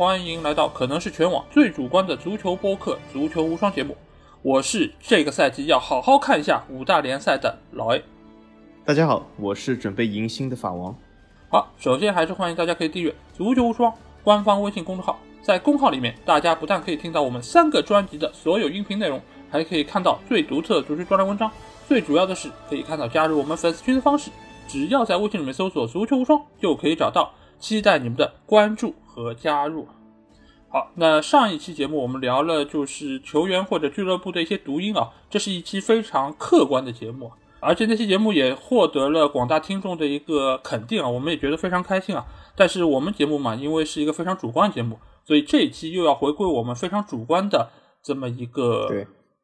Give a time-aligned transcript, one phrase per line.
[0.00, 3.94] 欢迎来到可能是全网最主观的足球播客《足球无双》节目。
[4.40, 8.02] 我是这个赛季要好好看一下五大联赛的老 A。
[8.82, 10.96] 大家好，我是准备迎新的法王。
[11.50, 13.92] 好，首先还是欢迎大家可以订阅《足球无双》
[14.24, 19.20] 官方微信公众号，在公号里面，大家不但可以听到我们三个专辑的所有音频内容，
[19.50, 21.52] 还可以看到最独特的足球专栏文章。
[21.86, 24.30] 最主要的是，可以看到加入我们粉丝群的方式，
[24.66, 27.34] 只要在微信里面搜索“足球无双”就可以找到。
[27.58, 29.86] 期待你们的关注和加入。
[30.68, 37.30] 好，那上一期节目我们聊了就是球员或者俱乐部的一些读音啊，这是一期非常客观的节目，
[37.60, 42.24] 而且那期节目也获得了广大听众的一个肯定啊，我们也觉得非常开心啊。
[42.56, 47.70] 但是我们节目嘛，因为是一个非常主观的节目，所以这一期又要回归我们非常主观的
[48.02, 48.88] 这么一个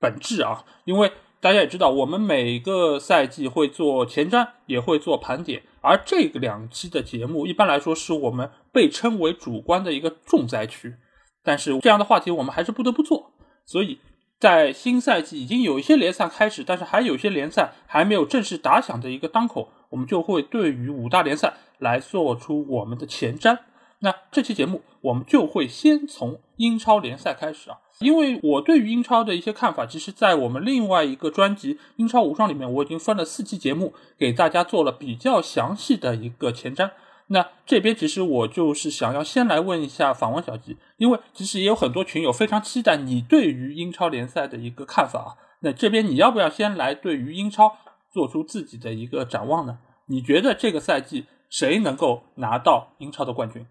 [0.01, 1.13] 本质啊，因为。
[1.39, 10.97] 大家也知道，我们每个赛季会做前瞻，也会做盘点，而这个两期的节目一般来说是我们被称为主观的一个重灾区。
[11.45, 13.33] 但是这样的话题我们还是不得不做。
[13.65, 14.01] 所以
[14.41, 23.59] 在新赛季已经有一些联赛开始，但是还有些联赛还没有正式打响的一个当口，我们就会对于五大联赛来做出我们的前瞻。
[24.01, 27.79] 那这期节目我们就会先从英超联赛开始啊。
[28.01, 36.91] 因为我对于英超的一些看法，其实，在我们另外一个专辑《英超无双》里面，我已经分了四期节目给大家做了比较详细的一个前瞻。
[37.29, 45.31] 那这边其实我就是想要先来问一下访问小吉，因为其实也有很多群友非常期待你对于英超联赛的一个看法啊。
[45.61, 47.79] 那这边你要不要先来对于英超
[48.13, 49.79] 做出自己的一个展望呢？
[50.07, 53.67] 你觉得这个赛季谁能够拿到英超的冠军？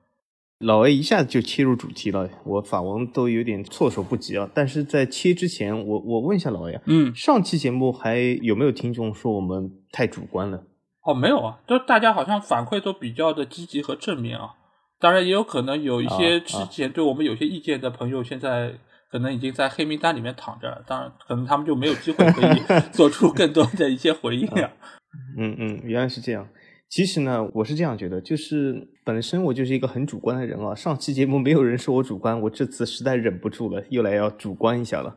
[0.65, 4.49] 老 A 一下子就切入主题了，我法王都有点措手不及啊。
[4.51, 10.63] 但是在切之前，我我问一下老 A，嗯，上期节目还有没有听众说我们太主观了？
[11.03, 14.55] 哦，没有啊，就大家好像反馈都比较的积极和正面啊。
[14.99, 18.73] 当然也有可能有一些之前对我们有些意见的朋友，现在
[19.11, 24.71] 可能已经在黑名单里面躺着了，当然可能他们就没有机会可以做出更多的一些回应啊。
[25.37, 26.47] 嗯嗯，原来是这样。
[26.89, 30.73] 其实呢，我是这样觉得，就是本身我就是一个很主观的人啊。
[30.73, 35.15] 上期节目没有人说我主观，我这次实在忍不住了，又来要主观一下了。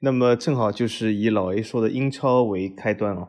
[0.00, 3.28] 那么正好就是以老 A 说的英超为开端啊。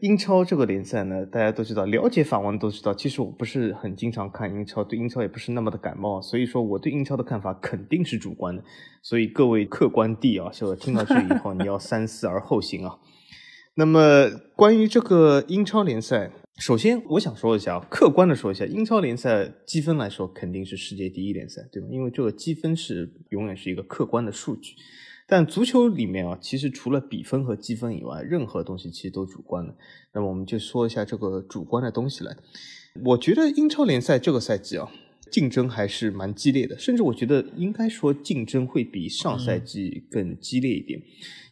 [0.00, 2.92] 英超这个联赛呢，大家都知道，了解法王都知道。
[2.92, 8.62] 其实我不是很经常看英超，对英超也不是那么的感冒，所以说我对英超的看法肯定是主观的。
[9.02, 12.98] 所以各位客观地啊，就听到这以后，你要三思而后行啊。
[13.76, 16.30] 那么关于这个英超联赛。
[16.60, 21.88] 首先，我想说一下啊，客观的说一下，英超联赛积分来说肯定是世界第一联赛，对吧？
[21.90, 24.74] 因为这个积分是永远是一个客观的数据。
[25.26, 29.74] 但足球里面啊，其实除了比分和积分以外，任何东西其实都主观的。
[30.12, 32.36] 那么我们就说一下这个主观的东西来。
[33.06, 34.90] 我觉得英超联赛这个赛季啊。
[35.30, 41.00] 竞争还是蛮激烈的，甚至我觉得应该说竞争会比上赛季更激烈一点，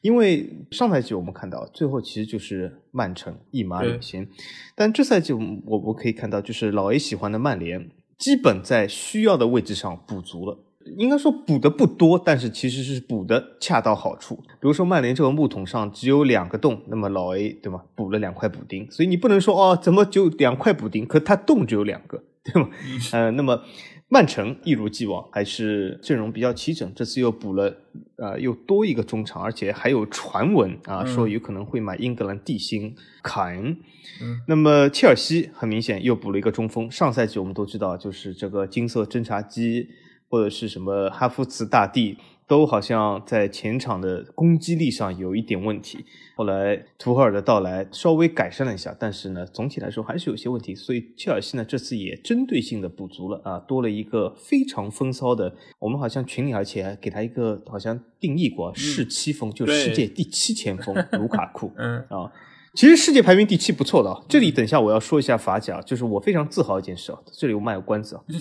[0.02, 4.28] 因为上赛季我们看到最后其实就是曼城一马领先，
[4.74, 10.58] 但这赛季我我可以看到就是老 A 喜欢的曼联基本在需要的位置上补足了，
[10.96, 14.34] 应该说补的不多，但是其实是补的恰到好处。
[14.34, 17.82] 比如说曼联这个木桶上只有两个洞，那么老 A 对吗？
[17.94, 22.24] 补了两块补丁，所以你不能说哦怎么就两块补丁，可它洞只有两个。
[22.52, 22.68] 对吗？
[23.12, 23.62] 呃，那么
[24.08, 27.76] 曼城一如既往还是阵容比较齐整，这次又补了，
[28.16, 33.76] 呃，又多一个中场，而且还有传闻啊，说有可能会买英格兰地心凯恩。
[34.22, 39.88] 嗯，那么切尔西很明显又补了一个中锋，上赛季我们都知道，就是这个金色侦察机
[40.28, 42.16] 或者是什么哈弗茨大帝。
[42.48, 46.04] 都好像在前场的攻击力上有一点问题，
[46.34, 50.74] 后来图赫尔的到来稍微改善了一下，但是呢，总体来说还是有些问题。
[50.74, 61.70] 所以切尔西呢这次也针对性的补足了啊，多了一个非常风骚的，我们好像群里而且还给他一个好像定义过世七锋，就世界第七前锋 卢卡库。
[61.76, 62.32] 嗯啊，
[62.72, 64.24] 其实世界排名第七不错的啊。
[64.26, 67.18] 这里等一下我要说一下法甲，就是我非常自豪一件事啊。
[67.30, 68.22] 这里我卖个关子啊。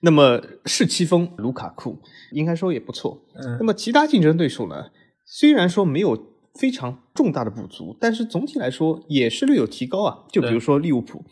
[0.00, 1.98] 那么是七锋卢卡库
[2.32, 3.22] 应该说也不错。
[3.34, 4.90] 嗯，那么其他竞争对手呢？
[5.24, 10.24] 虽然说没有非常重大的不足，但是总体来说也是略有提高啊。
[10.32, 11.24] 就比如说利物浦。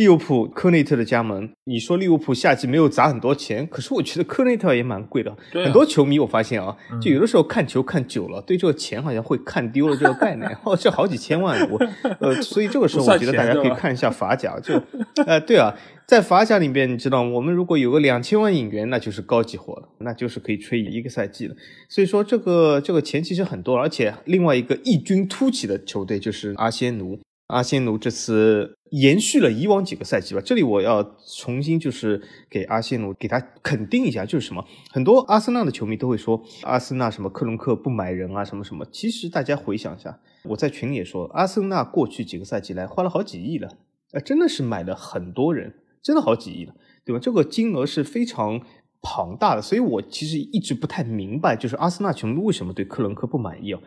[0.00, 5.36] 利物浦科内特的加盟，你说利物浦夏季没有砸很多钱，可是我觉得科内特也蛮贵的。
[5.52, 10.56] 很多球迷我发现啊，就有的时候看球看久了，对这个钱好像会看丢了这个概念。
[10.64, 11.78] 哦，这好几千万，我
[12.18, 14.82] 呃，所以这个时候我觉得大家可以看一下法甲，就
[15.26, 15.76] 呃，对啊，
[16.06, 21.54] 在法甲里面，你知道，我们如果有个两千万引援，那就是高级货了，那就是可以吹一个赛季了。
[21.90, 27.20] 所以说，这个这个钱其实很多，而且另外一个异军突起的球队就是阿仙奴。
[27.50, 31.02] 阿仙奴这次延续了以往几个赛季吧，这里我要
[31.38, 43.68] 重新就是给阿仙奴给他肯定一下，就是什么，很多阿森纳的球迷都会说阿森纳什么克伦克不买人啊什么什么，其实大家回想一下，我在群里也说，阿森纳过去几个赛季来花了好几亿了，
[44.12, 46.74] 呃，真的是买了很多人，真的好几亿了，
[47.04, 47.20] 对吧？
[47.20, 48.60] 这个金额是非常
[49.00, 53.80] 庞大的，所以我其实一直不太明白，就是阿森纳球迷为什么对克伦克不满意啊？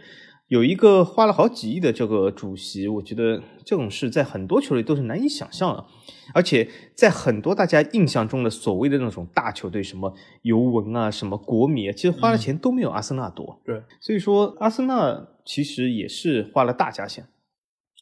[0.48, 5.86] 有一个花了好几亿的这个主席，我觉得这种事在很多球队都是难以想象的，
[6.34, 10.14] 而且在很多大家印象中的所谓的那种大球队，什么
[10.44, 13.62] 尤文啊、什么国米啊，其实花的钱都没有阿森纳多。
[13.66, 17.28] 对，所以说阿森纳其实也是花了大价钱。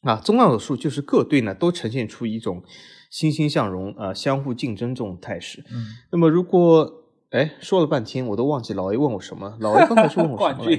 [0.02, 2.64] 啊，综上所述，就是各队呢都呈现出一种
[3.12, 5.64] 欣欣向荣、啊相互竞争这种态势。
[5.72, 7.01] 嗯，那么如果
[7.32, 9.58] 哎，说了半天，我都忘记老 A 问我什么。
[9.62, 10.78] 老 A 刚才是问我冠军，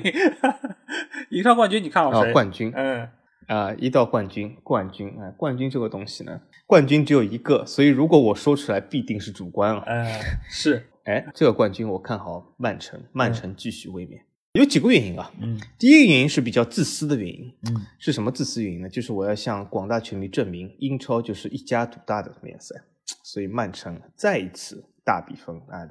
[1.30, 2.30] 英超冠军，你看好谁？
[2.30, 3.08] 冠军，嗯，
[3.46, 9.82] 啊，一到冠军，冠军，哎，冠军这个东西呢，冠军只有一个，所以如果我说出来，必定是主观啊。
[9.86, 10.04] 嗯，
[10.50, 14.22] 是，哎，这个冠军我看好曼城，曼城继续卫冕。
[14.52, 18.88] 有几个原因啊，嗯，第一个原因是比较自私的原因，嗯，是什么自私原因呢？
[18.90, 22.76] 就是我要向广大球迷证明，英超就是一家独大的联赛，
[23.24, 25.88] 所以曼城再一次大比分啊。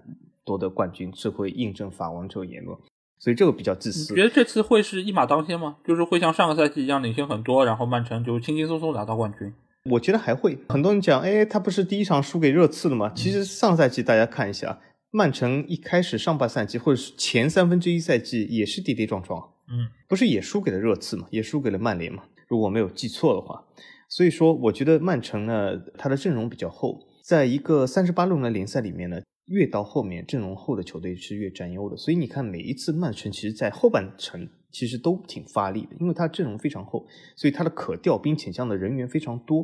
[0.51, 2.77] 夺得冠军，这会印证法王这个言论，
[3.19, 4.13] 所以这个比较自私。
[4.13, 5.77] 你觉得这次会是一马当先吗？
[5.85, 9.53] 就是会像上个赛季一样领先很多，然后曼城就轻轻松松拿到冠军？
[9.89, 10.57] 我觉得还会。
[10.67, 13.13] 很多人讲，哎，他不是第一场输给热刺了吗？
[13.15, 14.81] 其实上赛季大家看一下，
[15.11, 19.39] 曼城一开始上半赛季或者是前三分之一赛季也是跌跌撞撞，
[19.71, 23.63] 嗯，不是也输给了热刺嘛，也输给了曼联嘛，如果没有记错的话。
[24.09, 29.21] 所以说，我觉得曼城呢，他的阵容比较厚，在一个三十八轮的联赛里面呢。
[29.45, 37.05] 越到后面阵容厚的球队是越占优的，所以你看每一次曼城其实，在后半程其实都挺发力的，因为他阵容非常厚，
[37.35, 39.63] 所以他的可调兵遣将的人员非常多，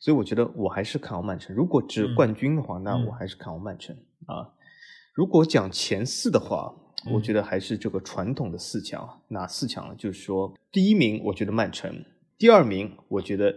[0.00, 1.54] 所以我觉得我还是看好曼城。
[1.56, 3.96] 如果只冠军的话，那我还是看好曼城
[4.26, 4.52] 啊。
[5.14, 6.74] 如果讲前四的话，
[7.12, 9.94] 我觉得还是这个传统的四强，哪四强呢？
[9.96, 12.04] 就是说第一名我觉得曼城，
[12.36, 13.54] 第二名我觉得。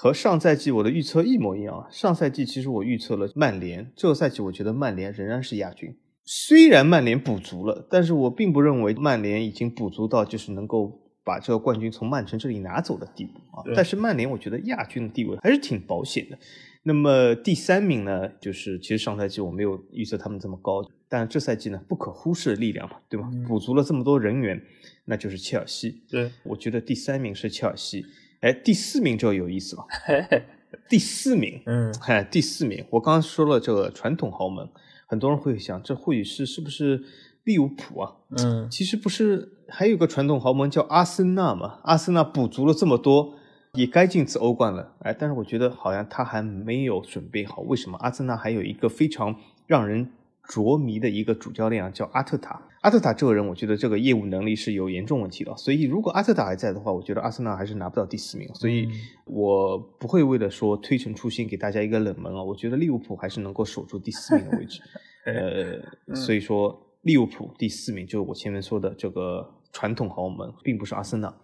[0.00, 1.88] 和上赛季我的预测一模一样啊！
[1.90, 5.92] 上赛季其实我预测了曼联，这个赛季我觉得曼联仍然是亚军。
[6.24, 13.64] 虽然曼联补足了，但是我并不认为曼联已经补足到就是能够把这个冠军从曼城这里拿走的地步啊。
[13.74, 16.38] 但是曼联我觉得亚军的地位还是挺保险的。
[16.84, 23.28] 那么第三名呢，就是其实上赛季我没有预测他们这么高，但这赛季呢不可忽视的力量嘛，对吧？
[23.48, 24.62] 补足了这么多人员，
[25.06, 26.04] 那就是切尔西。
[26.08, 28.06] 对，我觉得第三名是切尔西。
[28.40, 29.86] 哎，第四名就有意思了。
[30.88, 34.68] 第四名， 嗯，哎，第四名，我刚刚说了这个传统豪门，
[35.06, 37.02] 很多人会想，这或许是是不是
[37.44, 38.12] 利物浦啊？
[38.36, 41.80] 嗯，其实不是，还有个传统豪门叫阿森纳嘛。
[41.84, 43.34] 阿森纳补足了这么多，
[43.74, 44.94] 也该进次欧冠了。
[45.00, 47.62] 哎，但是我觉得好像他还没有准备好。
[47.62, 47.98] 为什么？
[47.98, 49.34] 阿森纳还有一个非常
[49.66, 50.10] 让人。
[50.50, 52.58] 着迷的一个主教练啊，叫阿特塔。
[52.80, 55.56] 阿特塔这个人，我觉得这个业务能力是有严重问题的。
[55.56, 58.48] 所以，如果阿特塔还在的话，我觉得阿森纳还是拿不到第四名。
[58.54, 58.88] 所以，
[59.24, 62.42] 我不会为了说推陈出新给大家一个冷门啊。
[62.42, 64.80] 我觉得利物浦还是能够守住第四名的位置。
[65.26, 71.34] 呃，所以说利物浦第四名就是我前面说的这个传统豪门，并不是阿森纳。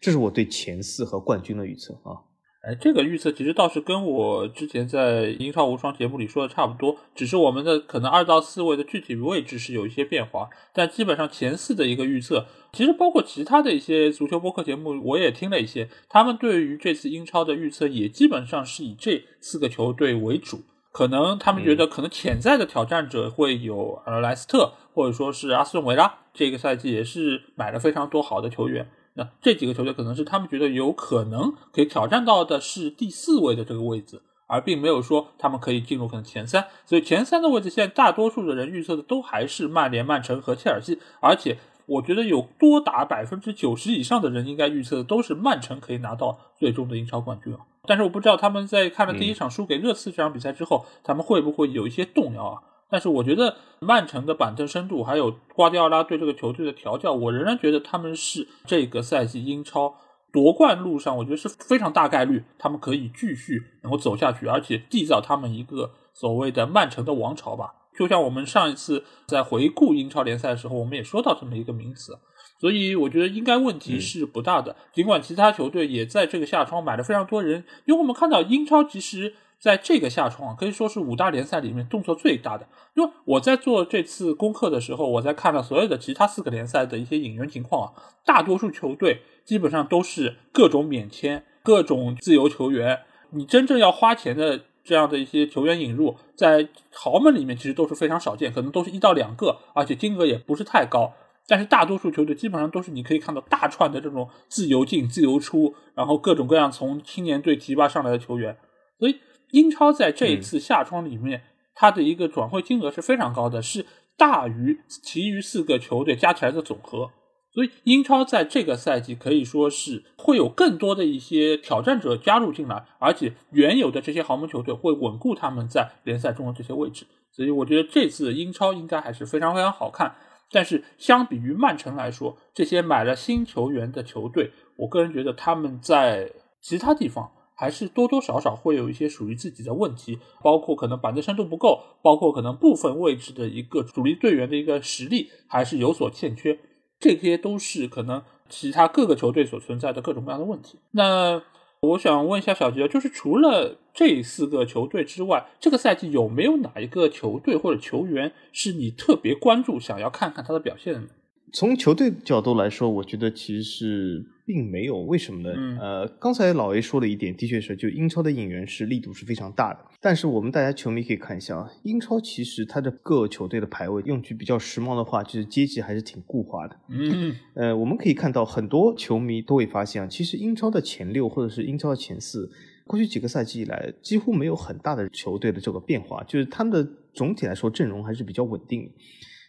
[0.00, 2.18] 这是我对前四和冠军的预测啊。
[2.62, 20.60] 哎，这个预测其实倒是跟我之前在英超无双节目里说的差不多，只是我们的可能二到四位的具体位置是有一些变化，但基本上前四的一个预测，其实包括其他的一些足球播客节目，我也听了一些，他们对于这次英超的预测也基本上是以这四个球队为主，
[20.92, 28.86] 可能他们觉得可能潜在的挑战者会有呃莱斯特或者说是阿斯顿维拉，这个赛季也是买了非常多好的球员。
[29.14, 36.66] 那这几个球队可能是他们觉得有可能可以挑战到的是第四位的这个位置，而并没有说他们可以进入可能前三。
[36.86, 40.98] 所以前三的位置，现在大多数的人预测的都还是曼联、曼城和切尔西。
[41.20, 47.60] 而且我觉得有多达百分之九十以上的人应该预测的都是曼城可以拿到最终的英超冠军啊。
[47.86, 52.62] 但是我不知道他们在看了第一场输给热刺这场比赛之后，他们会不会有一些动摇啊？
[52.90, 59.94] 但是我觉得曼城的板凳深度，还有瓜迪奥拉对这个球队的调教，我仍然觉得他们是这个赛季英超
[60.32, 67.74] 夺冠路上，我觉得是非常大概率他们可以继续能够走下去，而且缔造他们一个所谓的曼城的王朝吧。
[67.96, 72.18] 就像我们上一次在回顾英超联赛的时候，我们也说到这么一个名词，
[72.60, 74.74] 所以我觉得应该问题是不大的。
[74.92, 79.34] 尽管其他球队也在这个夏窗买了非常多人，因为我们看到英超其实。
[79.60, 82.66] 在这个夏窗啊，可以说是五大联赛里面动作最大的。
[82.94, 87.92] 因为我在做这次功课的时候，我在看了所有的其他四个联赛的一些引援情况啊，
[88.24, 93.00] 大多数球队基本上都是各种免签，各种自由球员，
[93.32, 101.12] 你真正要花钱的这样的一些球员引入，在豪门里面其实都是非常少见，可能都是一到两个，而且金额也不是太高。
[101.46, 108.56] 但是大多数球队基本上都是你可以看到大串的这种自由进、自由出，然后各种各样从青年队提拔上来的球员。
[108.98, 109.16] 所以
[109.52, 111.42] 英超在这一次夏窗里面，
[111.74, 117.10] 它的一个转会金额是非常高的，是大于其余四个球队加起来的总和。
[117.52, 127.06] 所以英超在这个赛季可以说是会有更多的一些挑战者加入进来，而且原有的这些豪门球队会稳固他们在联赛中的这些位置。
[127.32, 130.14] 所以我觉得这次英超应该还是非常非常好看。
[130.52, 146.58] 但是相比于曼城来说，这些买了新球员的球队，我个人觉得他们在其他地方还是多多少少会有一些属于自己的问题，包括可能板凳深度不够，包括可能部分位置的一个主力队员的一个实力还是有所欠缺，
[146.98, 150.78] 这些都是可能其他各个球队所存在的各种各样的问题。
[150.92, 151.42] 那。
[151.82, 161.08] 我想问一下小杰，就是除了这四个球队之外，这个赛季有没有哪一个球队或者球员是你特别关注、想要看看他的表现的？
[161.52, 164.98] 从球队角度来说，我觉得其实是并没有。
[165.02, 165.78] 为什么呢？
[165.80, 169.80] 呃，刚才老 A 说了一点，的确是，就英超的引援是力度是非常大的。
[170.00, 176.76] 但是我们大家球迷可以看一下啊，英超其实它的各球队的排位，用句比较时髦的话，就是阶级还是挺固化的。
[176.88, 182.50] 嗯， 呃，我们可以看到很多球迷都会发现啊，其实英超的前六或者是英超的前四，
[182.86, 188.90] 过去几个赛季以来几乎没有很大的球队的这个变化，就是他们的总体来说阵容还是比较稳定的。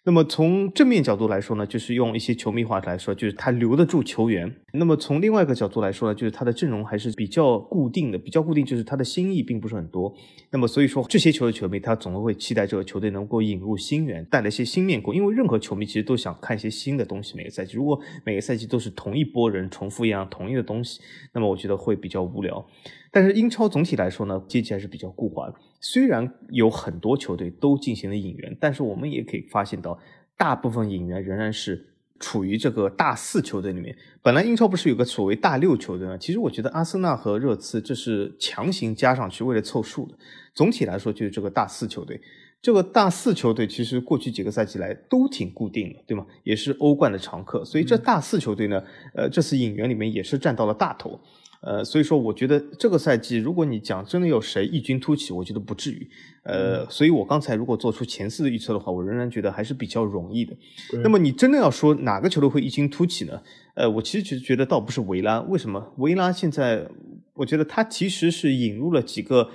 [0.04, 4.52] 那么从正面角度来说呢，就是用一些球迷话来说，就是他留得住球员。
[4.74, 10.12] 那么从另外一个角度来说呢，就是他的阵容还是比较固定的，比较固定，就是他的新意并不是很多。
[10.50, 15.16] 那么所以说，这些球的球迷他总会期待这个球队能够引入新援，带来一些新面孔。
[15.16, 17.38] 因为任何球迷其实都想看一些新的东西。
[17.38, 21.00] 每个赛季，如果每个赛季都是同一波人重复一样同一的东西，
[21.32, 22.66] 那么我觉得会比较无聊。
[23.12, 25.56] 但是英超总体来说呢，阶级还是比较固化的。
[25.82, 30.00] 虽然有很多球队都进行了引援，但是我们也可以发现到，
[30.38, 33.96] 大部分引援仍然是处于这个大四球队里面。
[34.22, 36.18] 本来英超不是有个所谓大六球队吗？
[36.18, 40.16] 其实我觉得阿森纳和热刺这是强行加上去为了凑数的。
[40.54, 42.22] 总体来说就是这个大四球队。
[42.62, 46.24] 这个大四球队其实过去几个赛季来都挺固定的，对吗？
[46.44, 47.66] 也是欧冠的常客。
[47.66, 48.84] 所以这大四球队呢，
[49.16, 51.20] 呃，这次引援里面也是占到了大头。
[51.62, 56.10] 呃，所以说我觉得这个赛季，如果你讲真的有谁异军突起，我觉得不至于。
[56.44, 60.58] 呃，所以我刚才如果做出前四的预测的话，我仍然觉得还是比较容易的。
[61.04, 63.40] 那么你真的要说哪个球队会异军突起呢？
[63.76, 65.94] 呃，我其实觉觉得倒不是维拉，为什么？
[65.98, 66.88] 维拉现在
[67.36, 69.52] 我觉得他其实是引入了几个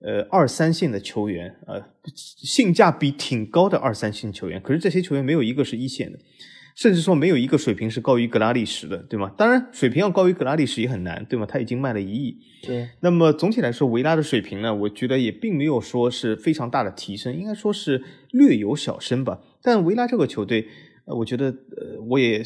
[0.00, 1.82] 呃二三线的球员，呃，
[2.14, 6.18] 性价比挺高的二三线球员，可是这些球员没有一个是一线的。
[6.78, 9.32] 甚至说没有一个水平是高于格拉利什的，对吗？
[9.36, 11.44] 当然，水平要高于格拉利什也很难，对吗？
[11.44, 12.38] 他已经卖了一亿。
[12.62, 12.88] 对。
[13.00, 19.40] 那么总体来说，维拉的水平呢，我觉得也并没有说是非常大的提升，应该说是略有小升吧。
[19.60, 20.68] 但维拉这个球队，
[21.06, 22.40] 呃，我觉得，呃，我也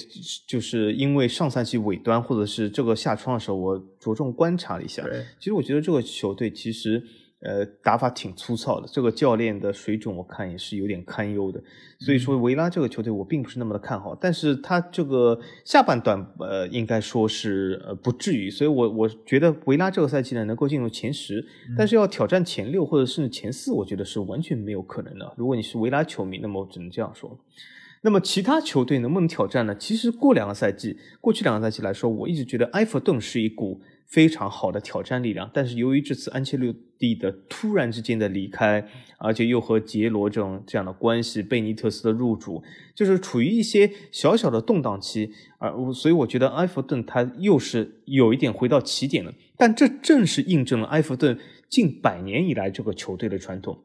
[0.49, 5.03] 就是因为上赛季尾端或者是这个下窗的时候，我着重观察了一下。
[5.03, 5.27] 对。
[5.39, 7.05] 其实我觉得这个球队其实。
[7.42, 11.61] 呃，打法挺粗糙的，这个教练的水准我看也是有点堪忧的，
[11.99, 21.44] 所以说维拉这个球队我并不是那么的看好，但是他这个下半段呃应该说是呃不至于，所以我我觉得维拉这个赛季呢能够进入前十，
[21.76, 25.34] 但是要挑战前六或者甚至前四，我觉得是完全没有可能的。
[25.37, 27.37] 如果你是维拉球迷，那么我只能这样说。
[28.04, 29.75] 那么其他球队能不能挑战呢？
[29.75, 33.80] 其实过两个赛季，过去两个赛季来说，我一直觉得埃弗顿是一股。
[34.06, 38.87] 非常好的挑战力量，但是由于这次安切洛蒂的突然之间的离开，
[39.18, 42.62] 而且又和杰罗这种这样的关系，贝尼特斯的入主，
[42.94, 49.32] 就是处于一些小小的动荡期，而所以我觉得埃弗顿他又是有一点回到起点了。
[49.56, 51.38] 但这正是印证了埃弗顿
[51.71, 53.82] 近百年以来这个球队的传统，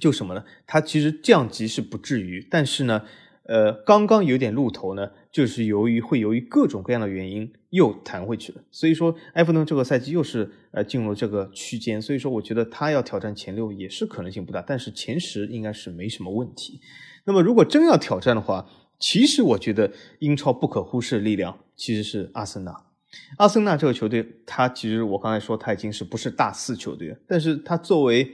[0.00, 0.44] 就什么呢？
[0.66, 3.04] 他其实降级是不至于，但是呢。
[3.52, 16.80] 呃，刚刚有点露头呢，就是由于会由于各种各样的原因又弹回去了，所以说埃弗顿这个赛季又是呃进入这个区间，所以说我觉得他要挑战前六也是可能性不大，但是前十应该是没什么问题。
[17.24, 18.66] 那么如果真要挑战的话，
[18.98, 22.74] 其实我觉得英超不可忽视的力量其实是阿森纳。
[23.36, 28.32] 阿森纳这个球队，他其实我刚才说他已经是不是大四球队了，但是他作为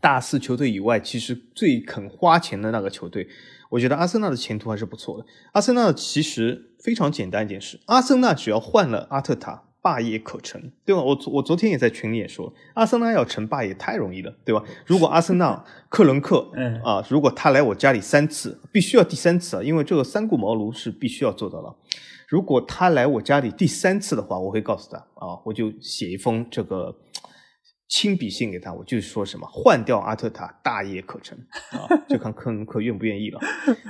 [0.00, 3.28] 大四球队以外，其实最肯花钱的那个球队。
[3.70, 5.24] 我觉得阿森纳的前途还是不错的。
[5.52, 11.02] 阿森纳其实非常简单一件事，阿森纳只要换了阿特塔，霸业可成，对吧？
[11.02, 14.62] 我我昨天也在群里也说，阿森纳要成霸业太容易了，对吧？
[14.86, 21.74] 如果阿森纳 克伦克，嗯啊，如果他来我家里三次，必须要第三次啊，因为这个三顾茅庐是必须要做到了。
[22.26, 26.94] 如果他来我家里第三次的话，我会告诉他啊，我就写一封这个
[27.88, 31.36] 亲笔信给他，我就说什么换掉阿特塔，大业可成
[31.72, 33.40] 啊，就看克伦克愿不愿意了。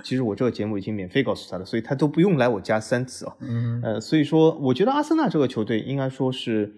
[0.04, 3.36] 其实我这个节目已经免费告诉他了，所以他都不用来我家三次啊。
[3.40, 6.72] 嗯呃，所以说，我觉得阿森纳这个球队应该说是，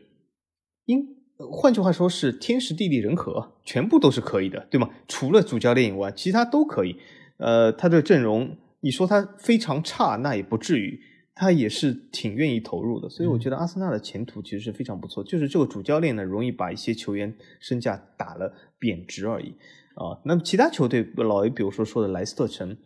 [0.86, 1.06] 应
[1.52, 4.88] 换句话说是天时地利人和，全部都是可以的，对吗？
[5.06, 6.96] 除了主教练以外，其他都可以。
[7.36, 11.00] 呃，他的阵容，你说他非常差，那也不至于，
[11.40, 13.08] 他也是挺愿意投入的。
[13.08, 19.54] 所以我觉得阿森纳的前途其实是非常不错，就是这个主教练呢，容易把一些球员身价打了贬值而已
[19.94, 20.20] 啊。
[20.26, 22.76] 那么其他球队，老 A 比如说说的莱斯特城，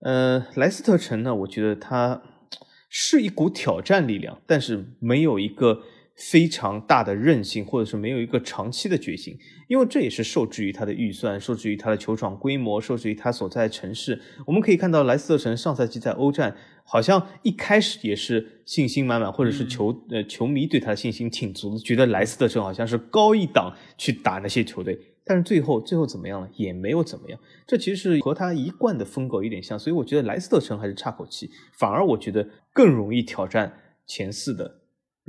[0.00, 2.22] 呃，莱斯特城呢，我觉得他
[2.88, 5.82] 是一股挑战力量，但是没有一个
[6.20, 14.20] 非常大的韧性，或者是没有一个长期的决心，因为这也是受制于他的预算，受制于他的球场规模，受制于他所在的城市。
[14.46, 24.98] 我们可以看到，莱斯特城上赛季在欧战好像一开始也是信心满满，或者是球、呃球迷对他的信心挺足的，觉得莱斯特城好像是高一档去打那些球队。
[25.24, 26.50] 但是最后最后怎么样了？
[26.54, 27.40] 也没有怎么样。
[27.66, 31.50] 这其实是和他一贯的风格有点像，所以我觉得莱斯特城还是差口气。
[31.78, 33.72] 反而我觉得更容易挑战
[34.06, 34.79] 前四的。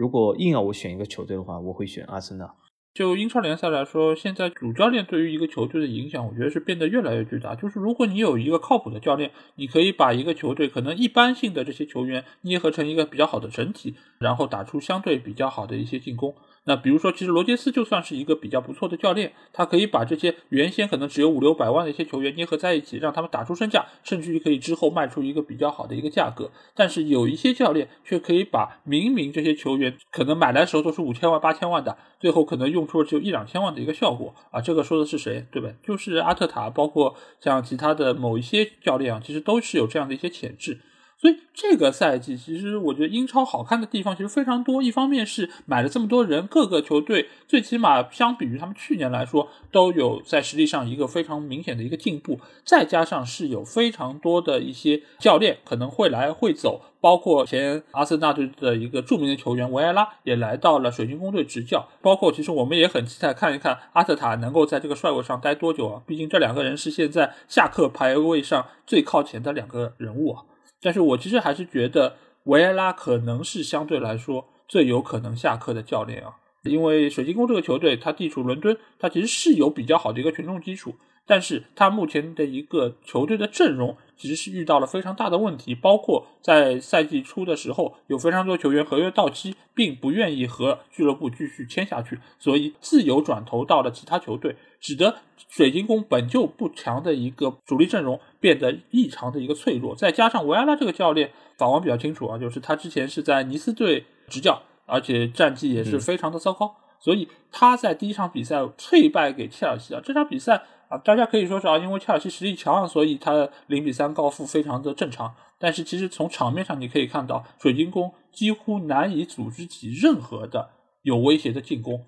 [0.01, 2.51] 如果硬要我选一个球队的话，我会选阿森纳。
[2.91, 7.53] 就英超联赛来说，现在主教练对于一个球队的影响，我觉得是变得越来越巨大。
[7.53, 16.33] 就是如果你有一个靠谱的教练，你可以把一个球队可能一般性的这些球员捏合成一个比较好的整体，然后打出相对比较好的一些进攻。
[16.65, 26.51] 那比如说，其实罗杰斯就算是一个比较不错的教练，他可以把这些原先可能只有五六百万的一些球员捏合在一起，让他们打出身价，甚至于可以之后卖出一个比较好的一个价格。
[26.75, 34.61] 但是有一些教练却可以把明明这些球员可能买来的时候都是五千万、八千万的，最后可能用出了只有一两千万的一个效果啊！
[34.61, 35.69] 这个说的是谁，对吧？
[35.81, 40.79] 就是阿特塔，包括像其他的某一些教练啊，其实都是有这样的一些潜质。
[41.21, 44.81] 所以这个赛季，其实我觉得英超好看的地方其实非常多。
[44.81, 52.39] 一方面是买了这么多人，各个球队最起码相比于他们去年来说，都有在实力上一个非常明显的一个进步。
[52.65, 61.87] 再加上是有非常多的一些教练可能会来会走，包括前阿森纳队的一个著名的球员维埃拉也来到了水晶宫队执教。
[62.01, 66.01] 包括其实我们也很期待看一看阿特塔能够在这个帅位上待多久啊！
[66.07, 70.45] 毕竟这两个人是现在下课排位上最靠前的两个人物啊。
[70.81, 95.15] 但是我其实还是觉得维埃拉可能是相对来说最有可能下课的教练啊，因为水晶宫这个球队它地处伦敦，它其实是有比较好的一个群众基础，但是他目前的一个球队的阵容其实是遇到了非常大的问题，包括在赛季初的时候，有非常多球员合约到期，并不愿意和俱乐部继续签下去，所以自由转投到了其他球队，使得
[95.47, 120.71] 水晶宫本就不强的一个主力阵容变得异常的一个脆弱，再加上维埃拉这个教练法王比较清楚啊，就是他之前是在尼斯队执教，而且战绩也是非常的糟糕，所以他在第一场比赛脆败给切尔西啊，这场比赛啊，大家可以说是啊，因为切尔西实力强，所以他零比三告负非常的正常，但是其实从场面上你可以看到，水晶宫几乎难以组织起任何的
[121.03, 122.05] 有威胁的进攻。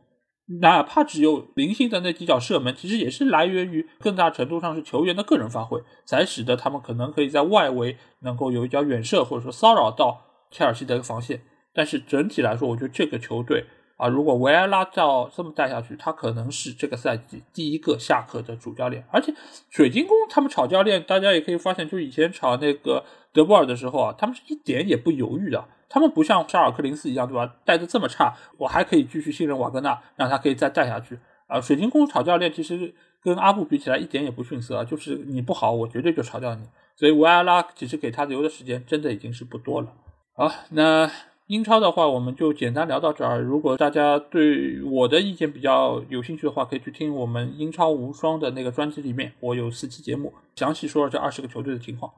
[0.60, 11.42] 哪怕只有零星的那几脚射门，其实也是来源于更大程度上是球员的个人发挥，才使得他们可能可以在外围能够有一脚远射，或者说骚扰到切尔西的一个防线。
[11.74, 13.64] 但是整体来说，我觉得这个球队
[14.04, 19.06] 啊，如果维埃拉照这么带下去，他可能是这个赛季第一个下课的主教练。
[19.10, 19.34] 而且
[19.70, 25.64] 水晶宫他们炒教练，大家也可以发现，就以前炒那个德布尔的时候啊，他们是一点也不犹豫的。
[25.88, 27.56] 他们不像沙尔克林斯一样，对吧？
[27.64, 31.62] 带的这么差，我还可以继续信任瓦格纳，让他可以再带下去啊。
[31.62, 36.68] 水晶宫炒教练其实跟阿布比起来一点也不逊色啊，就是你不好，我绝对就炒掉你。
[36.98, 39.94] 所以维埃拉其实给他留的时间真的已经是不多了。
[40.36, 41.10] 好，那
[41.54, 43.40] 英超的话，我们就简单聊到这儿。
[43.40, 52.12] 如果大家对我的意见比较有兴趣的话，可以去听我们英超无双的那个专辑里面，我有四期节目详细说了这二十个球队的情况。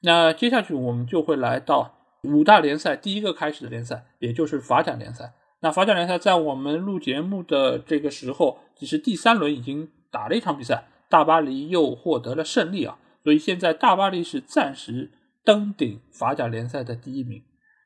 [0.00, 1.94] 那接下去我们就会来到。
[2.24, 5.34] 五大联赛第一个开始的联赛，也就是法甲联赛。
[5.60, 15.10] 那法甲联赛在我们录节目的这个时候，其实第三轮已经打了一场比赛，大巴黎又获得了胜利啊，所以现在大巴黎是暂时
[15.44, 17.42] 登顶法甲联赛的第一名。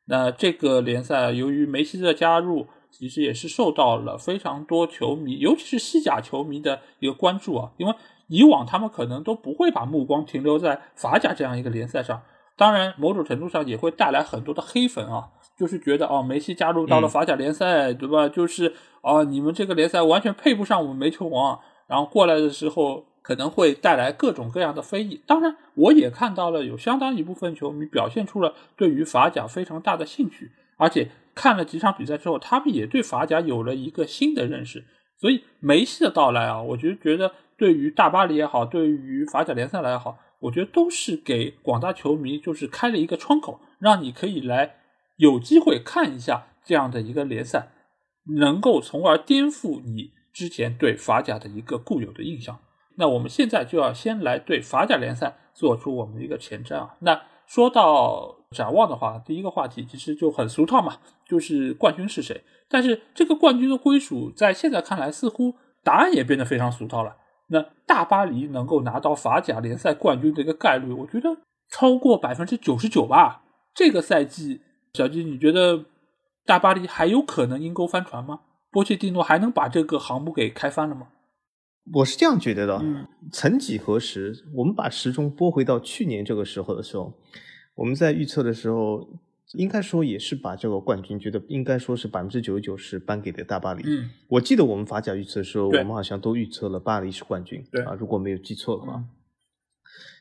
[0.09, 7.95] 那这个联赛由于梅西的加入，其实也是受到了非常多球迷，尤其是西甲球迷的一个关注啊，因为
[8.27, 12.23] 以往他们可能都不会把目光停留在法甲这样一个联赛上。
[12.57, 18.29] 当然，某种程度上也会带来很多的黑粉啊，就是觉得哦，梅西加入到了法甲联赛，对吧？
[18.29, 25.21] 就是哦，你们这个联赛完全配不上我们煤球王，然后过来的时候可能会带来各种各样的非议。
[25.27, 34.83] 当然，我也看到了有相当一部分球迷表现出了对于法甲非常大的兴趣，而且看了几场比赛之后，他们也对法甲有了一个新的认识。
[35.19, 44.77] 所以梅西的到来啊，我就觉得对于大巴黎也好，对于法甲联赛来也好，我觉得都是给广大球迷就是开了一个窗口，让你可以来
[45.19, 47.69] 有机会看一下这样的一个联赛，
[48.39, 52.59] 能够从而颠覆你之前对法甲的一个固有的印象。
[52.99, 56.97] 那我们现在就要先来对法甲联赛做出我们的一个前瞻啊。
[56.99, 62.43] 那说到展望的话，第一个话题其实就很俗套嘛，就是冠军是谁。
[62.69, 67.17] 但是这个冠军的归属，在现在看来，似乎答案也变得非常俗套了。
[67.51, 71.35] 那大巴黎能够拿到法甲联赛冠军的一个概率，我觉得
[71.71, 73.43] 超过百分之九十九吧。
[73.73, 74.61] 这个赛季，
[74.93, 75.85] 小金，你觉得
[76.45, 78.41] 大巴黎还有可能阴沟翻船吗？
[78.71, 81.07] 波切蒂诺还能把这个航母给开翻了吗？
[81.93, 82.83] 我是这样觉得的。
[83.33, 87.13] 曾几何时，我们把时钟拨回到去年这个时候的时候，
[87.75, 89.09] 我们在预测的时候。
[89.55, 93.83] 应该说也是把这个冠军，觉得应该说是百分之九十九是颁给的大巴黎。
[93.87, 97.65] 嗯，我记得我们法甲预测的时候，我们好像都预测了巴黎是冠军。
[97.73, 99.03] 对啊，如果没有记错的话。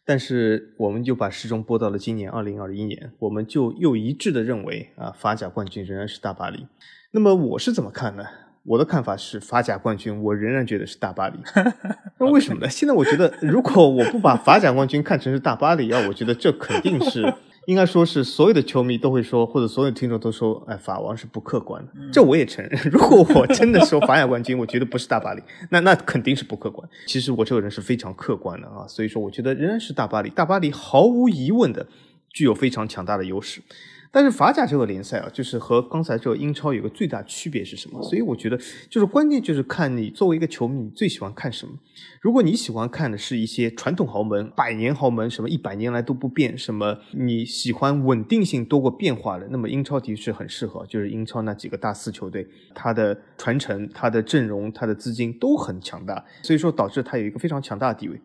[0.06, 6.66] 但是我们就把时钟拨到了今年二零二一年，我们就又一致的认为啊，法甲冠军仍然是大巴黎。
[7.12, 8.24] 那么我是怎么看呢？
[8.68, 11.36] 我的看法是，法甲冠军我仍然觉得是大巴黎。
[12.20, 12.70] 那为什么呢？
[12.70, 17.34] 现在我觉得，如果我不把法甲冠军看成是大巴黎啊，我觉得这肯定是。
[17.68, 21.92] 应该说是所有的球迷都会说，或者所有听众都说，哎，法王是不客观的。
[22.14, 22.80] 这我也承认。
[22.90, 26.88] 如果我真的说法甲冠军，我觉得不是大巴黎，那那肯定是不客观。
[27.08, 30.30] 其实我这个人是非常客观的啊，所以说我觉得仍然是大巴黎。
[30.30, 31.86] 大巴黎毫无疑问的
[32.30, 33.62] 具有非常强大的优势。
[34.12, 38.02] 但是法甲这个联赛啊，就是和刚才这个英超有个最大区别是什么？
[38.04, 38.58] 所以我觉得，
[38.90, 41.74] 就是关键就是看你作为一个球迷，你最喜欢看什么。
[42.22, 50.86] 如果你喜欢看的是一些传统豪门、百年豪门，什么一百年来都不变，什么你喜欢稳定性多过变化的，那么英超的确很适合。
[50.86, 58.20] 就是英超那几个大四球队，它的传承、它的阵容、它的资金都很强大，所以说导致它有一个非常强大的地位。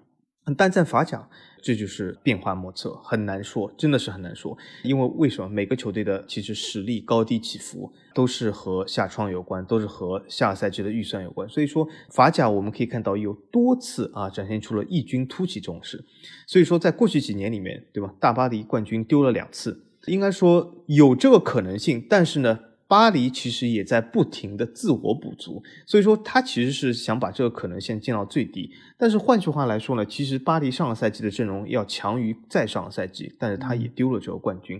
[0.56, 1.28] 但在法甲，
[1.62, 4.58] 这就是变幻莫测，很难说，真的是很难说。
[4.82, 11.48] 因为为什么每个球队的其实实力高低起伏都是和下窗有关，都是和下赛季的预算有关。
[11.48, 16.04] 所以说法甲我们可以看到有多次啊展现出了异军突起这种事。
[16.46, 18.12] 所以说在过去几年里面，对吧？
[18.18, 22.58] 大巴黎冠军丢了两次，应该说有这个可能性，但是呢？
[22.92, 28.70] 巴黎其实也在不停的自我补足，所以说他其实是想把这个可能性降到最低。
[28.98, 34.78] 但是换句话来说呢，其实巴黎上个赛季的阵容要强于再上个赛季，但是他也丢了这个冠军。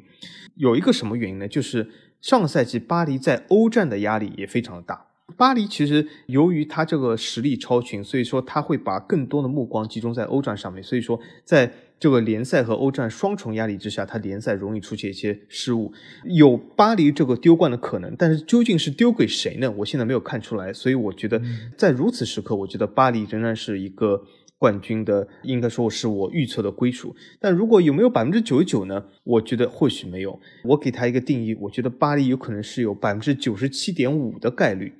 [0.57, 1.49] 有一个什么原因呢？
[1.49, 5.07] 就是上个赛季巴黎在欧战的压力也非常的大。
[5.37, 11.73] 巴黎其实由于他这个实力超群，所以说他会把更多的目光集中在欧战上面，所以说在。
[12.03, 15.93] 这个联赛和欧战双重压力之下，他联赛容易出现一些失误，
[16.25, 19.71] 有巴黎这个丢冠的可能，但是究竟是丢给谁呢？
[19.71, 21.41] 我现在没有看出来，所以我觉得
[21.79, 24.21] 在如此时刻，我觉得巴黎仍然是一个
[24.59, 27.15] 冠军的，应该说是我预测的归属。
[27.39, 29.05] 但如果有没有百分之九十九呢？
[29.23, 30.41] 我觉得或许没有。
[30.65, 34.93] 我给他一个定义，我觉得巴黎有可能是有百分之九十七点五的概率。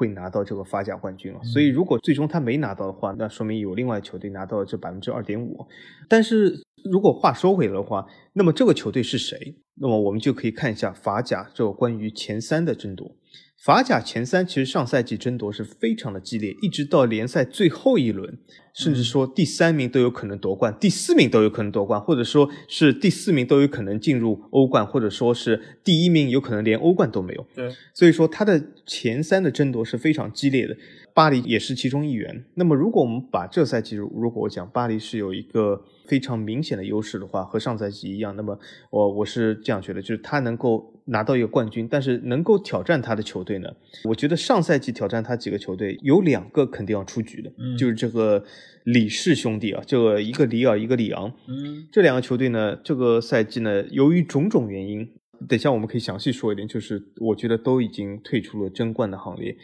[0.00, 5.66] 会拿到这个法甲冠军了，所以如果最终他没拿到的话，那说明有另外球队拿到了这百分之二点五。
[6.08, 9.54] 但是如果话说回来的话，那么这个球队是谁？
[9.74, 13.14] 那么我们就可以看一下法甲这个关于前三的争夺。
[13.62, 18.38] 法甲前三其实上赛季争夺是非常的激烈，一直到联赛最后一轮，
[18.72, 27.46] 甚至说第三名都有可能夺冠，第四名都有可能夺冠，或者说是第四名都有可能进入欧冠，或者说是第一名有可能连欧冠都没有。
[27.54, 30.74] 对，所以说他的前三的争夺是非常激烈的。
[31.12, 32.46] 巴黎也是其中一员。
[32.54, 38.58] 那么，如果我们把这赛季，如果我讲巴黎是有一个非常明显的优势的话，和上赛季一样，那么
[38.90, 43.68] 我我是这样觉得，就是他能够拿到一个冠军，但是能够挑战他的球队呢？
[44.02, 48.42] 我觉得上赛季挑战他几个球队有两个肯定要出局的，就是这个
[48.82, 55.08] 李氏兄弟啊，这个一个里尔，一个里昂，嗯，这两个球队呢，这个赛季呢，由于种种原因，
[55.48, 59.56] 等下我们可以详细说一点，就是我觉得都已经退出了争冠的行列。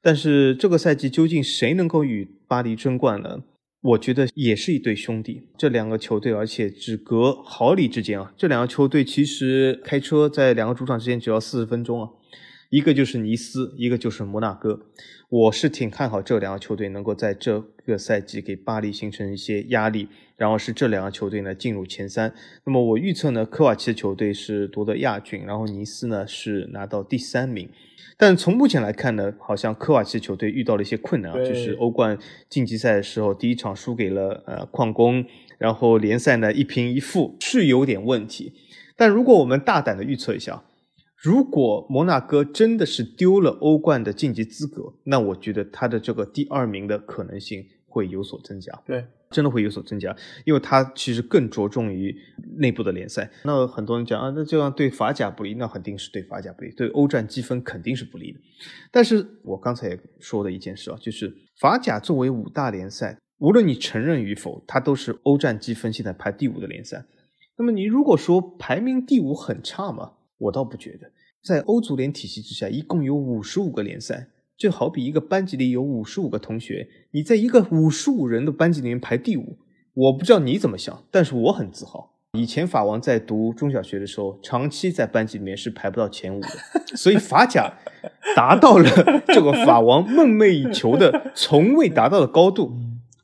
[0.00, 3.42] 但是这个赛季究竟谁能够与巴黎争冠呢？
[3.82, 8.32] 我觉得也是一对兄弟，这两个球队，而且只隔毫厘之间啊！
[8.36, 12.10] 这两个球队其实开车在两个主场之间只要四十分钟啊，
[12.68, 14.86] 一个就是尼斯，一个就是摩纳哥。
[15.30, 20.08] 我是挺看好这两个球队能够在这个赛季给巴黎形成一些压力。
[20.36, 22.34] 然后是这两个球队呢进入前三。
[22.64, 27.68] 那么我预测呢，科瓦奇的球队是夺得亚军，然后尼斯呢是拿到第三名。
[28.20, 32.18] 但从目前来看呢，好像科瓦奇球队遇到了一些困难啊，就是欧冠
[32.50, 35.24] 晋级赛的时候，第一场输给了呃矿工，
[35.56, 38.52] 然后联赛呢一平一负，是有点问题。
[38.94, 40.62] 但如果我们大胆的预测一下，
[41.16, 48.82] 如果摩纳哥真的是丢了欧冠的晋级资格，那我觉得他的这个第二名的可能性会有所增加。
[48.84, 49.06] 对。
[49.30, 50.14] 真的会有所增加，
[50.44, 52.14] 因为它其实更着重于
[52.56, 53.30] 内部的联赛。
[53.44, 58.40] 那很多人讲啊，那这样对法甲不利，那肯定是对法甲不利，对欧战积分肯定是不利的。
[58.90, 67.04] 但是我刚才也说的一件事啊，就是法甲作为五大联赛，无论你承认与否，它都是欧战积分现在排第五的联赛。
[67.56, 71.12] 那么你如果说排名第五很差嘛，我倒不觉得。
[71.40, 74.28] 在欧足联体系之下，一共有五十五个联赛。
[74.60, 79.56] 就好比一个班级里有五十五个同学，你在一个五十五人的班级里面排第五，
[79.94, 82.12] 我不知道你怎么想，但是我很自豪。
[82.38, 86.48] 以前法王在读中小学的时候，长期在班级里面是排不到前五的，
[86.94, 87.72] 所以法甲
[88.36, 88.86] 达到了
[89.28, 92.70] 这个法王梦寐以求的、从未达到的高度。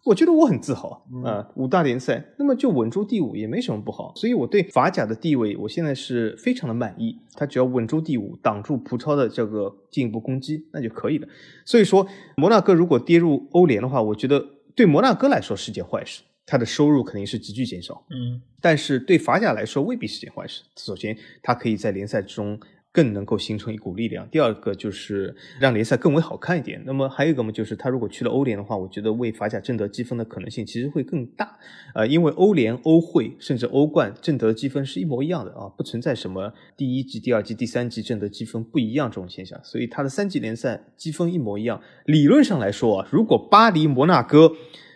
[0.07, 1.49] 我觉得我很自豪啊！
[1.57, 7.19] 五大联赛，那么就稳住第五也没什么不好，所以我对法甲的地位，我现在是非常的满意。
[7.35, 11.27] 他只要稳住第五，挡住葡超的这个进一步攻击，那就可以了。
[11.65, 14.43] 所以说，摩纳哥如果跌入欧联的话，我觉得
[14.77, 18.07] 对摩纳哥来说是件坏事，他的收入肯定是急剧减少。
[18.11, 20.63] 嗯，但是对法甲来说未必是件坏事。
[20.77, 22.59] 首先，他可以在联赛中。
[22.97, 24.27] 更能够形成一股力量。
[24.31, 26.83] 第二个就是让联赛更为好看一点。
[26.87, 31.59] 那么还有一个嘛，就是他如果去了欧联的话，我觉得为法甲挣得积分的可能性其实会更大。
[31.95, 39.61] 呃，因为欧联、欧会甚至欧冠挣得积分是一模一样的啊，不存在什么第一级、第二级、第三级挣得积分不一样这种现象。
[39.63, 41.79] 所以他的三级联赛积分一模一样。
[42.07, 44.53] 理论上来说啊，如果巴黎、摩纳哥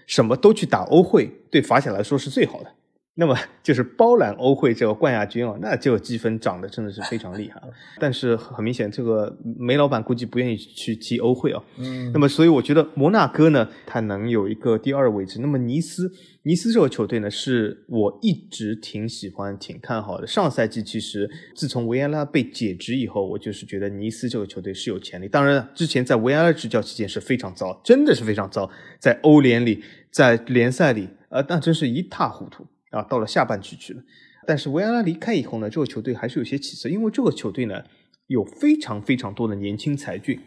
[0.07, 2.73] 什么都去打欧会，对法甲来说是最好的。
[3.15, 7.61] 那么就是包揽欧会这个冠亚军啊，那这个积分涨得真的是非常厉害。
[8.01, 11.63] 但是很明显，这个梅老板估计不愿意去踢欧会啊。
[11.77, 12.11] 嗯。
[12.13, 15.41] 那么所以我觉得摩纳哥呢，它能有一个第二位置。
[15.41, 16.11] 那么尼斯，
[16.45, 20.27] 尼斯这个球队呢，是我一直挺喜欢、挺看好的。
[20.27, 25.29] 上赛季其实自从维埃拉被解职以后，我就是觉得尼斯这个球队是有潜力。
[25.29, 32.67] 当然，之前在维埃拉执教期间是非常糟，真的是非常糟，在欧联里，在联赛里，呃，那真是一塌糊涂。
[32.91, 34.03] 啊，到了下半区去了，
[34.47, 37.83] 但是维埃拉离开以后呢，这个球队还是有些起色，因为这个球队呢
[38.27, 40.41] 有非常非常多的年轻才俊。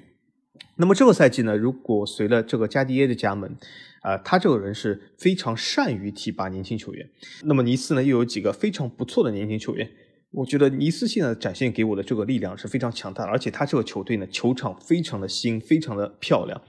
[0.75, 3.56] 那么这个赛季呢，如果随了这个加迪耶的加盟，
[4.01, 7.10] 啊，他这个人是非常善于提拔年轻球员。
[7.43, 9.89] 那么尼斯呢又有几个非常不错的年轻球员，
[10.32, 16.62] 我觉得尼斯现在展现给我的这个力量是非常强大，而且他这个球队呢球场非常的新，非常的漂亮。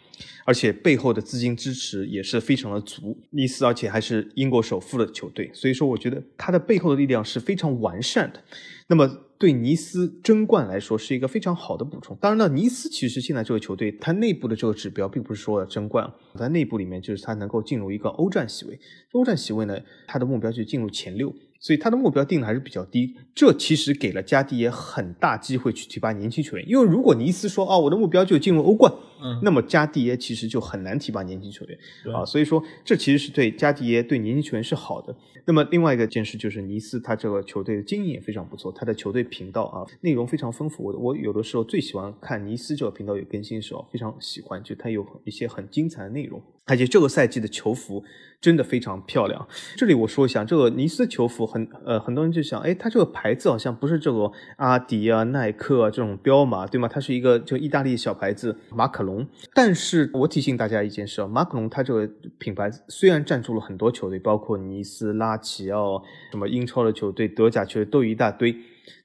[0.45, 8.43] 而且背后的资金支持也是非常的足，尼斯而且还是英国首富的球队，所以说我觉得他的背后的力量是非常完善的。
[8.87, 12.17] 那么对尼斯争冠来说是一个非常好的补充。
[12.21, 18.79] 当然了，尼斯其实现在这个球队它内部的这个指标并不是说争冠，在内部里面就是它能够进入一个欧战席位，
[19.13, 21.35] 欧战席位呢，它的目标就进入前六。
[21.65, 26.69] 所以他的目标定的还是比较低，这其实给了加迪耶很大机会去提拔年轻球员。
[26.69, 31.79] 因为如果尼斯说啊，我的目标就进入欧冠，嗯，那么加迪耶其实就很难提拔年轻球员
[32.15, 32.23] 啊。
[32.23, 35.17] 所以说，这其实是对加迪耶对年轻球员是好的。
[35.47, 40.85] 那么另外一个件事就是尼斯他这个球队的经营也非常不错，他的球队频道啊内容非常丰富。
[40.85, 46.43] 我我有的时候最喜欢看尼斯这个频道有更新的时候，非常喜欢，就他有一些很精彩的内容。
[46.67, 48.03] 而且这个赛季的球服
[48.41, 49.47] 真的非常漂亮。
[49.77, 56.89] 这里我说一下，这个尼斯球服很呃，很多人就想，哎，它这个牌子好像不是这个阿迪啊、耐克啊这种彪马，对吗？
[56.89, 59.27] 它是一个就意大利小牌子马可龙。
[59.53, 68.55] 但是我提醒大家一件事啊，马可龙它这个品牌虽然赞助了很多球队，包括尼斯、拉齐奥，什么英超的球队、德甲球队都有一大堆，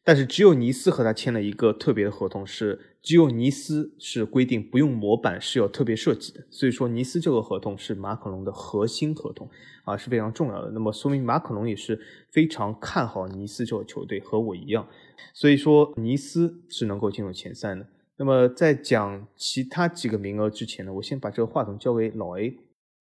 [0.03, 2.79] 但是只有尼斯和他签了一个特别的合同是。
[3.01, 6.43] 只有尼斯是规定不用模板，是有特别设计的。
[6.49, 9.49] 所以说，尼斯这个合同是马可龙的核心合同
[9.85, 10.69] 啊，是非常重要的。
[10.71, 11.97] 那么说明马可龙也是
[12.29, 14.85] 非常看好尼斯这个球队，和我一样。
[15.33, 17.87] 所以说，尼斯是能够进入前三的。
[18.17, 22.57] 那么在讲其他几个名额之前呢，我先把这个话筒交给老 A。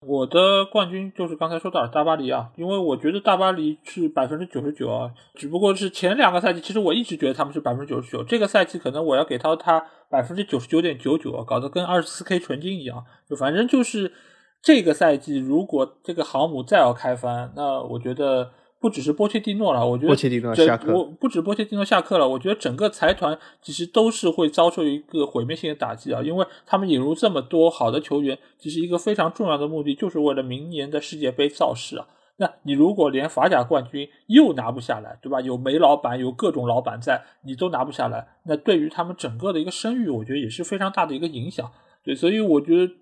[0.07, 14.13] 我的冠军就是刚才说到的大巴黎啊，因为我觉得大巴黎是百分之九十九啊，只不过是前两个赛季，其实我一直觉得他们是百分之九十九，这个赛季可能我要给到他百分之九十九点九九，搞得跟二十四 K 纯金一样，就反正就是
[14.63, 18.53] 这个赛季如果这个航母再要开翻，那我觉得。
[18.81, 32.07] 不只是波切蒂诺了，我觉得这我不止波切蒂诺下课了，我觉得整个财团其实都是会遭受一个毁灭性的打击啊，因为他们引入这么多好的球员，其实一个非常重要的目的就是为了明年的世界杯造势啊。
[32.37, 35.41] 那你如果连法甲冠军又拿不下来，对吧？
[35.41, 41.69] 有梅老板，有各种老板在，你都拿不下来，那对于他们整个的一个声誉，我觉得也是非常大的一个影响。
[42.05, 42.93] 对，所以我觉得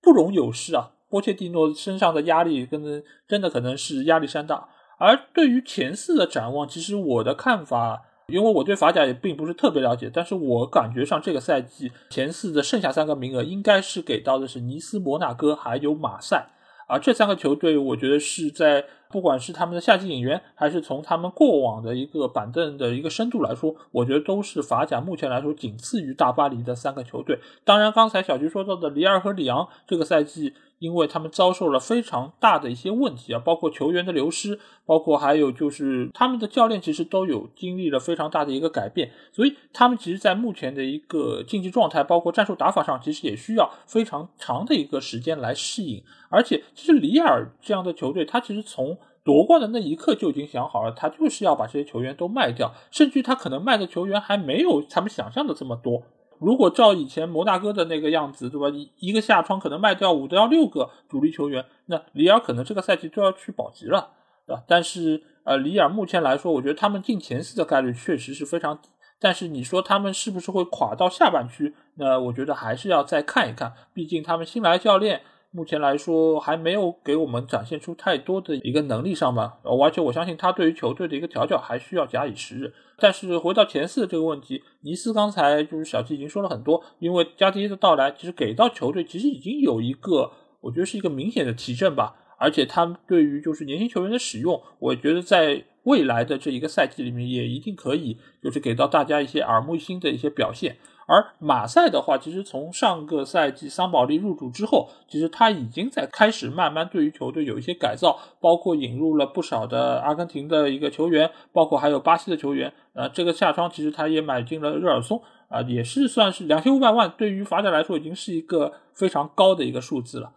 [0.00, 0.92] 不容有失啊。
[1.10, 4.66] 波切蒂诺身上的压力跟真的可能是压力山大。
[4.98, 16.48] 而对于前四的展望，其实我的看法，因为我对法甲也并不是特别了解，但是我感觉上这个赛季前四的剩下三个名额应该是给到的是尼斯、摩纳哥还有马赛。
[16.88, 27.40] 而这三个球队，我觉得是在不管是他们的夏季引援，还是从他们过往的一个板凳的一个深度来说，我觉得都是法甲目前来说仅次于大巴黎的三个球队。
[27.64, 30.54] 当然，刚才小菊说到的里尔和里昂，这个赛季。
[30.78, 46.02] 因为他们遭受了非常大的一些问题啊，包括球员的流失，包括还有就是他们的教练其实都有经历了非常大的一个改变，所以他们其实，在目前的一个竞技状态，包括战术打法上，其实也需要非常长的一个时间来适应。
[46.28, 56.02] 而且，其实里尔这样的球队，他其实从夺冠的那一刻就已经想好了，他就是要把这些球员都卖掉，甚至他可能卖的球员还没有他们想象的这么多。
[56.38, 58.68] 如果照以前摩纳哥的那个样子，对吧？
[58.68, 64.10] 一一个下窗可能卖掉五到六个主力球员，那里尔可能这个赛季就要去保级了，
[64.46, 64.62] 对吧？
[64.66, 68.88] 但是呃，里尔目前来说，我觉得他们进前四的概率确实是非常低。
[69.18, 71.74] 但是你说他们是不是会垮到下半区？
[71.94, 75.22] 那我觉得还是要再看一看，毕竟他们新来教练。
[75.56, 82.74] 目前来说还没有给我们展现出太多的一个能力上吧，而且我相信他对于球队的一个调教还需要假以时日。
[82.98, 92.14] 但是回到前四这个问题，尼斯刚才就是小七已经说了很多，因为加迪的到来，其实给到球队其实已经有一个，我觉得是一个明显的提振吧。
[92.38, 100.76] 而且他对于就是年轻球员的使用，我觉得在未来的这一个赛季里面也一定可以就是给到大家一些耳目一新的一些表现。
[101.06, 112.72] 而马赛的话，其实从上个赛季桑保利入主之后，其实他已经在开始慢慢对于球队有一些改造，包括引入了不少的阿根廷的一个球员，包括还有巴西的球员。
[112.92, 120.32] 呃，这个夏窗其实他也买进了热尔松，啊，也是算是两千五百万，对于法甲来说已经是一个非常高的一个数字了。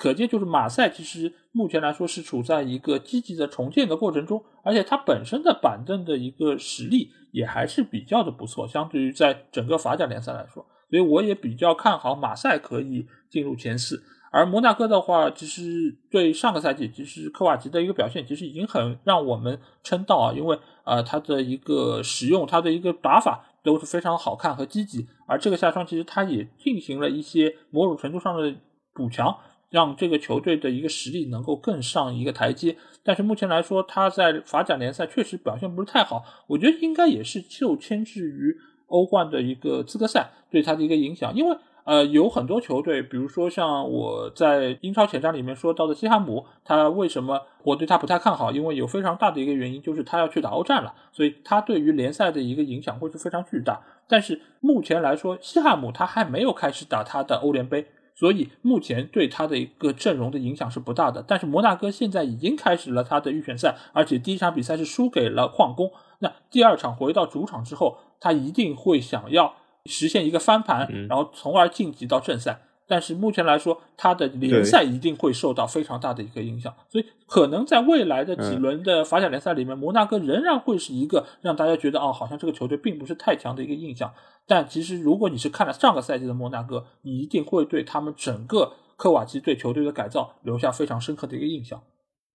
[0.00, 7.10] 可见就是马赛其实目前来说是处在一个积极的重建的过程中，而且它本身的板凳的一个实力。
[7.32, 14.02] 也还是比较的不错，相对于在整个法甲联赛来说，所以我也比较看好马赛可以进入前四。
[14.32, 25.06] 而摩纳哥的话，其实对上个赛季其实科瓦奇的一个表现，其实已经很让我们称道啊，因为呃他的一个使用，他的一个打法都是非常好看和积极。
[25.28, 28.52] 而这个夏窗其实他也进行了一些某种程度上的
[28.92, 29.32] 补强。
[29.70, 38.56] 让这个球队的一个实力能够更上一个台阶，但是目前来说，他在法甲联赛确实表现不是太好，我觉得应该也是受牵制于
[38.88, 48.50] 欧冠的一个资格赛对他的一个影响，因为呃有很多球队，比如说像我在英超前瞻里面说到的西汉姆，他为什么我对他不太看好？
[48.50, 53.80] 因为有非常大的一个原因就是他要去打欧战了，所以他对于联赛的一个影响会是非常巨大。
[54.08, 57.86] 但是目前来说，西汉姆他还没有开始打他的欧联杯。
[58.20, 65.90] 所以目前对他的一个阵容的影响是不大的，但是摩纳哥现在已经开始了他的预选赛，而且第一场比赛是输给了矿工。
[66.18, 69.54] 那第二场回到主场之后，他一定会想要
[69.86, 72.60] 实现一个翻盘，然后从而晋级到正赛。
[72.90, 84.12] 但是目前来说，他的联赛一定会受到非常大的一个影响，所以可能在未来的几轮的法甲联赛里面，摩纳哥仍然会是一个让大家觉得哦，好像这个球队并不是太强的一个印象。
[84.44, 91.80] 但其实如果你是看了上个赛季的摩纳哥，你一定会对他们整个科瓦奇对球队的改造留下非常深刻的一个印象。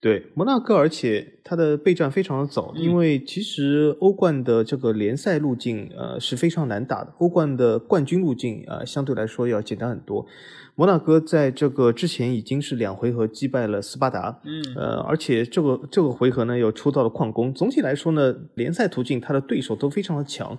[0.05, 10.23] 对摩纳哥，而且他的备战非常的早，因为其实欧冠的这个联赛路径呃是非常难打的，欧冠的冠军路径啊相对来说要简单很多。
[10.75, 17.51] 摩纳哥在这个之前已经是两回合击败了斯巴达，嗯，呃，而且这个这个回合呢又抽到了矿工。
[17.51, 20.55] 总体来说呢，联赛途径他的对手都非常的强。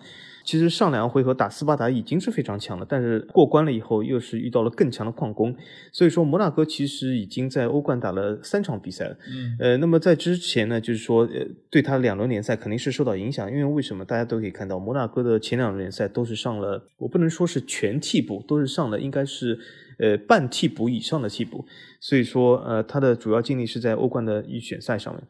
[0.47, 5.53] 其实上两个回合打斯巴达已经是非常强了，但是过关了以后又是遇到了更强的矿工，
[5.91, 9.19] 所以说摩纳哥其实已经在欧冠打了三场比赛了。
[9.29, 14.05] 嗯，呃，那么在之前呢，就是说，呃，对他两轮联赛肯定是受到影响，因为为什么？
[14.05, 19.59] 大家都可以看到，摩纳哥的前两轮联赛都是上了，我不能说是全替补，都是上了应该是
[19.99, 21.67] 呃半替补以上的替补，
[22.01, 25.25] 所以说呃他的主要精力是在欧冠的预选赛上面。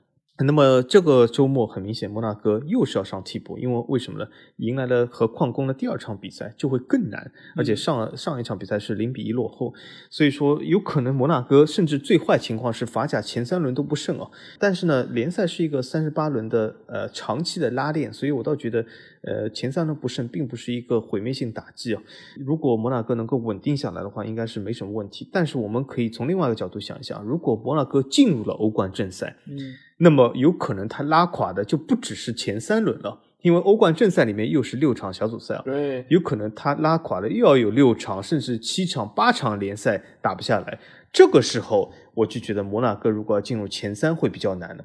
[0.45, 4.29] 那么这个周末很明显，摩纳哥又是要上替补，因为为什么呢？
[4.59, 9.73] 迎来了和矿工的第二场比赛就会更难，而且上上一场比赛是零比一落后，
[10.11, 14.31] 所以说有可能摩纳哥甚至最坏情况是法甲前三轮都不胜哦。
[14.59, 18.85] 但是呢，联赛是一个三十八轮的呃长期的拉练，所以我倒觉得
[19.23, 22.03] 呃前三轮不胜并不是一个毁灭性打击啊。
[22.39, 25.27] 如果摩纳哥能够稳定下来的话，应该是没什么问题。
[25.33, 29.77] 但是我们可以从另外一个角度想一想，如果摩纳哥进入了欧冠正赛，嗯。
[29.99, 40.79] 那么有可能他拉垮的就不只是前三轮了，因为欧冠正赛里面又是六场小组赛啊，对，有可能他拉垮的又要有六场甚至七场八场联赛打不下来，
[41.13, 44.85] 这个时候我就觉得摩纳哥如果要进入前三会比较难的，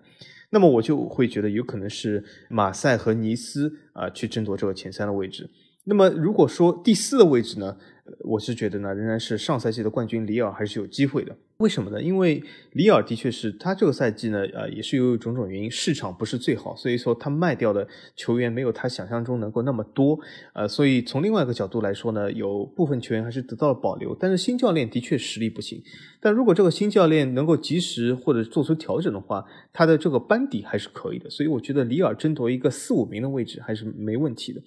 [0.51, 5.49] 那么我就会觉得有可能是马赛和尼斯啊去争夺这个前三的位置。
[5.83, 7.75] 那么如果说第四的位置呢？
[8.21, 11.35] 我是觉得呢，仍然是上赛季的冠军里尔还是有机会的。
[11.57, 12.01] 为什么呢？
[12.01, 20.19] 因为里尔的确是他这个赛季呢，呃，也是由于种种原因，市场不是最好，所以说他卖掉的球员没有他想象中能够那么多。
[20.53, 24.15] 呃，所以从另外一个角度来说呢，有部分球员还是得到了保留。
[24.19, 25.81] 但是新教练的确实力不行。
[26.19, 31.29] 但如果这个新教练能够及时或者做出调整的话，他的这个班底还是可以的。
[31.29, 34.59] 所以我觉得里尔争夺一个四五名的位置还是没问题的。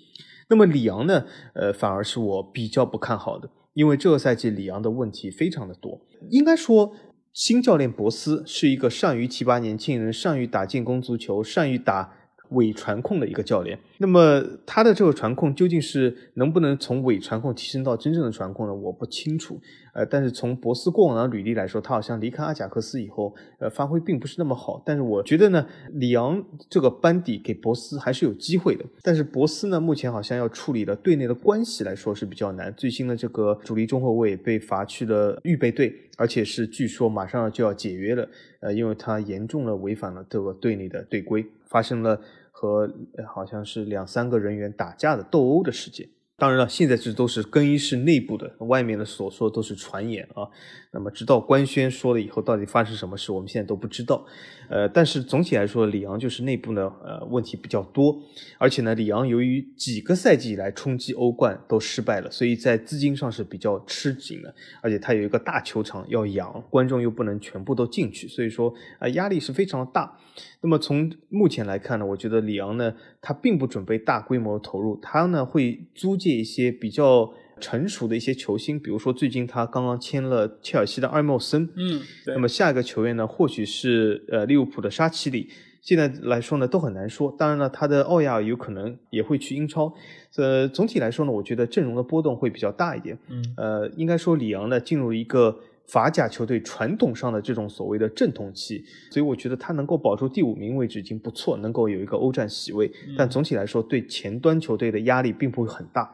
[0.55, 1.24] 那么里昂呢？
[1.55, 6.00] 呃，反而是我比较不看好的，因为这个赛季里昂的问题非常的多。
[6.30, 6.92] 应该说，
[7.32, 12.12] 新教练博斯是一个善于提拔年轻人、善于打进攻足球、善于打
[12.55, 13.78] 伪传控的一个教练。
[13.98, 18.74] 那么他的这个传控究竟是能不能从伪传控提升到真正的传控呢？
[18.74, 19.61] 我不清楚。
[19.92, 24.82] 呃，但是从博斯过往的履历来说，他好像离开阿贾克斯以后，呃，发挥并不是那么好。
[24.84, 28.84] 但是我觉得呢，里昂这个班底给博斯还是有机会的。
[29.02, 32.74] 但是博斯呢，目前好像要处理的队内的关系来说是比较难。
[32.76, 38.28] 最新的这个主力中后卫被罚去了预备队，而且是据说马上就要解约了。
[38.59, 42.20] 呃，因为他严重的违反了这个队内的队规，发生了
[42.65, 42.91] 和
[43.27, 46.09] 好像是两三个人员打架的斗殴的事件。
[46.37, 50.49] 当然了，现在这都是更衣室内部的，外面的所说都是传言啊。
[50.95, 54.24] 那么直到官宣说了以后，到底发生什么事，我们现在都不知道。
[54.70, 58.16] 呃，但是总体来说，里昂就是内部呢，呃，问题比较多。
[58.57, 64.55] 而且呢，里昂由于几个赛季以来冲击欧冠都失败了，所以在资金上是比较吃紧的。
[64.80, 70.16] 而且他有一个大球场要养，观众又不能全部都进去，所以说啊，压力是非常大。
[70.62, 85.48] 那么从目前来看呢，我觉得里昂呢，他并不准备大规模投入，他呢会租借一些比较成熟的一些球星，比如说最近他刚刚签了切尔西的埃莫森，嗯，那么下一个球员呢，或许是呃利物浦的沙奇里，
[85.80, 87.34] 现在来说呢都很难说。
[87.38, 89.92] 当然了，他的奥亚有可能也会去英超。
[90.36, 93.18] 呃，总体来说呢，我觉得阵容的波动会比较大一点。
[93.28, 95.59] 嗯，呃，应该说里昂呢进入一个。
[95.86, 102.90] 法甲球队传统上的这种所谓的阵痛期，所以我觉得他能够保住第五名位置已经不错，能够有一个欧战席位。
[103.18, 106.11] 但总体来说，对前端球队的压力并不会很大。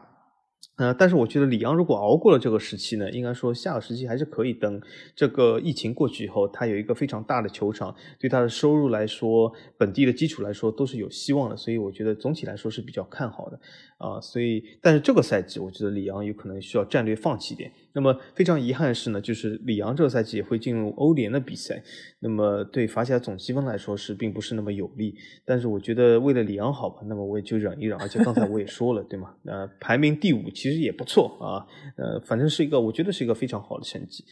[0.81, 4.51] 呃，但是我觉得里昂如果熬过了这个时期呢，应该说下个时期还是可以。
[4.51, 4.81] 等
[5.15, 11.55] 这个疫情过去以后，他有一个非常大的球场，对他的收入来说，本地的基础来说都是有希望的。
[11.55, 13.59] 所以我觉得总体来说是比较看好的。
[13.97, 17.71] 啊，所以但是这个赛季，我觉得里昂有可能需要战略放弃一点。
[17.93, 21.83] 那么非常遗憾的是呢，就是里昂这个赛季也会进入欧联的比赛，
[22.19, 25.15] 那么对法甲总积分来说是并不是那么有利。
[25.45, 27.95] 但是我觉得为了里昂好吧，那么我也就忍一忍。
[27.99, 29.35] 而且刚才我也说了，对吗？
[29.45, 31.67] 呃，排名第五其实其实也不错啊，
[31.97, 34.23] 呃，反正是一个我觉得是一个非常好的成绩，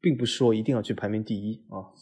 [0.00, 1.92] 并不是说一定要去排名第一啊。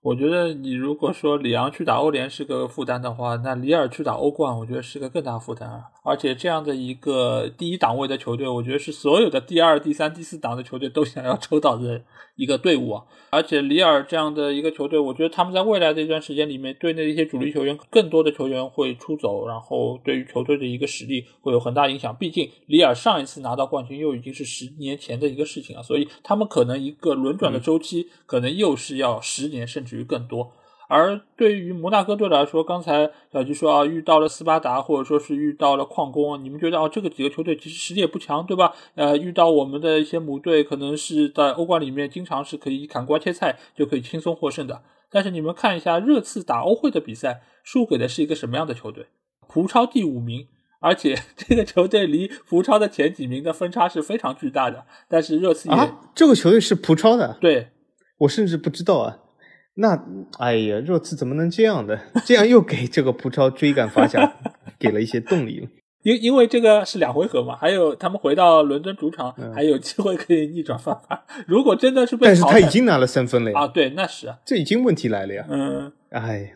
[0.00, 5.82] 我觉得你如果说里昂去打欧联是个负担的话，那里尔去打欧冠，我觉得是个更大负担啊。
[6.08, 12.02] 而且这样的一个第一档位的球队，我觉得是所有的第二、第三、第四档的球队都想要抽到的
[12.36, 13.04] 一个队伍啊。
[13.30, 22.16] 而且里尔这样的一个球队，我觉得他们在未来的一段时间里面，队内的一些主力球员，更多的球员会出走，然后对于球队的一个实力会有很大影响。
[22.16, 30.52] 毕竟里尔上一次拿到冠军又已经是十年前的一个事情了，所以他们可能一个轮转的周期，可能又是要十年甚至于更多。
[30.88, 38.72] 而对于摩纳哥队来说，刚才小吉说啊，遇到了斯巴达，或者说是遇到了矿工，你们觉得啊，这个几个球队其实实力也不强，对吧？
[38.94, 44.82] 呃，遇到我们的一些母队，可能是在欧冠里面经常是可以砍瓜切菜就可以轻松获胜的。
[45.10, 49.06] 但是你们看一下热刺打欧会的比赛，输给的是一个什么样的球队？
[49.46, 50.46] 葡超第五名，
[50.80, 54.86] 而且这个球队离葡超的前几名的分差是非常巨大的。
[55.06, 57.68] 但是热刺啊，这个球队是葡超的，对
[58.20, 59.18] 我甚至不知道啊。
[59.80, 60.04] 那
[60.38, 61.98] 哎呀，热刺怎么能这样的？
[62.26, 64.34] 这样又给这个葡超追赶法甲
[64.78, 65.68] 给了一些动力了。
[66.04, 71.20] 因因为这个是两回合嘛，还有他们回到伦敦主场还有机会可以逆转翻盘。
[71.46, 73.60] 如果真的是被，但是他已经拿了三分了呀。
[73.60, 75.44] 啊，对，那是这已经问题来了呀。
[75.48, 76.54] 嗯，哎，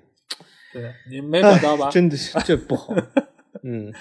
[0.73, 1.91] 对你没想到吧？
[1.91, 2.95] 真的是这不好。
[3.65, 3.93] 嗯，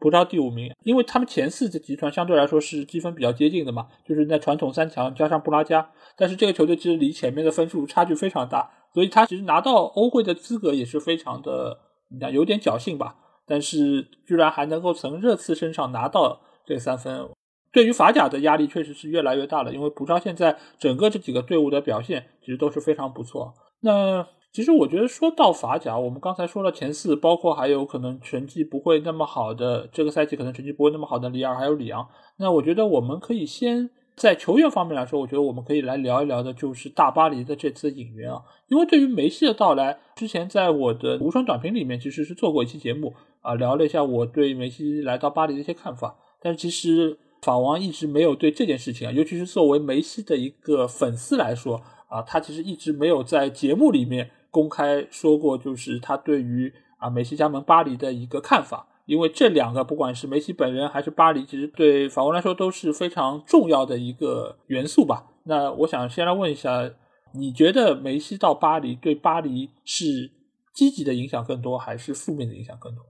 [0.00, 11.78] 葡超第五名，因为他们前四的集团相对来说是积分比较接近的嘛，就是在传统三强加上布拉加，但是这个球队其实离前面的分数差距非常大，所以他其实拿到欧会的资格也是非常的，
[12.10, 13.16] 你讲有点侥幸吧。
[13.50, 17.30] 但是居然还能够从热刺身上拿到这三分，
[17.72, 19.72] 对于法甲的压力确实是越来越大了。
[19.72, 23.54] 因为葡超现在整个这几个队伍的表现其实都是非常不错。
[23.80, 32.08] 那其实我觉得说到法甲，我们刚才说了前四，包括还有可能成绩不会那么好的这个赛季可能成绩不会那么好的里尔还有里昂。
[32.38, 33.90] 那我觉得我们可以先。
[34.16, 38.42] 在球员方面来说，我觉得我们可以来聊一聊的，就是大巴黎的这次引援啊。
[38.66, 46.16] 因为对于梅西的到来，之前在我的无双短评里面其实是做过一期节目啊，聊了一下我对梅西来到巴黎的一些看法。
[46.42, 58.86] 但是其实法王一直没有对这件事情啊，尤其是作为梅西的一个粉丝来说啊，他其实一直没有在节目里面公开说过，就是他对于啊梅西加盟巴黎的一个看法。
[59.06, 65.28] 因为这两个，不管是梅西本人还是巴黎，其实对法国来说都是非常重要的一个元素吧。
[65.44, 66.90] 那我想先来问一下，
[67.32, 70.30] 你觉得梅西到巴黎对巴黎是
[70.74, 73.02] 积极的影响更多，还是负面的影响更多？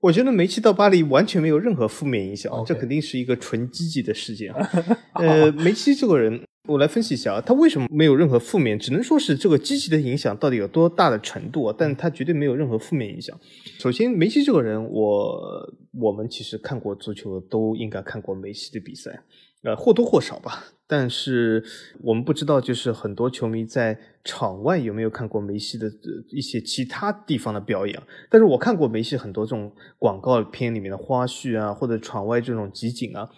[0.00, 4.52] 我觉得梅西到巴黎完全没有任何负面影响，这肯定是一个纯积极的事件。
[5.14, 6.40] 呃，梅西这个人。
[6.66, 8.78] 我来分析一下啊，他为什么没有任何负面？
[8.78, 11.74] 只能说是这个积极的影响到底有多大的程度啊？
[11.76, 13.36] 但他绝对没有任何负面影响。
[13.78, 19.22] 首先，梅西这个人，我我们其实看过足球，都应该看过梅西的比赛，
[19.64, 20.66] 呃，或多或少吧。
[20.86, 21.64] 但是
[22.02, 25.90] 我们不知道，就是很多球迷在场外有没有看过梅西的
[26.30, 28.02] 一些其他地方的表演。
[28.28, 33.30] 但是我看过梅西很多这种广告片里面的花絮啊，或者场外这种集锦啊，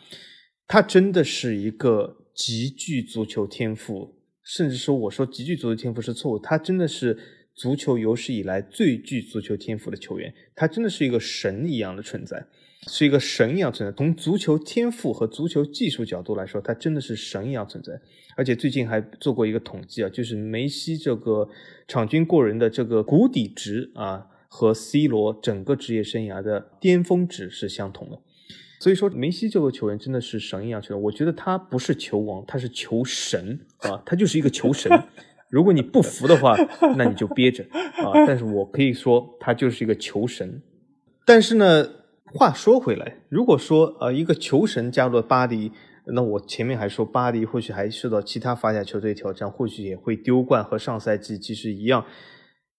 [0.66, 2.18] 他真的是一个。
[2.34, 6.38] 极具足球天赋，甚至说我说极具足球天赋是错误。
[6.38, 7.14] 他真的是
[7.54, 12.42] 足球有史以来最具足球天赋的球员，他真的是一个神一样的存在，
[12.88, 13.96] 是一个神一样存在。
[13.96, 18.00] 从足球天赋和足球技术角度来说，他真的是神一样存在。
[18.36, 21.48] 而且最近还做过一个统计啊，就是梅西这个
[21.86, 28.18] 场均过人的这个谷底值啊，和 C 罗整个职业生涯的巅峰值是相同的。
[28.80, 31.02] 所以说，梅西这个球员真的是神一样球员。
[31.04, 34.90] 我觉得他不是球王，他是球神啊，他就是一个球神。
[35.50, 36.56] 如果你不服的话，
[36.96, 38.10] 那你就憋着啊。
[38.26, 40.62] 但是我可以说，他就是一个球神。
[41.24, 41.86] 但是呢，
[42.34, 45.70] 话说回来，如果说呃一个球神加入了巴黎，
[46.06, 52.04] 那我前面还说巴黎或许还受到其他法甲球队挑战，或许也会丢冠，和上赛季其实一样。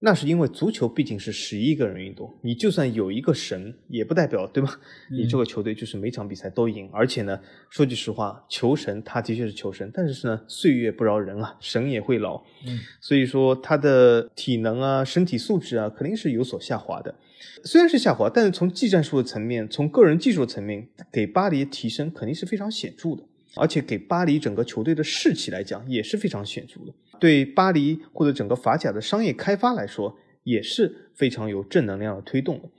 [0.06, 4.78] 那是因为足球毕竟是十一个人运动，你就算有一个神，也不代表对吧？
[5.10, 6.90] 你这个球队就是每场比赛都赢。
[6.92, 7.40] 而且呢，
[7.70, 12.44] 说句实话，球神他的确是球神，但是呢，岁月不饶人啊，神也会老。
[12.68, 17.16] 嗯，所以说他的体能啊、身体素质啊，肯定是有所下滑的。
[17.64, 23.24] 虽然是下滑，但是从技战术的层面、从个人技术层面，给巴黎提升肯定是非常显著的。
[23.56, 32.70] 而且给巴黎整个球队的士气来讲也是非常显著的，对巴黎或者整个法甲的商业开发来说也是非常有正能量的推动的。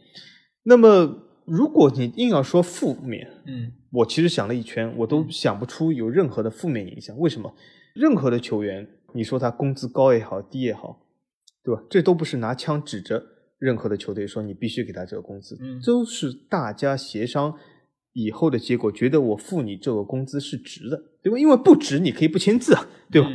[0.65, 7.17] 那么，如果你硬要说负面，嗯，我其实想了一圈，我都想不出有任何的负面影响。
[7.19, 7.55] 为什么？
[7.95, 11.07] 任何的球员，你说他工资高也好，低也好，
[11.63, 11.81] 对吧？
[11.89, 13.25] 这都不是拿枪指着
[13.65, 17.57] 任何的球队说你必须给他这个工资，都是大家协商。
[18.17, 21.37] 以后的结果，觉得我付你这个工资是值的，对吧？
[21.37, 23.29] 因为不值，你可以不签字啊，对吧？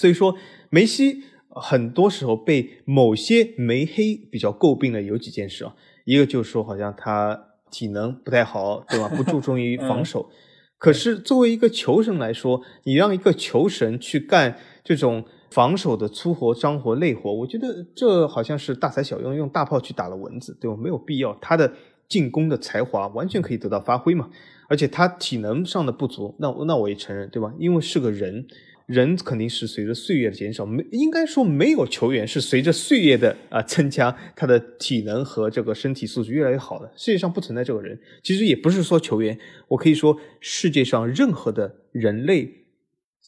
[0.00, 0.34] 所以说，
[0.70, 5.76] 梅西很多时候被某些梅黑比较诟病的有几件事啊，
[6.06, 7.38] 一个就是说，好像他
[7.70, 9.06] 体能不太好，对吧？
[9.14, 10.30] 不注重于 防守。
[10.78, 20.76] 可是作为一个球神来说，你让一个球神去干这种防守的粗活、脏活、累活，我觉得这好像是大材小用，用大炮去打了蚊子，对吧？
[20.76, 21.36] 没有必要。
[21.40, 21.72] 他的。
[22.08, 24.28] 进攻的才华完全可以得到发挥嘛，
[24.68, 27.50] 而且他体能上的不足，那那我也承认，对吧？
[27.58, 28.46] 因为是个人，
[28.84, 36.92] 人肯定是随着岁月的减少，没应该说没有球员是随着岁月的啊增加，他的体能和这个身体素质越来越好的。
[36.94, 39.38] 世界上不存在这个人，其实也不是说球员，
[39.68, 42.61] 我可以说世界上任何的人类。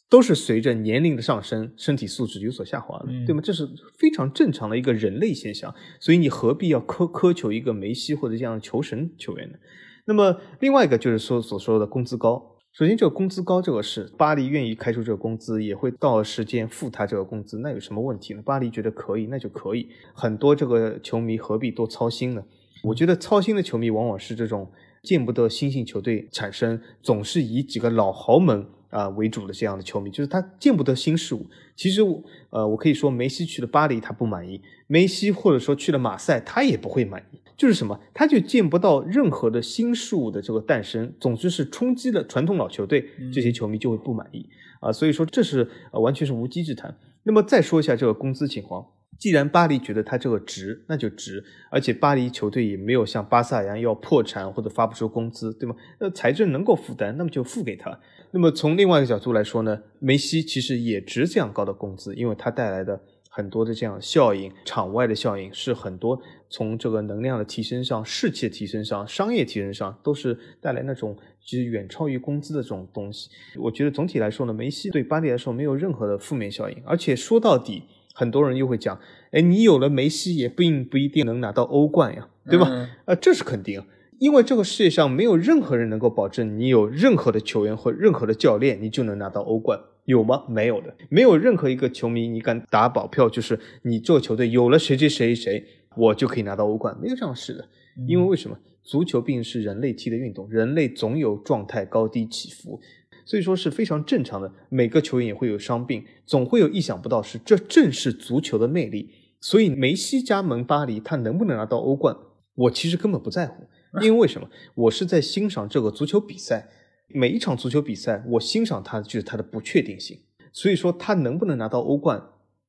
[0.09, 3.41] 都是随着年龄的上升，身体素质有所下滑的，对吗？
[3.43, 9.57] 这是非常正常的一个人类现象，所以你何必要苛苛求一个梅西或者这样的球神球员呢？
[10.05, 12.51] 那么另外一个就是说所说的工资高。
[12.77, 18.41] 首先，这个工资高这个事，巴黎愿意开出这个工资，也会到时间付他这个工资，那有什么问题呢？
[18.45, 19.87] 巴黎觉得可以，那就可以。
[20.13, 22.43] 很多这个球迷何必多操心呢？
[22.83, 24.69] 我觉得操心的球迷往往是这种
[25.03, 28.67] 见不得新兴球队产生，总是以几个老豪门。
[28.95, 31.45] 啊为主的这样的球迷，就是他见不得新事物。
[31.75, 32.01] 其实，
[32.49, 37.41] 呃，我可以说梅西去了巴黎他不满意，梅西或者说去了马赛他也不会满意。
[37.57, 44.91] 就是什么，他就见不到任何的新事物的这个诞生，总之是冲击了传统老球队，这些球迷就会不满意啊。
[44.91, 46.97] 所以说这是呃完全是无稽之谈。
[47.23, 48.85] 那么再说一下这个工资情况。
[49.17, 51.41] 既然巴黎觉得他这个值，那就值，
[51.71, 55.73] 而且巴黎球队也没有像巴萨一样要破产或者发不出工资，对吗？
[56.01, 57.97] 那财政能够负担，那么就付给他。
[58.35, 71.15] 那么从另外一个角度来说呢，梅西其实也值这样高的工资，因为他带来的很多的这样效应，场外的效应是很多从这个能量的提升上、士气的提升上、商业提升上，都是带来那种
[71.45, 73.29] 其实远超于工资的这种东西。
[73.55, 77.83] 我觉得总体来说呢，梅西对巴黎来说没有任何的负面效应，而且说到底。
[78.17, 78.97] 很多人又会讲，
[79.31, 82.87] 哎，你有了梅西也并不一定能拿到欧冠呀，对吧？
[83.03, 83.83] 呃，这是肯定，
[84.25, 90.45] 因为这个世界上没有任何人能够保证你有任何的球员或任何的教练，你就能拿到欧冠，有吗？
[90.49, 95.63] 没有的，没有任何一个球迷你敢打保票，就是你这个球队有了谁谁谁谁，
[95.95, 97.69] 我就可以拿到欧冠，没有这样的事的。
[98.07, 98.57] 因为为什么？
[98.81, 102.81] 足球毕竟是人类踢的运动，人类总有状态高低起伏。
[103.25, 109.11] 所以说是非常正常的，每个球员也会有伤病，总会有意想不到事，这正是足球的魅力。
[109.39, 112.17] 所以梅西加盟巴黎，他能不能拿到欧冠，
[112.55, 113.63] 我其实根本不在乎，
[114.03, 114.49] 因为什么？
[114.73, 116.69] 我是在欣赏这个足球比赛，
[117.07, 120.19] 每一场足球比赛，我欣赏它就是它的不确定性。
[120.51, 122.21] 所以说他能不能拿到欧冠，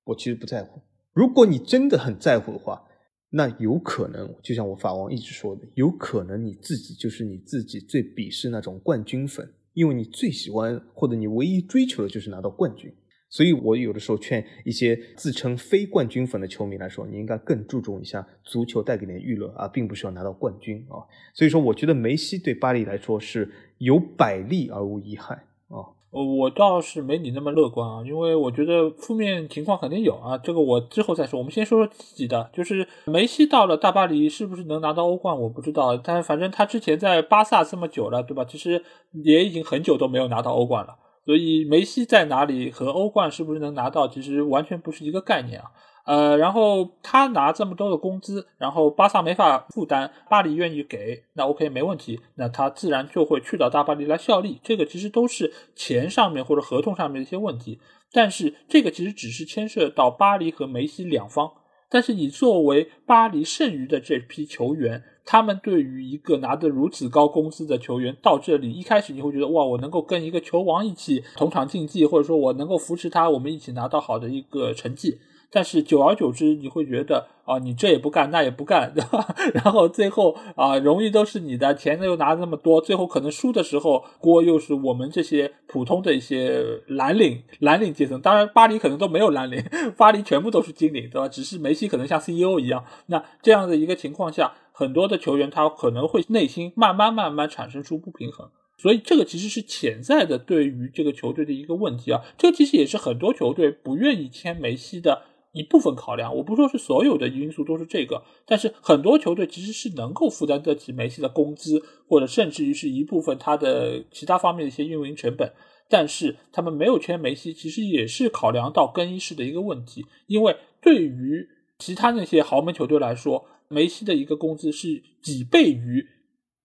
[0.05, 0.81] 我其实不在乎。
[1.13, 2.83] 如果你真的很在乎的话，
[3.31, 9.53] 那有可能，就像我法王一直说的，有可能你自己就是你自己最鄙视那种冠军粉。
[9.73, 12.91] 因为你最喜欢或者你唯一追求的就是拿到冠军，
[13.29, 21.05] 所以我有的时候劝一些自称非冠军粉的球迷来说，你应该更注重一下足球带给你的娱乐啊，并不是要拿到冠军啊。
[21.35, 25.35] 所以说，我觉得梅西对巴黎来说是有百利而无一害
[25.69, 25.93] 啊。
[26.13, 31.39] 我倒是没你那么乐观啊，因为我觉得负面情况肯定有啊，这个我之后再说。
[31.39, 35.95] 我们先说说自己的，就是梅西到了大巴黎是不是能拿到欧冠，我不知道。
[35.99, 38.47] 但反正他之前在巴萨这么久了，对吧？
[38.47, 40.97] 其实也已经很久都没有拿到欧冠了，
[41.27, 45.67] 所以梅西在哪里和欧冠是不是能拿到，其实完全不是一个概念啊。
[46.07, 54.61] 呃，然后他拿这么多的工资，然后巴萨没法负担，巴黎愿意给，那 OK 没问题，那他自然就会去到大巴黎来效力。
[54.63, 57.81] 这个其实都是钱上面或者合同上面的一些问题，
[58.13, 61.51] 但是这个其实只是牵涉到巴黎和梅西两方。
[61.91, 75.19] 但是你作为巴黎剩余的这批球员，他们对于一个拿得如此高工资的球员到这里，一开始你会觉得哇，我能够跟一个球王一起同场竞技，或者说我能够扶持他，我们一起拿到好的一个成绩。
[75.49, 79.35] 但是久而久之，你会觉得啊，你这也不干，那也不干，对吧？
[79.55, 88.21] 然后最后啊，荣誉都是你的，钱又拿那么多，最后可能输的时候，锅又是我们这些普通的一些蓝领蓝领阶层。
[88.21, 89.65] 当然，巴黎可能都没有蓝领，
[89.97, 91.29] 巴黎全部都是金领，对吧？
[91.29, 92.85] 只是梅西可能像 CEO 一样。
[93.07, 98.51] 那这样的一个情况下，很多的球员他可能会内心慢慢慢慢产生出不平衡。
[98.77, 102.21] 所以这个其实是潜在的对于这个球队的一个问题啊。
[102.37, 105.23] 这个其实也是很多球队不愿意签梅西的。
[105.53, 115.51] 一部分考量，我不说是所有的因素都是这个，但是很多球队其实是能够负担得起梅西的工资，或者甚至于是一部分他的其他方面的一些运营成本，
[115.89, 121.49] 但是他们没有签梅西，其实也是考量到更衣室的一个问题，因为对于
[121.79, 126.07] 其他那些豪门球队来说，梅西的一个工资是几倍于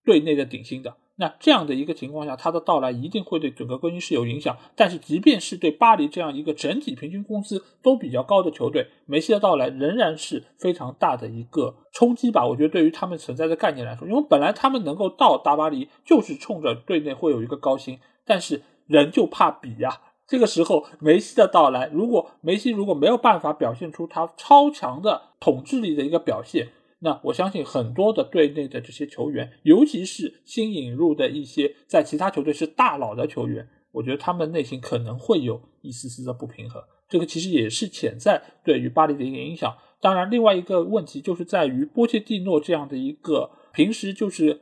[0.04, 0.98] 队内的顶薪的。
[1.18, 4.58] 那这样的一个情况下，他的到来一定会对整个更衣室有影响。
[4.76, 12.48] 但是，即便是对巴黎这样一个整体平均工资都比较高的球队，梅西的到来仍然是非常大的一个冲击吧？
[12.48, 20.02] 我觉得对于他们存在的概念来说，因为本来他们能够到大巴黎就是冲着队内会有一个高薪，但是人就怕比呀。
[20.28, 26.70] 这个时候，梅西的到来，如果梅西如果没有办法表现出他超强的统治力的一个表现。
[27.02, 36.82] 那我相信很多的队内的这些球员，尤其是新引入的一些在其他球队是大佬的球员，我觉得他们内心可能会有一丝丝的不平衡。
[37.10, 39.76] 这个其实也是潜在对于巴黎的一个影响。
[40.00, 44.62] 当然，另外一个问题就是在于波切蒂诺这样的一个平时就是。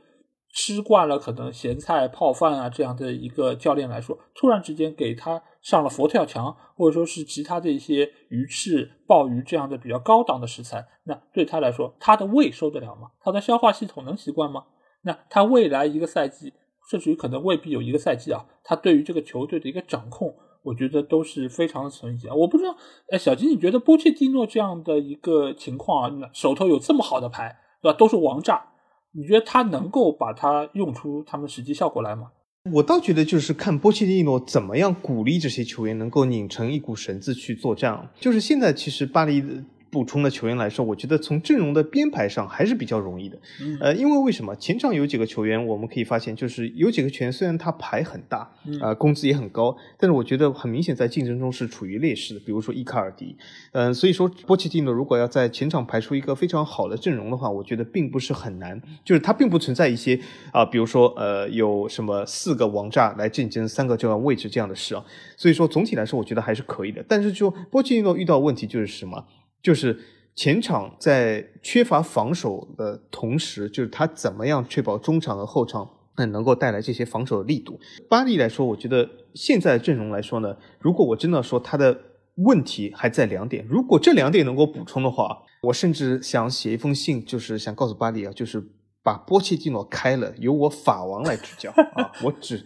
[0.51, 13.11] 吃惯了可能咸菜泡饭啊这样的一个教练来说，突然之间给他上了佛跳墙，或者说是其他的一些鱼翅、鲍鱼这样的比较高档的食材，那对他来说，他的胃受得了吗？
[13.19, 14.65] 他的消化系统能习惯吗？
[15.01, 16.53] 那他未来一个赛季，
[16.89, 20.33] 甚至于可能未必有一个赛季啊，他对于这个球队的一个掌控，
[20.63, 22.33] 我觉得都是非常的存疑啊。
[22.33, 22.75] 我不知道，
[23.09, 27.97] 哎，小金，你觉得波切蒂诺这样的一个情况啊，手头有这么好的牌，对吧？
[27.97, 28.65] 都是王炸。
[29.11, 32.31] 你觉得他能够把它用出他们实际效果来吗？
[32.73, 38.09] 我倒觉得就是看波切蒂诺怎么样鼓励这些球员能够拧成一股绳子去作战。
[38.19, 39.43] 就是现在其实巴黎。
[39.91, 43.37] 补充的球员来说，我觉得从阵容的编排上还是比较容易的。
[43.79, 48.49] 呃，因为为什么前场有几个球员，我们可以发现，就是有几个球员虽然他牌很大，
[48.81, 52.39] 啊，工资也很高，但是我觉得很明显在竞争中是处于劣势的。
[52.41, 53.35] 比如说伊卡尔迪，
[53.71, 60.19] 嗯，所以说波切蒂诺如果要在前场排出一个非常好的阵容的话，我觉得并不是很难，就是他并不存在一些
[60.51, 65.03] 啊，比如说呃，有什么四个王炸来竞争三个这个位置这样的事啊。
[65.35, 67.03] 所以说总体来说，我觉得还是可以的。
[67.07, 69.25] 但是就波切蒂诺遇到问题就是什么？
[69.61, 69.99] 就是
[70.35, 77.79] 前场在缺乏防守的同时，就是他怎么样确保中场和后场嗯能够带来这些防守的力度。
[78.09, 81.99] 巴黎来说，我觉得现在的阵容来说呢，如果我真的说他的
[82.35, 88.63] 问题还在两点，如果这两点能够补充的话，我甚至想写一封信，就是想告诉巴黎啊，就是。
[89.01, 92.11] 把波切蒂诺开了，由我法王来执教啊！
[92.21, 92.63] 我只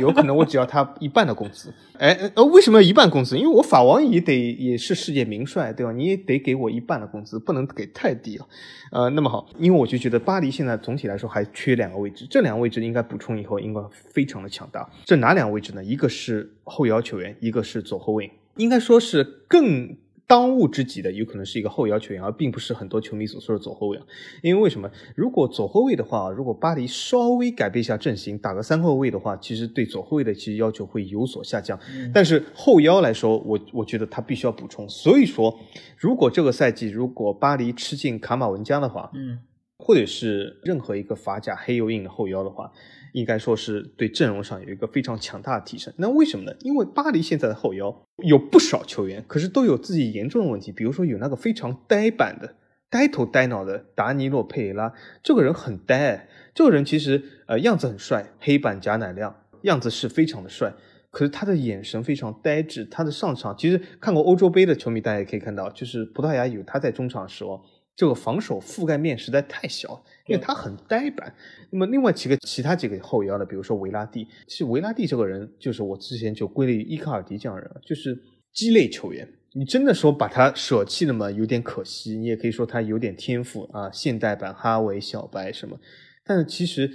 [0.00, 1.72] 有可能我只要他一半的工资。
[1.98, 3.36] 哎，呃，为什么要一半工资？
[3.36, 5.92] 因为我法王也得也是世界名帅，对吧？
[5.92, 8.48] 你也得给我一半的工资，不能给太低了。
[8.90, 14.88] 呃，那么好，因为我就觉得巴黎现在总体来说还缺两个位置，这两个位置应该补充以后应该非常的强大。
[15.04, 15.84] 这哪两个位置呢？
[15.84, 19.94] 一个是后腰球员，一个是左后卫，应该说是更。
[20.30, 23.98] 当务之急的有可能是一个后腰球员，而并不是很多球迷所说的左后卫。
[24.44, 24.88] 因为为什么？
[25.16, 31.76] 如果左后卫的话，如果巴黎稍微改变一下阵型，打个三后卫的话，其实对左后卫的其实要求会有所下降。
[32.14, 34.88] 但是后腰来说，我我觉得他必须要补充。
[34.88, 35.58] 所以说，
[35.98, 39.40] 如果这个赛季如果巴黎吃进卡马文加的话，嗯，
[39.78, 42.70] 或者是任何一个法甲黑油印的后腰的话。
[43.12, 45.92] 应该说是对阵容上有一个非常强大的提升。
[45.98, 46.54] 那为什么呢？
[46.60, 50.70] 因为巴黎现在的后腰有不少球员，可是都有自己严重的问题。
[50.72, 52.56] 比如说有那个非常呆板的、
[52.88, 54.92] 呆头呆脑的达尼洛·佩雷拉，
[55.22, 56.28] 这个人很呆。
[56.54, 60.72] 这个人其实呃样子很帅，黑板假奶亮，样子是非常的帅。
[61.10, 67.60] 可是他的眼神非常呆滞，他的上场其实看过欧洲杯的球迷大家也可以看到，就是葡萄牙有他在中场的时候。
[67.96, 71.34] 这个防守覆盖面实在太小，因为他很呆板。
[71.70, 78.16] 那么另外几个其他几个后腰呢，比如说维拉蒂，其实维拉蒂这个人就是我之前就归类于伊卡尔迪这样人，就是
[78.52, 79.28] 鸡肋球员。
[79.52, 81.30] 你真的说把他舍弃了吗？
[81.30, 82.16] 有点可惜。
[82.16, 85.78] 你也可以说他有点天赋啊，现代版哈维、小白什么。
[86.24, 86.90] 但是其实。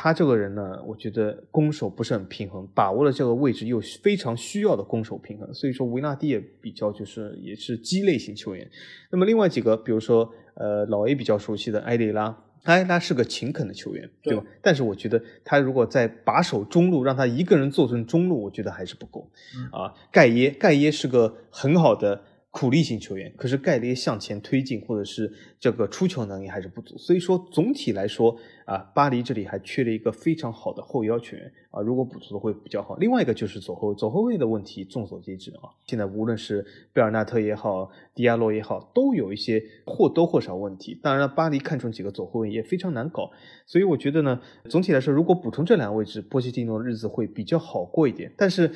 [0.00, 8.70] 他这个人呢，我觉得攻守不是很平衡，把握了这个位置又非常需要的攻守平衡，所以说维纳蒂也比较就是也是鸡肋型球员。
[9.10, 12.38] 那么另外几个，比如说呃老 A 比较熟悉的埃雷拉，
[12.72, 14.44] 埃雷拉是个勤恳的球员，对吧？
[14.62, 19.30] 但是我觉得他如果在把守中路，让他一个人坐镇中路，我觉得还是不够。
[19.72, 22.22] 啊，盖耶，盖耶是个很好的。
[22.50, 28.34] 苦力型球员，可是盖耶向前推进或者是这个出球能力还是不足，所以说总体来说
[28.68, 32.96] 啊，巴黎这里还缺了一个非常好的后腰球员啊，如果补足的会比较好。
[32.96, 41.00] 另外一个就是左后左后卫的问题，众所皆知啊，现在无论是贝尔纳特也好，迪亚洛也好，都有一些或多或少问题。
[41.02, 43.30] 当然了，巴黎看中几个左后卫也非常难搞，
[43.66, 48.30] 所以我觉得呢，总体来说，如果补充这两个位置，波切蒂诺的日子会比较好过一点。
[48.36, 48.70] 但是。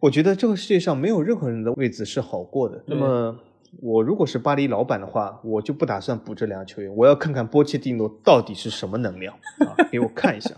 [0.00, 2.84] 我觉得这个世界上没有任何人的位置是好过的。
[2.86, 3.38] 那么，
[3.80, 6.94] 我如果是巴黎老板的话，我就不打算补这两个球员。
[6.96, 10.50] 我要看看波切蒂诺到底是什么能量啊，给我看一下，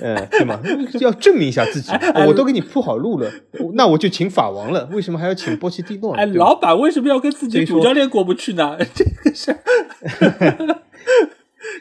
[0.00, 0.60] 呃，对吗？
[1.00, 1.92] 要证明一下自己。
[2.26, 3.30] 我都给你铺好路了，
[3.74, 4.88] 那我就请法王了。
[4.92, 6.14] 为什么还要请波切蒂诺？
[6.14, 8.76] 哎，老板为什么要跟自己主教练过不去呢？
[8.94, 9.56] 这个是。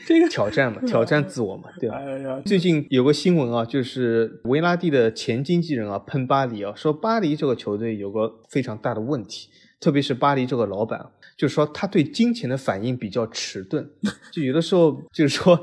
[0.06, 1.98] 这个挑战嘛，挑战自我嘛，对吧？
[2.46, 9.50] 最近有个新闻啊，就是维拉蒂的前经纪人啊喷巴黎啊，说巴黎这个球队有个非常大的问题，
[9.84, 11.06] 特别是巴黎这个老板，
[11.36, 13.86] 就是说他对金钱的反应比较迟钝，
[14.32, 15.62] 就有的时候就是说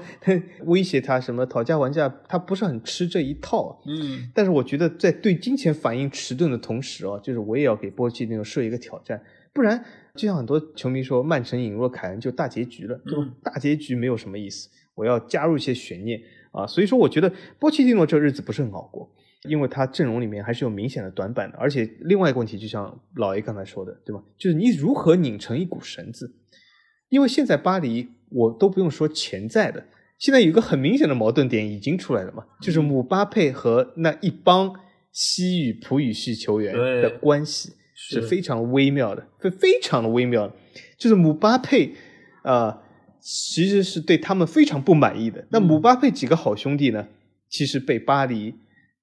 [0.67, 3.81] 威胁他什么讨价还价，他不是很吃这一套。
[3.87, 9.23] 嗯，但是我觉得在对金钱反应迟钝的同时啊，就是我也要给波切蒂诺设一个挑战，
[9.55, 9.83] 不然。
[10.17, 13.31] 就像很多球迷说，曼城引入凯恩就大结局了，对吧？
[13.45, 16.67] 大结局没有什么意思，我要加入一些悬念啊。
[16.67, 19.09] 所以说，我觉得波切蒂诺这日子不是很好过，
[19.49, 21.59] 因为他阵容里面还是有明显的短板的。
[21.59, 24.23] 而且另外一个问题，就像老 A 刚才说的，对吧？
[24.39, 26.35] 就是你如何拧成一股绳子？
[27.09, 29.87] 因为现在巴黎，我都不用说潜在的，
[30.19, 34.75] 现在有一个很明显的矛盾点已经出来了嘛，就是姆巴佩和那一帮
[35.13, 37.73] 西语葡语系球员的关系。
[38.03, 40.51] 是非常微妙的，非非常的微妙，
[40.97, 41.93] 就是姆巴佩，
[42.43, 42.81] 啊，
[43.21, 45.47] 其实是对他们非常不满意的。
[45.51, 47.09] 那姆巴佩几个好兄弟呢，
[47.51, 48.55] 其实被巴黎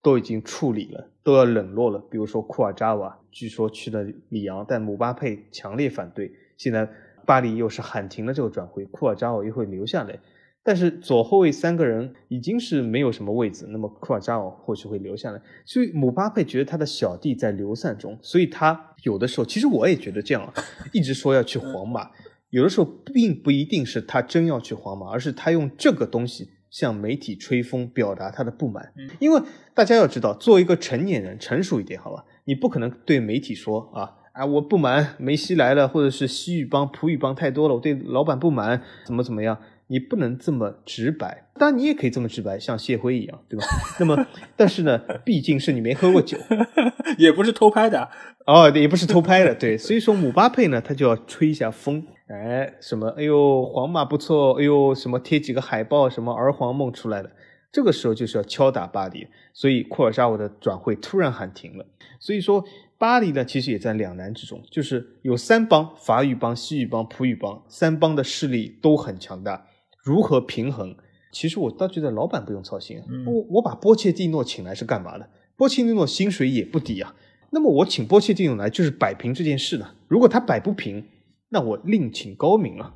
[0.07, 1.99] 都已经处理了，都要冷落了。
[2.09, 6.31] 比如说库尔扎瓦，据说去了里昂，但姆巴佩强烈反对。
[6.55, 6.89] 现在
[7.25, 10.17] 巴黎又是喊停了这个转会，库尔扎瓦又会留下来。
[10.63, 15.41] 但是左后卫三个人已经是没有什么位置，那么库尔扎瓦或许会留下来。
[15.65, 20.53] 所以姆巴佩觉得他的小弟在流散中，所以他有的时候其实我也觉得这样，
[20.93, 22.09] 一直说要去皇马，
[22.51, 28.93] 有的时候并不一定是他真要去皇马，而是他用这个东西向媒体吹风，表达他的不满。
[29.19, 29.41] 因为
[29.73, 39.57] 大家要知道，作为一个成年人，成熟一点，好吧，你不可能对媒体说啊啊，我不满梅西来了，或者是西语帮、葡语帮太多了，我对老板不满，怎么怎么样。
[39.89, 43.65] 你不能这么直白，当然你也可以这么直白，像谢辉一样，对吧？
[44.01, 46.37] 那么， 但是呢，毕竟是你没喝过酒，
[47.17, 48.09] 也不是偷拍的
[48.45, 49.77] 哦，也不是偷拍的，对。
[49.77, 53.07] 所以说，姆巴佩呢，他就要吹一下风，哎，什么？
[53.17, 57.31] 哎呦，皇马不错，哎呦，什么贴几个海报，什么儿皇梦出来的，
[57.71, 61.85] 这个时候就是要敲打巴黎，所以库尔沙沃的转会突然喊停了，
[62.19, 62.63] 所以说。
[62.99, 69.67] 巴黎呢，其实也在两难之中，就是有三帮法语帮、西语帮、葡语帮三帮的势力都很强大，
[70.01, 70.95] 如何平衡？
[71.31, 75.29] 其实我倒觉得老板不用操心啊，我我把波切蒂诺请来是干嘛的？
[75.55, 77.13] 波切蒂诺薪水也不低啊，
[77.51, 79.91] 那么我请波切蒂诺来就是摆平这件事呢。
[80.07, 81.05] 如果他摆不平，
[81.49, 82.93] 那我另请高明了。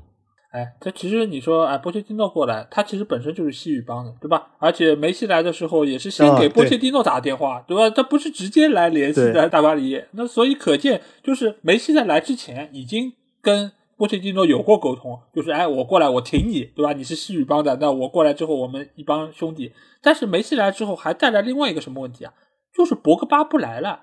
[0.52, 4.48] 哎，这其实你说，哎，波切蒂诺过来，他其实本身就是西语帮的，对吧？
[4.58, 7.88] 而且梅西来的时候也是先给波切蒂诺打电话，对吧？
[7.88, 10.04] 他不是直接来联系的大巴黎。
[10.10, 16.92] 那所以可见，就是梅西在来之前已经跟波切蒂诺有过沟通，就是哎，我过来我挺你，对吧？
[16.92, 19.72] 你是西语帮的，那我过来之后我们一帮兄弟。
[20.02, 22.34] 但是梅西来之后还带来另外一个什么问题啊？
[22.76, 24.02] 就是博格巴不来了，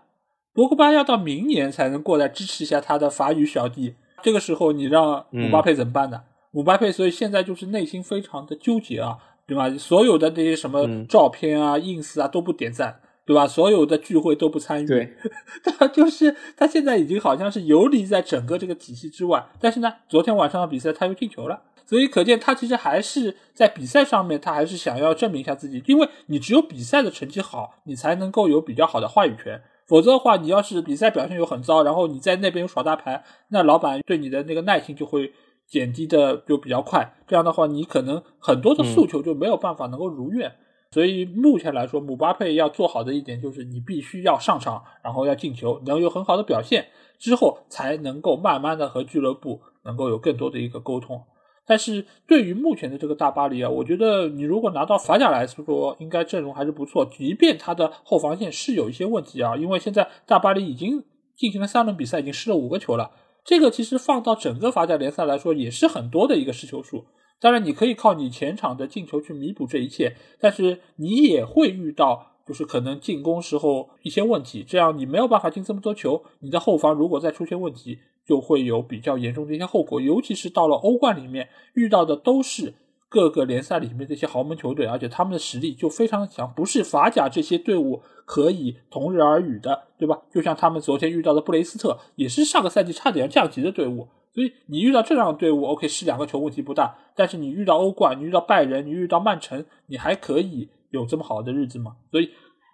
[0.51, 3.93] 博格巴要到明年才能过来支持一下他的法语小弟。
[4.21, 6.21] 这个时候你让姆巴佩怎么办呢？
[6.51, 9.69] 姆巴佩，所以现在就是内心非常的纠结啊，对吧？
[9.77, 13.47] 所有的那些什么照片啊、ins 啊都不点赞，对吧？
[13.47, 15.13] 所有的聚会都不参与，对，
[15.77, 19.47] 他就是他现在已经好像是游离在整个这个体系之外。
[19.59, 25.83] 但是呢，昨天晚上的比赛他又进球了，所以可见他其实还是在比赛上面，他还是想要证明一下自己。
[25.85, 29.61] 因为你只有比赛的成绩好，你才能够有比较好的话语权。
[29.89, 35.33] 否则的话，你要是比赛表现又很糟，然后你在那边又耍大牌，那老板对你的那个耐心就会。
[35.69, 40.51] 减低的就比较快，这样的话，你可能很多的诉求就没有办法能够如愿。
[40.89, 46.87] 所以目前来说，姆巴佩要做好的一点就是，你必须要上场，然后要进球，能有很好的表现，
[47.19, 51.21] 之后才能够慢慢的和俱乐部能够有更多的一个沟通。
[51.69, 61.03] 但是对于目前的这个大巴黎啊，我觉得你如果拿到法甲来说，应该阵容还是不错，即便他的后防线是有一些问题啊，因为现在大巴黎已经
[61.35, 63.11] 进行了三轮比赛，已经失了五个球了。
[63.45, 67.05] 这个其实放到整个法甲联赛来说，也是很多的一个失球数。
[67.39, 76.23] 当然，你可以靠你前场的进球去弥补这一切，但是你也会遇到，就是可能进攻时候一些问题，这样你没有办法进这么多球。
[76.39, 80.01] 你的后防如果再出现问题，就会有比较严重的一些后果。
[80.01, 82.73] 尤其是到了欧冠里面，遇到的都是。
[83.11, 90.21] 各个联赛里面这些豪门球队，而且他们的实力就非常强，不是法甲这些队伍可以同日而语的，对吧？
[90.31, 94.09] 就像他们昨天遇到的布雷斯特，也是上个赛季差点要降级的队伍。
[94.31, 96.99] 所以你遇到这样的队伍，OK，是两个球问题不大。
[97.15, 101.95] 但是你遇到欧冠，你遇到拜仁，你遇到曼城，你还可以有这么好的日子吗？
[102.11, 102.29] 所以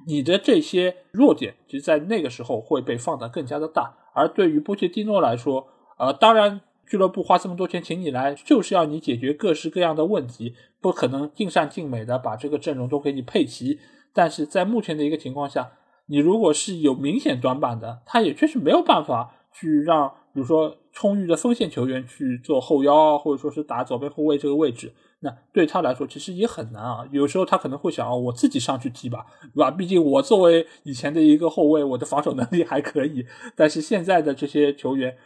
[0.07, 3.95] 你的这些弱点，其实在那个时候会被放得更加的大。
[4.13, 6.61] 而对于波切蒂诺来说，呃，当然。
[6.87, 13.79] 俱乐部花这么多钱请你来，就是要你解决各式各样的问题，不可能尽善尽美的把这个阵容都给你配齐。
[14.13, 15.71] 但是在目前的一个情况下，
[16.05, 27.05] 你如果是有明显短板的，他也确实没有办法去让，比如说充裕的锋线球员去做后腰，或者说是打左边后卫这个位置，那对他来说其实也很难啊。
[27.11, 29.71] 有时候他可能会想啊，我自己上去踢吧，对吧？
[29.71, 33.25] 毕竟我作为以前的一个后卫，我的防守能力还可以。
[33.55, 35.17] 但是现在的这些球员。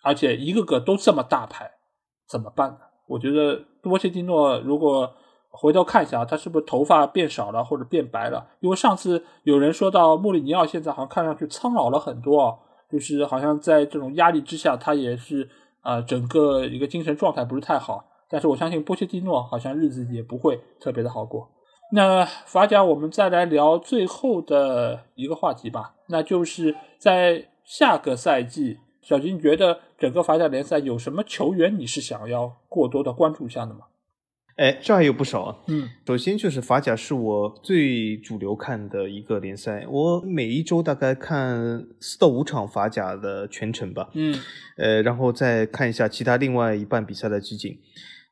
[0.00, 1.68] 而且一个个都这么大牌，
[2.28, 2.78] 怎么办呢？
[3.08, 5.12] 我觉得多切蒂诺如果
[5.50, 8.46] 回头看一下，他是不是头发变少了或者变白了？
[8.60, 12.56] 因为上次有人说到穆里尼奥现在好像看上去苍老了很多，
[12.88, 18.07] 就是好像在这种压力之下，他也是啊，整个一个精神状态不是太好。
[18.30, 21.50] 但是我相信波切蒂诺好像日子也不会特别的好过。
[21.92, 28.78] 那法甲，我们再来聊最后的一个话题吧，那就是在下个赛季。
[29.00, 33.80] 小金，觉得整个法甲联赛有什么球员你是想要过多的关注一下的吗？
[34.56, 35.56] 哎，这还有不少啊。
[35.68, 44.10] 嗯，首先就是法甲是我最主流看的一个联赛，我每一周大概看四到五场法甲的全程吧。
[44.12, 44.34] 嗯，
[44.76, 47.78] 呃，然后再看一下其他另外一半比赛的集锦。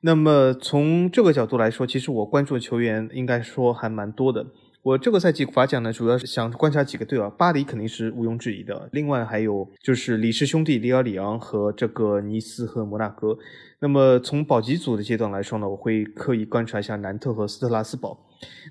[0.06, 4.46] 那么从这个角度来说，其实我关注的球员应该说还蛮多的。
[4.84, 13.36] 我这个赛季法甲呢，主要是想观察几个队啊，巴黎肯定是毋庸置疑的，另外还有就是里氏兄弟里尔里昂和这个尼斯和摩纳哥。
[13.80, 18.16] 那么从保级组的阶段来说呢，我会刻意观察一下南特和斯特拉斯堡。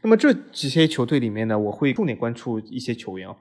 [0.01, 3.35] 那么这几些球队里面呢，我会重点关注一些球员啊。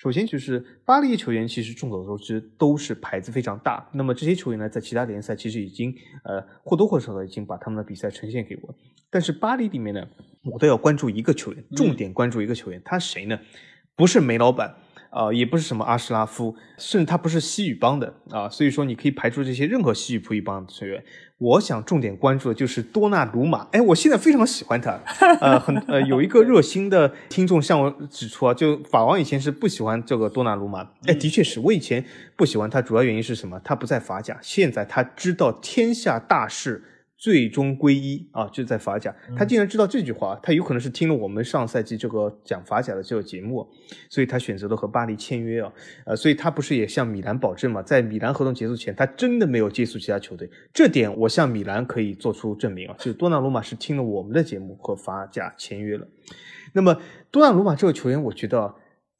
[0.00, 3.86] 首先就是巴黎的球员，其实众所周知都是牌子非常大。
[3.92, 5.94] 那么这些球员呢，在其他联赛其实已经
[6.24, 8.74] 呃或多或少的已经把他们的比赛呈现给我。
[9.10, 10.08] 但是巴黎里面呢，
[10.44, 13.38] 我都要关注一个球员，重点关注一个球员，他谁呢？
[13.94, 14.74] 不是梅老板。
[15.10, 21.04] 啊，也不是什么阿什拉夫，甚至他不是西语帮的啊，所以说你可以排除这些任何西语葡语帮的球员。
[21.40, 25.00] 我想重点关注的就是多纳鲁马，哎，我现在非常喜欢他，
[25.40, 32.04] 呃，很呃，有一个热心的听众向我指出啊，就法王以前是不喜欢这个多纳鲁马，哎，的确是我以前
[32.36, 33.58] 不喜欢他，主要原因是什么？
[33.64, 36.84] 他不在法甲，现在他知道天下大势。
[37.20, 39.14] 最终归一啊，就在法甲。
[39.36, 43.68] 他竟然知道这句话，他有可能是听了我们上赛季这个讲法甲的这个节目，
[44.08, 45.70] 所以他选择了和巴黎签约啊。
[46.06, 50.48] 呃，所以他不是也向米兰保证嘛，在米兰合同结束前，他真的没有接触其他球队。
[50.72, 56.08] 这点我向米兰可以做出证明啊，就是多纳鲁马是听了我们的节目和法甲签约了。
[56.72, 58.76] 那么多纳鲁马这个球员，我觉得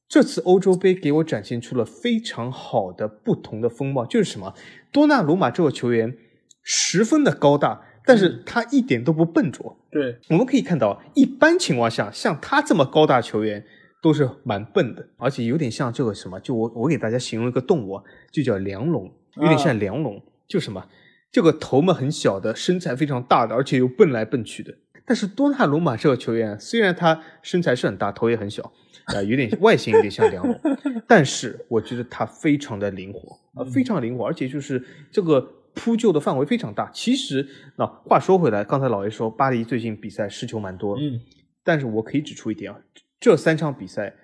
[0.09, 4.55] 这次欧洲杯给我展现出了非常好的不同的风貌，就是什么？
[4.91, 6.17] 多纳鲁马这个球员
[6.63, 7.89] 十分的高大。
[8.11, 9.77] 但是他一点都不笨拙。
[9.89, 13.65] 对，我们可以看到，一般情况下，像他这么高大球员
[14.03, 18.01] 都是蛮笨的，而且有点像这个什么，就我我给大家形容一个动物，
[18.33, 20.85] 就叫梁龙，有点像梁龙，就什么，
[21.31, 24.75] 这个头嘛很小的，身材非常大的，而且又蹦来蹦去的。
[25.07, 28.73] 但是多纳鲁马这个球员，虽然他身材是很大，头也很小，
[29.07, 30.61] 啊，有点外形有点像梁龙，
[31.07, 35.55] 但是我觉得他非常的灵活，啊，非常灵活，而且就是这个。
[35.75, 36.91] 扑救的范围非常大。
[36.93, 41.21] 其实，那话说回来，刚才老爷说巴黎最近比赛失球蛮多，嗯，
[41.65, 42.79] 但是我可以指出一点啊，
[43.19, 44.15] 这三场比赛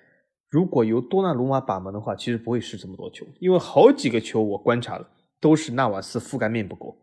[0.49, 6.97] 如果由多纳鲁马把门的话，其实不会失这么多球，因为好几个球我观察了，都是纳瓦斯覆盖面不够，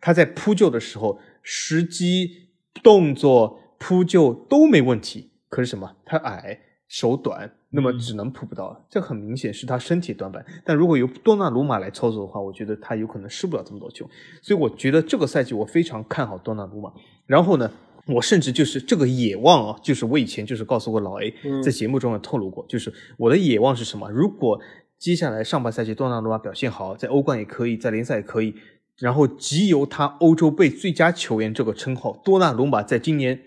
[0.00, 2.50] 他在扑救的时候时机、
[2.82, 5.96] 动作、扑救都没问题，可是什么？
[6.04, 6.60] 他矮。
[6.90, 10.44] 手短，那么只能扑不到，这很明显是他身体短板。
[10.64, 14.08] 但如果由多纳鲁马来操作的话，我觉得他有可能失不了这么多球。
[14.40, 16.90] 所以我觉得这个赛季我非常看好多纳鲁马。
[17.26, 17.70] 然后呢，
[18.06, 24.10] 我甚至就是这个野望啊，就是我以前就是告诉过老 A，在节目中也透露过，就是我的野望是什么？
[24.10, 24.58] 如果
[24.98, 28.54] 接下来上半赛季多纳鲁马表现好，在欧冠也可以，在联赛也可以，
[28.96, 33.38] 然后集由他欧洲杯最佳球员这个称号，多纳鲁马在今年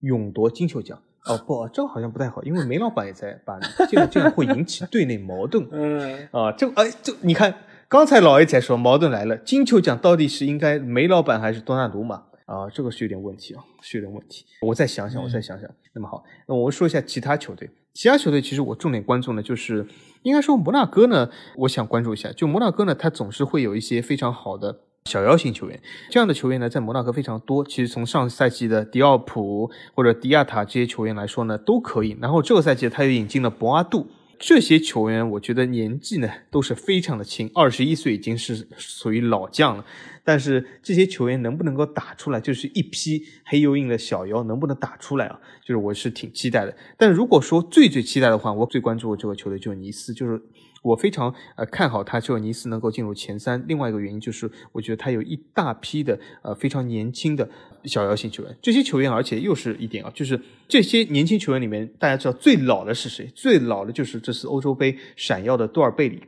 [0.00, 1.02] 勇夺金球奖。
[1.26, 5.66] 哦不，这个好像不太好，因为梅老板也在巴黎，这个这样会引起队内矛盾。
[5.72, 7.52] 嗯啊，这哎，这你看，
[7.88, 12.70] 刚才老 A 才说矛盾来了，金球奖到底是应该梅老板还是多纳鲁马啊？
[12.72, 14.46] 这个是有点问题啊，是有点问题。
[14.62, 15.68] 我再想想，我再想想。
[15.94, 17.68] 那么好，那我们说一下其他球队。
[17.92, 19.86] 其他球队其实我重点关注呢，就是
[20.22, 22.30] 应该说摩纳哥呢，我想关注一下。
[22.30, 24.80] 就摩纳哥呢，他总是会有一些非常好的。
[25.06, 25.80] 小妖型球员，
[26.10, 27.64] 这样的球员呢，在摩纳哥非常多。
[27.64, 32.16] 其实从上赛季的迪奥普或者迪亚塔这些球员来说呢，都可以。
[32.20, 39.84] 然后这个赛季他又引进了博阿杜，这些球员我觉得年纪呢都是非常的轻，二十一岁已经是属于老将了。
[40.24, 45.38] 但是这些球员能不能够打出来，就是一批黑又硬的小妖能不能打出来啊？
[45.64, 46.76] 就是我是挺期待的。
[46.98, 50.42] 但如果说最最期待的话，我最关注的这个球队就是尼斯，就是。
[50.86, 53.62] 我非常呃看好他，就尼斯能够进入前三。
[53.66, 57.48] 另外一个原因就是，我觉得他有一大批的呃非常年轻的
[57.84, 58.56] 小妖型球员。
[58.62, 63.26] 这些球员，而且又是一点啊，就是这些年轻球员里面，大家知道最老的是谁？
[63.34, 66.22] 最老的就是这次欧洲杯闪耀的多尔贝里。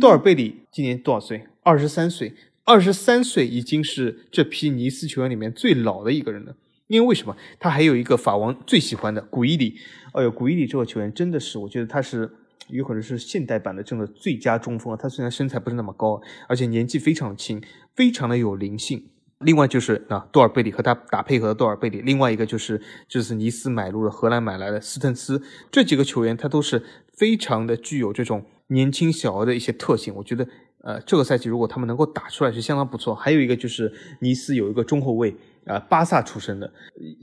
[0.00, 1.44] 多尔贝里今年多少岁？
[1.62, 2.32] 二十三岁。
[2.64, 6.54] 二十三岁已经是这批尼斯球员里面最老的一个人了。
[6.86, 7.36] 因为为什么？
[7.58, 9.76] 他还有一个法王最喜欢的古伊里。
[10.12, 12.30] 哎呦，古伊里这个球员真的是，我觉得他是。
[12.72, 14.96] 有可能是现代版的这个最佳中锋啊！
[15.00, 17.62] 他虽然身材不是那么高，而且年纪非常轻，
[17.94, 19.06] 非常的有灵性。
[19.40, 26.82] 另外就是啊，多尔贝里和他打配合的多尔贝里，另外一个就是就是尼斯买入了荷兰买来的斯滕斯，这几个球员他都是
[27.14, 30.14] 非常的具有这种年轻小儿的一些特性。
[30.14, 30.46] 我觉得
[30.82, 33.14] 呃，这个赛季如果他们能够打出来是相当不错。
[33.14, 35.34] 还有一个就是尼斯有一个中后卫。
[35.66, 36.72] 啊，巴萨出身的，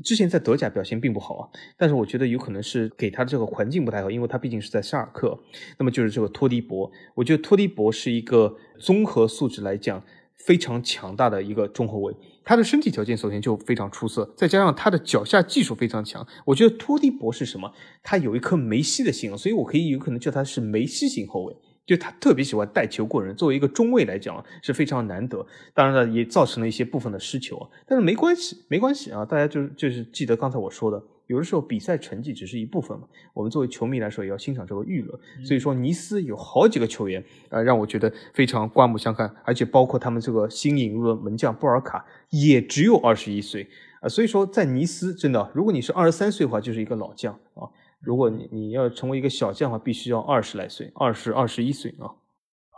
[0.04, 5.38] 之前在德甲表现并不好啊，但是我觉得有可能是给他的这个环境不太好，因为他毕竟是在沙尔克。
[5.78, 10.04] 那么就是这个托迪博，我觉得托迪博是一个综合素质来讲
[10.36, 16.26] 非常强大的一个中后卫，他的身体条件首先就非常出色，再加上他的脚下技术非常强。
[16.46, 17.74] 我觉得托迪博是什么？
[18.04, 21.56] 他有一颗梅西的心，所以我可以有可能叫他是梅西型后卫。
[21.88, 25.44] 就他特别喜欢带球过人，作为一个中卫来讲是非常难得。
[25.74, 29.24] 当然了，也造成了一些部分的失球，但是没关系，没关系啊！
[29.26, 35.18] 大家就是就是记得刚才我说的，有的时候比赛成绩只是一部分嘛，我们作为球迷来说也要欣赏这个娱乐。
[35.46, 43.66] 所以说，尼斯有好几个球员，呃，让我觉得非常刮目相看，而且包括他们这个新引入的门将布尔卡，也只有二十一岁
[44.02, 44.10] 啊。
[44.10, 52.12] 所以说，在尼斯真的，如果你是二十三岁的话，就是一个老将啊；如果你你要成为一个小将的话，必须要二十来岁，二十二十一岁啊。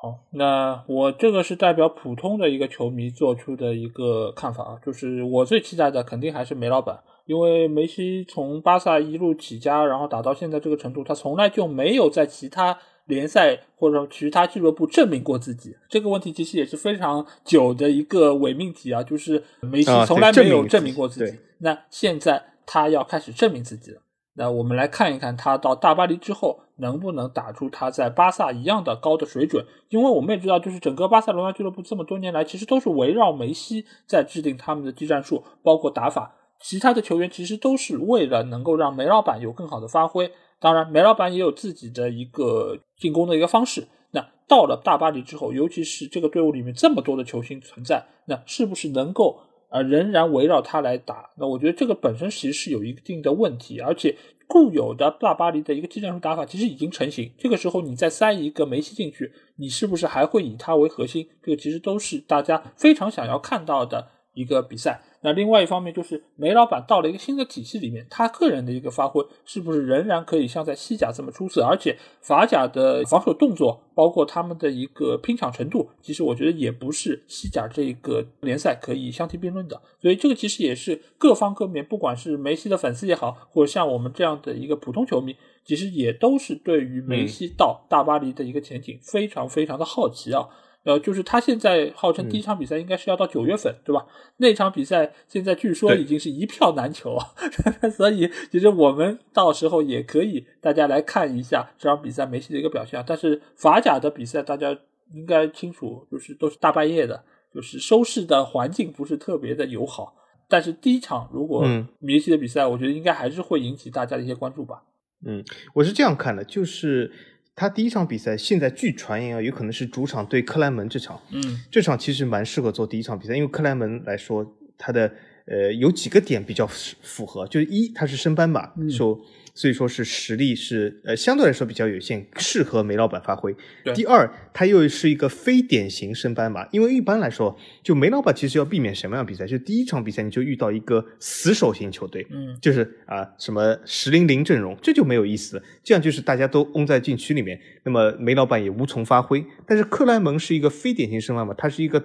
[0.02, 15.76] 好，那我这个是代表普通的一个球迷做出的一个看法啊，就是我最期待的肯定还是梅老板，因为梅西从巴萨一路起家，然后打到现在这个程度，他从来就没有在其他联赛或者其他俱乐部证明过自己。
[15.90, 21.38] 这个问题其实也是非常久的一个伪命题啊，就是梅西从来没有证明过自己。
[21.58, 24.02] 那现在他要开始证明自己了。
[24.40, 40.32] 那我们来看一看他到大巴黎之后能不能打出他在巴萨一样的高的水准，因为我们也知道，就是整个巴塞罗那俱乐部这么多年来，其实都是围绕梅西在制定他们的技战术，包括打法，其他的球员其实都是为了能够让梅老板有更好的发挥。
[40.58, 43.90] 当然，梅老板也有自己的一个进攻的一个方式。
[44.12, 49.42] 那到了大巴黎之后，尤其是这个队伍里面这么多的球星存在，那是不是能够？
[49.70, 54.16] 啊，仍然围绕他来打，那我觉得这个本身其实是有一定的问题，而且
[54.48, 61.30] 固有的大巴黎的一个技战术打法其实已经成型，这个时候你再塞一个梅西进去，你是不是还会以他为核心？
[61.44, 65.02] 这个其实都是大家非常想要看到的一个比赛。
[65.22, 71.62] 那另外一方面就是梅老板到了一个新的体系里面，他个人的一个发挥是不是仍然可以像在西甲这么出色？
[71.62, 79.82] 而且法甲的防守动作，包括他们的一个拼抢程度，其实我觉得也不是西甲这个联赛可以相提并论的。
[80.02, 90.48] 所以这个其实也是各方各面，不管是梅西的粉丝也好，或者像我们这样的一个普通球迷，其实也都是对于梅西到大巴黎的一个前景非常非常的好奇啊。
[90.90, 94.08] 呃，就是他现在号称第一场比赛应该是要到九月份，对吧？
[94.38, 97.16] 那场比赛现在据说已经是一票难求，
[97.96, 103.04] 所以其实我们到时候也可以大家来看一下这场比赛梅西的一个表现。
[103.06, 104.76] 但是法甲的比赛大家
[105.14, 107.24] 应该清楚，就是都是大半夜的，
[107.54, 110.16] 就是收视的环境不是特别的友好。
[110.48, 111.64] 但是第一场如果
[112.00, 114.82] 梅西的比赛，我觉得应该还是会引起大家的一些关注吧。
[115.24, 115.44] 嗯，
[115.76, 117.12] 我是这样看的，就是。
[117.60, 121.20] 他第一场比赛现在据传言啊，有可能是主场对克莱门这场。
[121.32, 125.12] 嗯，这场其实蛮适合做第一场比赛，因为克莱门来说，他的
[125.46, 129.20] 呃有几个点比较符合，就是一，他是升班马，说。
[129.54, 133.56] 所以说是实力是呃相对来说比较有限，适合梅老板发挥。
[133.94, 139.46] 第二，他又是一个非典型升班马，因为一般来说，就梅老板其实要避免什么样比赛？
[139.46, 145.64] 就第一场比赛你就遇到一个死守型球队，嗯，就是啊什么十零零阵容，这就没有意思了。
[145.84, 149.46] 这样就是大家都拥在禁区里面，那么梅老板也无从发挥。
[149.66, 152.04] 但是克莱蒙是一个非典型升班马，他是一个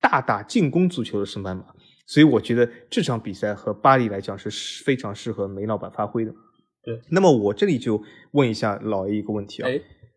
[0.00, 1.64] 大打进攻足球的升班马，
[2.06, 4.50] 所以我觉得这场比赛和巴黎来讲是
[4.84, 6.32] 非常适合梅老板发挥的。
[6.88, 9.68] 对，那么我这里就问一下老 A 一个问题啊，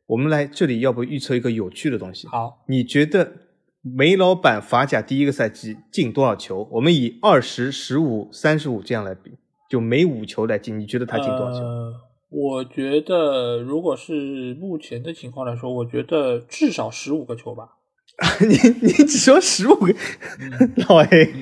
[0.05, 2.29] 我们来这里要不预测一个有趣的东西？
[2.29, 3.33] 好，你觉得
[3.81, 6.69] 梅老板法甲第一个赛季进多少球？
[6.71, 9.31] 我们以二十、十五、三十五这样来比，
[9.69, 11.59] 就每五球来进，你觉得他进多少球？
[12.29, 17.79] 我觉得如果是目前的情况来说，我觉得至少十五个球吧。
[18.47, 19.93] 你你只说十五个，
[20.87, 21.33] 老 A，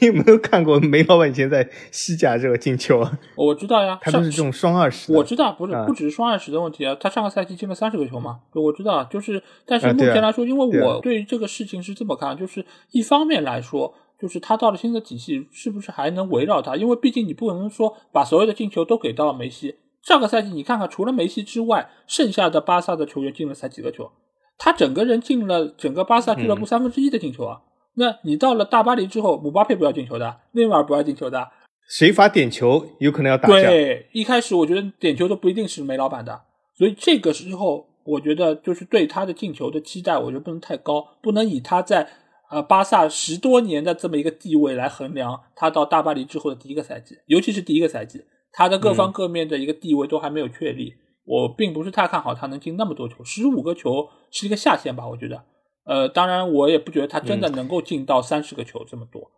[0.00, 3.18] 你有没有看过梅老板以前在西甲这个进球啊？
[3.34, 5.12] 我知道呀，他都是这种双二十。
[5.12, 8.38] 我知道，不是不只是双二十的问题啊，他上个赛季进了三十个球嘛。
[8.54, 16.76] 我知道，就是，但是目前来说，因为我对这个事情是这么看，就是一方面来说，就是他到了新的体系，是不是还能围绕他？
[16.76, 19.76] 因为毕竟你不能说把所有的进球都给到梅西。
[20.02, 24.12] 上个赛季你看看，除了梅西之外，剩下的巴萨的球员进了才几个球？
[24.58, 27.62] 他整个人进了整个巴萨俱乐部三分之一的进球啊！
[27.94, 31.48] 那你到了大巴黎之后，姆巴佩不要进球的，内马尔不要进球的，
[31.88, 33.68] 谁罚点球有可能要打架？
[33.68, 36.42] 对，一开始我觉得点球都不一定是梅老板的，
[36.76, 42.08] 所以这个时候我觉得就是对他的进球的期待，我觉得不能太高，不能以他在
[42.50, 50.94] 呃巴萨十多年的这么一个地位来衡量他到大巴黎之后的第一个赛季，尤其是第一个赛季，他的各方各面的一个地位都还没有确立。
[51.28, 55.44] 我并不是太看好他能进那么多球，十五个球是一个下限吧，我觉得。
[55.84, 59.30] 呃，当然我也不觉得他真的能够进到三十个球这么多，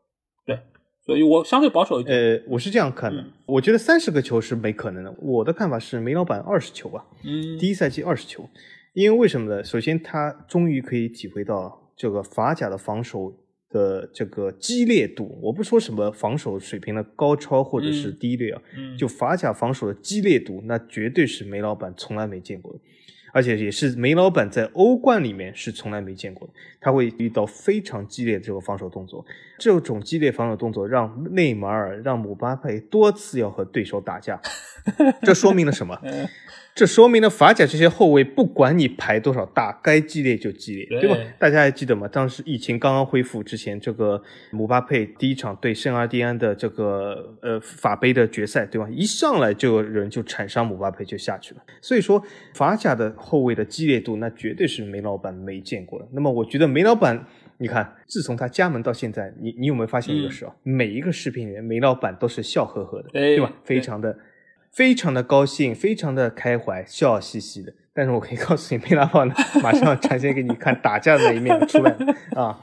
[0.47, 0.59] 对，
[1.05, 2.17] 所以我相对保守一点。
[2.17, 5.15] 呃，我是这样看的，我觉得三十个球是没可能的。
[5.21, 8.49] 我的看法是梅老板二十球吧，嗯，第一赛季二十球，
[8.95, 9.63] 因为为什么呢？
[9.63, 13.33] 首先他终于可以体会到这个法甲的防守。
[13.71, 18.61] 的这个激烈度，我不说什么防守水平的高超或者是低劣啊，
[18.99, 22.81] 就法甲防守的激烈度，那绝对是梅老板从来没见过的。
[23.33, 26.53] 而且也是梅老板在欧冠里面是从来没见过的。
[26.81, 29.25] 他会遇到非常激烈的这个防守动作，
[29.57, 34.41] 这种激烈防守动作让内马尔、让姆巴佩多次要和对手打架，
[35.23, 35.97] 这说明了什么？
[36.75, 41.17] 这说明了法甲这些后卫，不管你排多少大，该激烈就激烈，对吧？
[41.39, 42.09] 大家还记得吗？
[42.09, 48.89] 当时疫情刚刚恢复之前，这个姆巴佩第一场对圣阿蒂安的这个呃法杯的决赛，对吧？
[48.91, 51.63] 一上来就有人就铲伤姆巴佩就下去了。
[51.83, 52.23] 所以说
[52.55, 56.09] 法甲的后卫的激烈度，那绝对是梅老板没见过的。
[56.13, 57.27] 那么我觉得梅老板，
[57.59, 60.55] 你看，自从他加盟到现在，你你有没有发现一个事啊？
[60.63, 63.53] 每一个视频里面，梅老板都是笑呵呵的，对吧？
[63.65, 64.17] 非常的。
[64.73, 67.73] 非常的高兴，非常的开怀，笑嘻嘻的。
[67.93, 72.61] 但是我可以告诉你，梅拉豹呢， 马上展现给你看打架的那一面出来了 啊！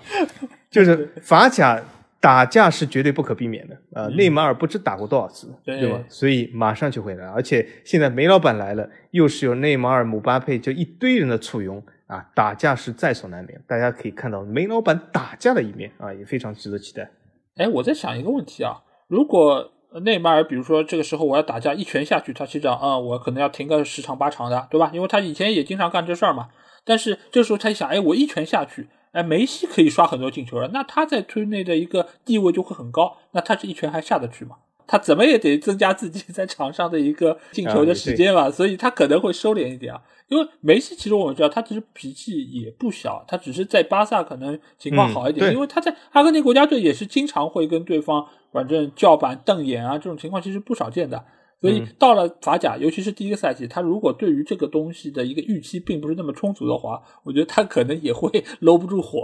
[0.71, 1.79] 就是法甲
[2.19, 4.07] 打架是绝对不可避免的啊。
[4.15, 6.01] 内马尔不知打过多少次，对吧？
[6.07, 7.27] 所以马上就会来。
[7.27, 13.61] 而且现在梅老板来了，又是有内马尔、姆巴佩，这一堆人的簇拥啊，打架是在所难免。
[13.67, 17.11] 大家可以看到梅老板打架的一面啊，也非常值得期待。
[17.57, 19.73] 哎，我在想一个问题啊，如果。
[20.01, 24.91] 内马尔，比如说这个时候我要打架，一拳下去，他其实啊，我可能要停个十场八场的，对吧？
[24.93, 26.49] 因为他以前也经常干这事儿嘛。
[26.83, 33.17] 但是这时候他一想，哎，我一拳下去，哎，梅西可以刷很多进球了，那他在队内的一个地位就会很高。
[33.31, 34.55] 那他这一拳还下得去吗？
[34.89, 40.01] 他怎么也得增加自己 在场上的一个进球的时间吧，所以他可能会收敛一点啊。
[40.29, 51.23] 因为梅西其实我们知道，他其实脾气也不小，他只是在巴萨可能情况好一点，因为他在阿根廷国家队也是经常会跟对方反正叫板瞪眼啊，这种情况其实不少见的。
[51.59, 58.29] 所以到了法甲，尤其是第一个赛季，他如果对于这个东西的一个预期并不是那么充足的话，我觉得他可能也会
[58.61, 59.23] 搂不住火。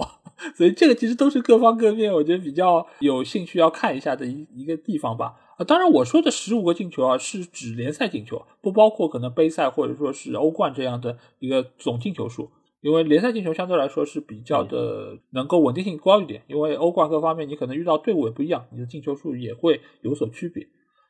[0.55, 5.33] 所以这个其实都是各方各面，我觉得比较有兴趣要看一下的一一个地方吧。
[5.57, 12.49] 啊，当然我说的十五个进球啊，是指联赛进球，不包括可能杯赛或者说是欧冠这样的一个总进球数。
[12.81, 20.67] 因为联赛进球相对来说是比较的能够稳定性高一点，因为欧冠各方面你可能遇到队伍也不一样，你的进球数也会有所区别。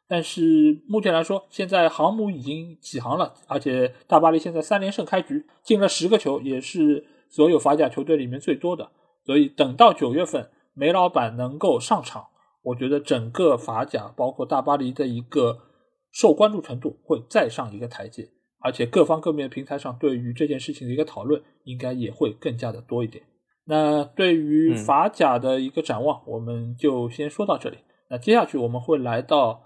[0.07, 8.91] 但是目前来说，现在航母已经起航了，而且大巴黎现在三连胜开局，进了十个球，也是所有法甲球队里面最多的。
[9.26, 12.28] 所以等到九月份，梅老板能够上场。
[12.64, 15.60] 我觉得整个法甲，包括大巴黎的一个
[16.11, 18.30] 受关注程度会再上一个台阶，
[18.60, 23.23] 而且各方各面平台上对于这件事情的一个讨论，应该也会更加的多一点。
[23.65, 27.80] 那对于法甲的一个展望，我们就先说到这里。
[28.10, 29.64] 那接下去我们会来到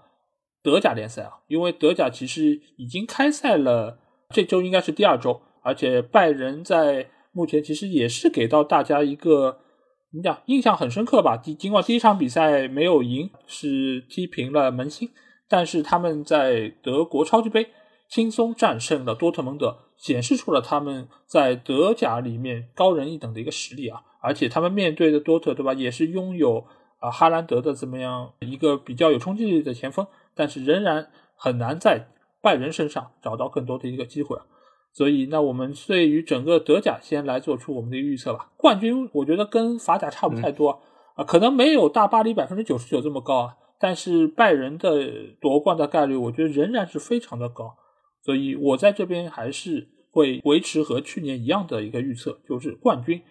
[0.62, 4.00] 德甲联赛啊，因为德甲其实已经开赛了，
[4.30, 9.60] 这周应该是第二周，而且拜仁在目前其实也是给到大家一个。
[10.10, 10.42] 你讲？
[10.46, 11.36] 印象很深刻吧？
[11.36, 15.10] 尽尽管第一场比赛没有赢，是踢平了门兴，
[15.46, 17.68] 但是他们在德国超级杯
[18.08, 24.00] 轻松战胜了多特蒙德，显示出了他们在德甲里面高人一等的一个实力啊！
[24.20, 25.74] 而且他们面对的多特，对吧？
[25.74, 26.64] 也是拥有
[27.00, 32.08] 啊哈兰德的怎么样一个比较有冲击力的前锋，但是仍然很难在
[32.40, 34.46] 拜仁身上找到更多的一个机会啊。
[34.92, 38.50] 所以，那我们对于整个德甲先来做出我们的预测吧。
[38.56, 40.80] 冠军，我觉得跟法甲差不太多
[41.14, 45.08] 啊，可能没有大巴黎百分之九十九这么高啊，但是拜仁的
[45.40, 47.76] 夺冠的概率，我觉得仍然是非常的高。
[48.24, 53.22] 所以我在这边还是会维持和去年一样的一个预测，就是冠军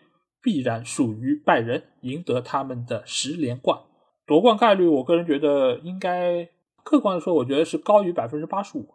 [0.41, 3.77] 必然属于拜仁，赢得他们的十连冠。
[4.25, 6.47] 夺冠概率，我个人觉得应该
[6.85, 8.87] 客观的说，我觉得是高于百分之八十五。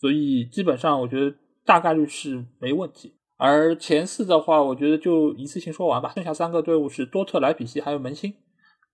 [0.00, 1.32] 所以基本上，我觉得。
[1.68, 6.10] 大概率是没问题，而前四的话，我觉得就一次性说完吧。
[6.14, 8.32] 剩下三个队伍是多特、莱比锡还有门兴，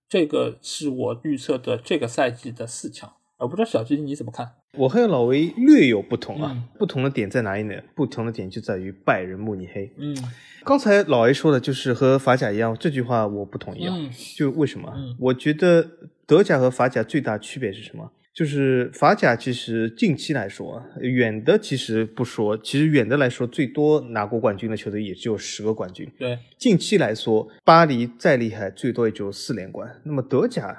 [0.08, 3.12] 这个是我预测的这个赛季的四强。
[3.38, 4.54] 我不知道小金你怎么看？
[4.76, 7.80] 我和老维略有不同啊，不同的点在哪里呢？
[7.94, 9.92] 不同的点就在于拜仁慕尼黑。
[9.96, 10.16] 嗯，
[10.64, 13.94] 刚才老维说的就是和法甲一样，这句话我不同意啊。
[14.36, 14.92] 就为什么？
[15.20, 15.88] 我觉得
[16.26, 18.10] 德甲和法甲最大区别是什么？
[18.34, 26.10] 就是法甲，其实近期来说，远的其实不说，其实远的来说，最多拿过冠军的球队也只有十个冠军。
[26.18, 29.88] 对，近期来说，巴黎再厉害，最多也就四连冠。
[30.02, 30.76] 那么德甲，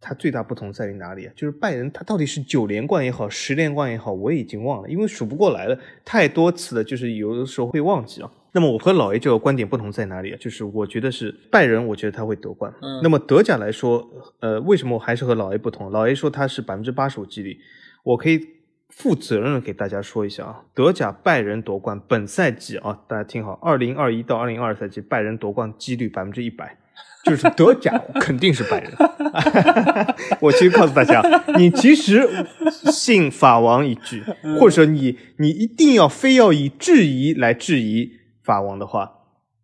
[0.00, 1.32] 它最大不同在于哪里啊？
[1.36, 8.28] 就是拜仁，它到底是九连冠也好，十连冠也好，我已经忘了，因为数不过来了，太多次了，就是有的时候会忘记啊。
[8.56, 10.36] 那么我和老 A 这个观点不同在哪里啊？
[10.40, 12.72] 就是我觉得是拜仁，我觉得他会夺冠。
[12.80, 13.00] 嗯。
[13.02, 14.08] 那么德甲来说，
[14.40, 15.90] 呃，为什么我还是和老 A 不同？
[15.92, 17.58] 老 A 说他是百分之八十五几率，
[18.02, 18.40] 我可以
[18.88, 26.78] 负责任的给大家说一下啊，德甲拜仁夺冠，本赛季啊，大家听好，二零二一到二零二二赛季拜仁夺冠几率百分之一百。
[27.26, 28.90] 就是德甲 肯定是拜仁。
[30.40, 31.20] 我其实告诉大家，
[31.58, 32.26] 你其实
[32.90, 34.22] 信法王一句，
[34.58, 38.12] 或者说你你一定要非要以质疑来质疑
[38.46, 39.12] 法王的话，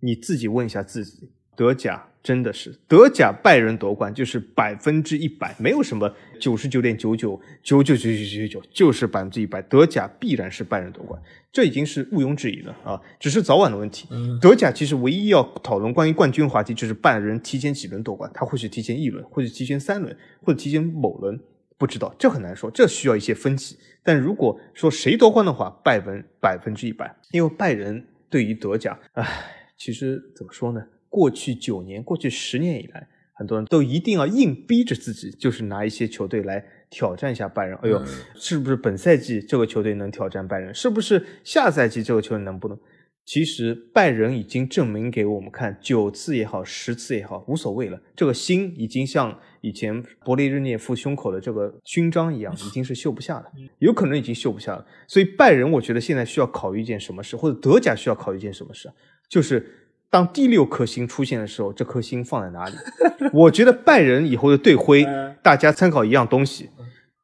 [0.00, 2.08] 你自己问一下自己，德甲。
[2.22, 6.08] 真的是德甲拜仁夺冠就是百分之一百，没有什么
[6.40, 9.60] 九十九点九九九九九九九九，就是百分之一百。
[9.62, 13.00] 德甲必然是拜仁夺冠，这已经是毋庸置疑了啊！
[13.18, 14.08] 只是早晚的问题。
[14.40, 21.40] 德甲其实唯一要讨论关于冠军话题，就是拜仁提前几轮夺冠，他或许提前一轮，或者提前三轮，或者提前某轮，
[21.76, 23.76] 不知道，这很难说，这需要一些分析。
[24.04, 29.24] 但如果说谁夺冠的话，拜仁百分之一百，因为拜仁对于德甲，唉，
[29.76, 30.82] 其实怎么说呢？
[31.10, 37.76] 过去九年、过去十年以来，很多人都一定要硬逼着自己，就是拿一些球队来挑战一下拜仁。
[37.82, 38.02] 哎呦，
[38.34, 40.74] 是不是本赛季这个球队能挑战拜仁？
[40.74, 42.78] 是不是下赛季这个球队能不能？
[43.24, 48.00] 其实拜仁已经证明给我们看，九次也好，十次也好，无所谓了。
[48.16, 53.46] 这个心已经像以前勃列日涅夫胸口的这个勋章一样，已经是绣不下了，
[53.78, 54.84] 有可能已经绣不下了。
[55.06, 58.90] 所以拜仁，我觉得现在需要考虑一件什么事，或者德甲需要考虑一件什么事，
[59.28, 59.78] 就是。
[60.12, 62.74] 当第六颗星出现的时候，这颗星放在哪里？
[63.32, 65.06] 我觉得拜仁以后的队徽，
[65.42, 66.68] 大家参考一样东西。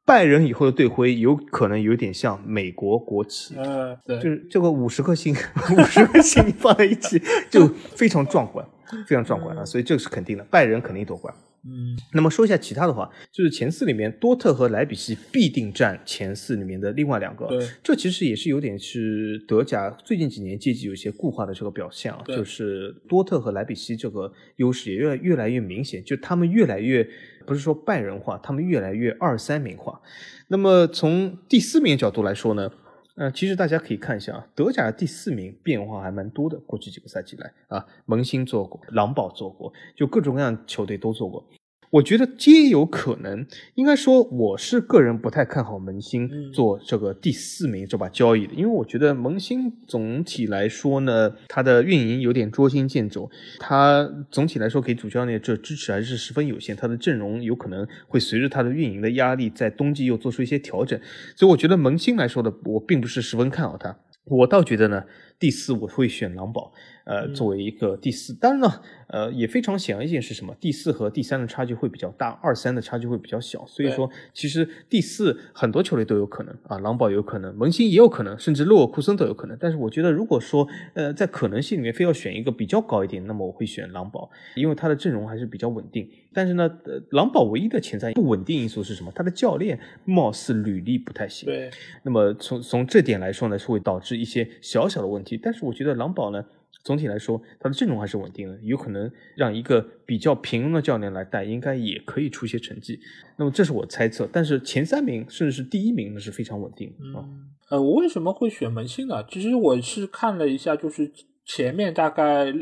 [0.08, 5.34] 拜仁以后的队徽有可能有点像美国国旗，嗯，对，就是这个五十颗星，
[5.76, 7.20] 五十颗星放在一起
[7.50, 8.66] 就非常壮观，
[9.06, 9.62] 非常壮观啊！
[9.66, 11.34] 所以这个是肯定的，拜仁肯定夺冠。
[11.64, 17.46] 嗯，那么说一下其他的话，就是前四里面，多特和莱比锡必定占前四里面的另外两个。
[17.46, 27.06] 对，这其实也是有点是德甲最近几年阶级有些固化的这个表现啊，就是多特和莱比锡这个优势也越越来越明显，就他们越来越
[27.48, 30.00] 不是说拜仁化，他们越来越二三名化。
[30.48, 32.70] 那么从第四名角度来说呢？
[33.16, 36.56] 呃，其实大家可以看一下啊，德甲的第四名变化还蛮多的。
[36.58, 41.44] 过去几个赛季来啊，萌新做过，狼堡做过，就各种各样球队都做过。
[41.90, 61.00] 我觉得皆有可能，应该说我是个人不太看好门兴做这个第四名这把交易的，因为我觉得门兴总体来说呢，他的运营有点捉襟见肘，他总体来说给主教练这支持还是十分有限，他的阵容有可能会随着他的运营的压力，在冬季又做出一些调整，
[61.36, 65.04] 所以我觉得门兴来说的，我并不是十分看好他，我倒觉得呢，
[65.38, 66.70] 第四我会选狼堡。
[67.08, 70.54] 呃，作为一个第四，当然呢，呃，也非常显而易见是什么？
[70.60, 73.64] 第四和第三的差距会比较大，二三的差距会比较小。
[73.66, 79.56] 所以说，其实第四很多球队都有可能啊，狼堡有可能，门兴也有可能，甚至洛沃库森都有可能。
[79.58, 86.06] 但是我觉得，如果说呃，在可能性里面非要选一个比较高一点，那么我会选狼堡，因为他的阵容还是比较稳定。
[86.34, 89.10] 但是呢，呃，狼堡唯一的潜在不稳定因素是什么？
[89.14, 91.46] 他的教练貌似履历不太行。
[91.46, 91.70] 对。
[92.02, 95.40] 那么从从这点来说呢，是会导致一些小小的问题。
[95.42, 96.44] 但是我觉得狼堡呢。
[96.88, 102.98] 总体来说，他的阵容还是稳定的，有可能让一个比较平庸的教练来带，应该也可以出些成绩。
[103.36, 107.20] 那么这是我猜测，但是前三名甚至是第一名那是非常稳定啊。
[107.68, 109.22] 呃，我为什么会选门兴呢？
[109.28, 111.12] 其实我是看了一下，就是
[111.44, 112.54] 前面大概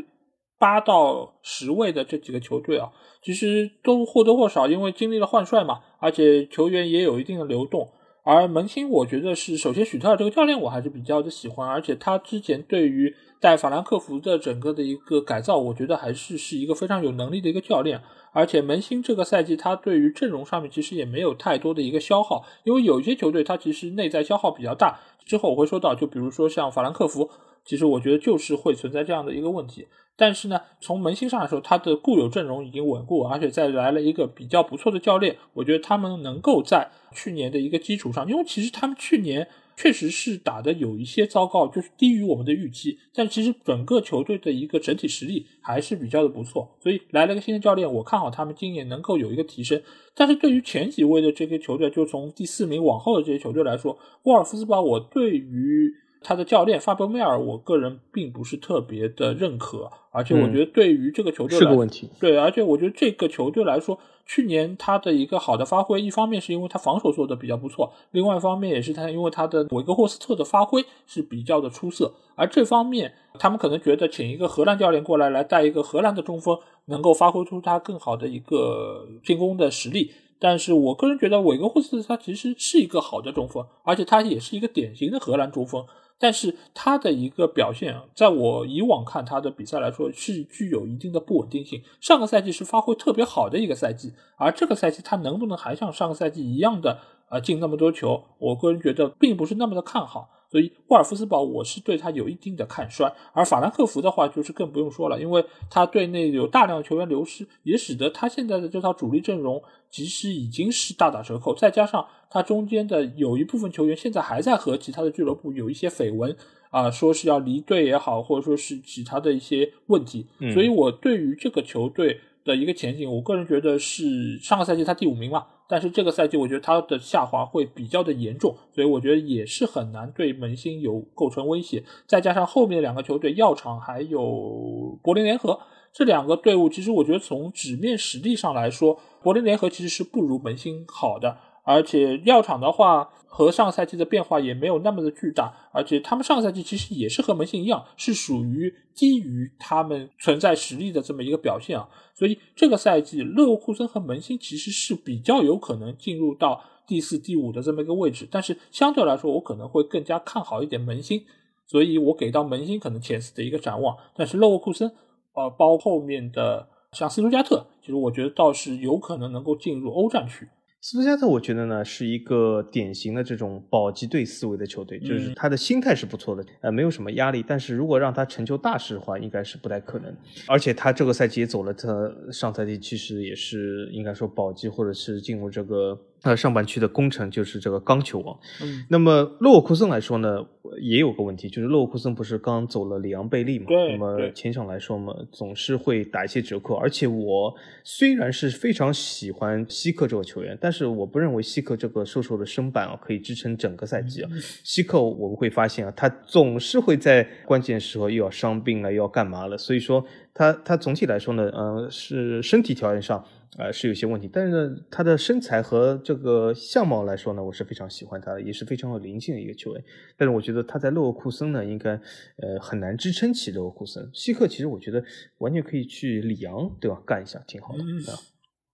[0.59, 2.89] 八到十位的这几个球队啊，
[3.23, 7.87] 其实都或多或少因为经历了换帅嘛，而且球员也有一定的流动。
[8.29, 18.01] 而门兴，我觉得是首先许特尔这个教练我还是比较的喜欢，而且他之前对于在法兰克福的整个的一个改造，我觉得还是是一个非常有能力的一个教练。
[18.33, 24.99] 而且门兴这个赛季，他对于阵容上面其实也没有太多的一个消耗，因为有一些球队他其实内在消耗比较大。
[25.25, 27.29] 之后我会说到，就比如说像法兰克福，
[27.63, 29.87] 其实我觉得就是会存在这样的一个问题。
[30.15, 39.47] 但是呢，从门兴上来说，他的固有阵容已经稳固，而且再来了一个比较不错的教练，我觉得他们能够在去年的一个基础上，因为其实他们去年。
[39.77, 42.97] 确实是打的有一些糟糕，就是低于我们的预期。
[43.13, 49.81] 但其实整个球队的一个整体实力还是比较的不错，所以来了个新的教练，我看好他们今年能够有一个提升。
[50.13, 55.93] 但是对于前几位的这些球队，就从第四名往后的这些球队来说，沃尔夫斯堡，我对于。
[56.27, 62.09] 他的教练法博梅尔，我个人并不是特别的认可，而且我觉得对于这个球队是个问题。
[62.19, 72.13] 对，而且我觉得这个球队来说，去年他的一个好的发挥，一方面是因为他防守做的比较不错，另外一方面也是他因为他的韦格霍斯特的发挥是比较的出色。
[72.35, 80.11] 而这方面，他们可能觉得请一个荷兰教练过来来带一个荷兰的中锋，能够发挥出他更好的一个进攻的实力。
[80.39, 85.85] 但是我个人觉得韦格霍斯特他其实是一个好的中锋，而且他也是一个典型的荷兰中锋。
[86.19, 91.81] 但是他的一个表现，在我以往看他的比赛来说，是具有一定的不稳定性。
[92.01, 96.99] 上个赛季是发挥特别好的一个赛季，而这个赛季他能不能还像上个赛季一样的
[97.29, 100.29] 呃进那么多球，我个人觉得并不是那么的看好。
[100.49, 111.53] 所以沃尔夫斯堡我是对他有一定的看衰，而法兰克福的话就是更不用说了，因为他队内有大量球员流失，也使得他现在的这套主力阵容其实已经是大打折扣。
[111.53, 116.33] 再加上他中间的有一部分球员现在还在和其他的俱乐部有一些绯闻
[116.69, 125.45] 啊，说是要离队也好，或者说是其他的一些问题，所以我对于这个球队的一个前景，我个人觉得是上个赛季他第五名嘛。
[125.69, 131.83] 但是这个赛季，我觉得他的下滑会比较的严重，所以我觉得也是很难对门兴有构成威胁。
[132.07, 135.59] 再加上后面两个球队，药厂还有柏林联合
[135.91, 141.37] 这两个队伍，其实我觉得从纸面实力上来说，柏林联合其实是不如门兴好的。
[141.67, 151.89] 而且药厂的话，和上赛季的变化也没有那么的巨大，而且他们上赛季其实也是和门兴一样，是属于基于他们存在实力的这么一个表现啊。
[152.15, 161.21] 所以这个赛季，勒沃库森和门兴其实是比较有可能进入到第四、第五的这么一个位置，但是相对来说，我可能会更加看好一点门兴，
[161.65, 163.97] 所以我给到门兴可能前四的一个展望。
[164.15, 164.89] 但是勒沃库森，
[165.33, 170.47] 呃，包括后面的像斯图加特，其实我觉得倒是有可能能够进入欧战区。
[170.81, 177.43] 斯图加特，我觉得呢是一个典型的这种保级队思维的球队，就是他的心态是不错的，呃，没有什么压力。
[177.45, 180.15] 但是如果让他成就大事的话，应该是不太可能。
[180.47, 185.99] 而且他这个赛季也走了，他上赛季其实也是应该说保级或者是进入这个。
[186.23, 188.37] 呃，上半区的功臣就是这个钢球王。
[188.61, 190.43] 嗯，那么洛沃库森来说呢，
[190.81, 193.65] 也有个问题，就是洛沃库森不是刚走了里昂贝利嘛？
[193.67, 193.91] 对。
[193.91, 196.75] 那么前场来说嘛，总是会打一些折扣。
[196.75, 197.53] 而且我
[197.83, 204.29] 虽然是非常喜欢希克这个球员，但是我不认为希克这个瘦瘦的身板啊可以支撑整个赛季啊。
[204.63, 209.55] 希克我们会发现啊，他总是会在关键时候又要伤病了，又要干嘛了。
[209.55, 210.03] 所以说
[210.33, 213.23] 他他总体来说呢，呃，是身体条件上。
[213.57, 219.83] 呃，是有些问题，但是呢，他的身材和这个相貌来说呢，我是非常喜欢他的，也是非常有灵性的一个球员。
[220.17, 224.07] 但是我觉得他在勒沃库森呢，应该呃很难支撑起勒沃库森。
[224.13, 225.03] 希克其实我觉得
[225.37, 227.01] 完全可以去里昂，对吧？
[227.05, 228.19] 干一下挺好的啊，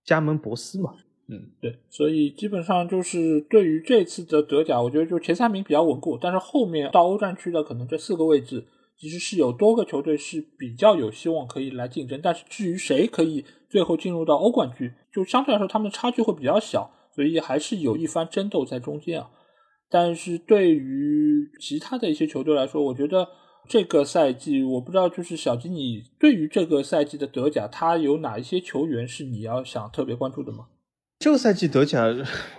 [0.04, 0.95] 加盟博斯嘛，
[1.28, 1.78] 嗯，对。
[1.90, 8.66] 所以基本上就是对于这次的德甲，我觉得就前三名比较稳固，但是后面到欧战区的可能这四个位置。
[9.04, 19.30] 其实是有多个球队是比较有希望可以来竞争，但是至于谁可以最后进入到欧冠区，就相对来说他们的差距会比较小，所以还是有一番争斗在中间啊。
[19.90, 23.28] 但是对于其他的一些球队来说，我觉得
[23.68, 30.68] 这个赛季我不知道，就是小吉，你对于这个赛季的德甲，他有哪一些球员是你要想特别关注的吗？
[31.24, 32.04] 这个赛季德甲，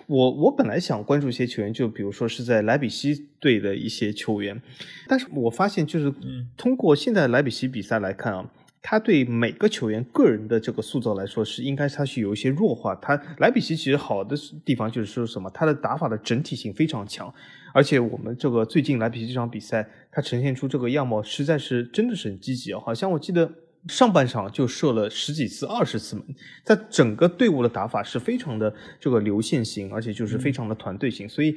[0.07, 4.59] 我我本来想关注一些球员，就比如说是在莱比锡队的一些球员，
[5.07, 6.11] 但是我发现就是
[6.57, 8.51] 通过现在莱比锡比赛来看啊，
[8.81, 12.95] 他对每个球员个人的这个塑造来说是应该他是有一些弱化。
[12.95, 14.35] 他莱比锡其实好的
[14.65, 17.31] 地方就是说什么，他的打法的整体性非常强，
[17.75, 23.53] 而且我们这个最近莱比锡这场比赛，他呈现出这个样貌实在是真的是很积极啊，好像我记得。
[23.89, 26.25] 上半场就射了十几次、二十次门，
[26.63, 31.57] 在整个队伍的打法是非常的这个流线型，而且就是非常的团队型，所以。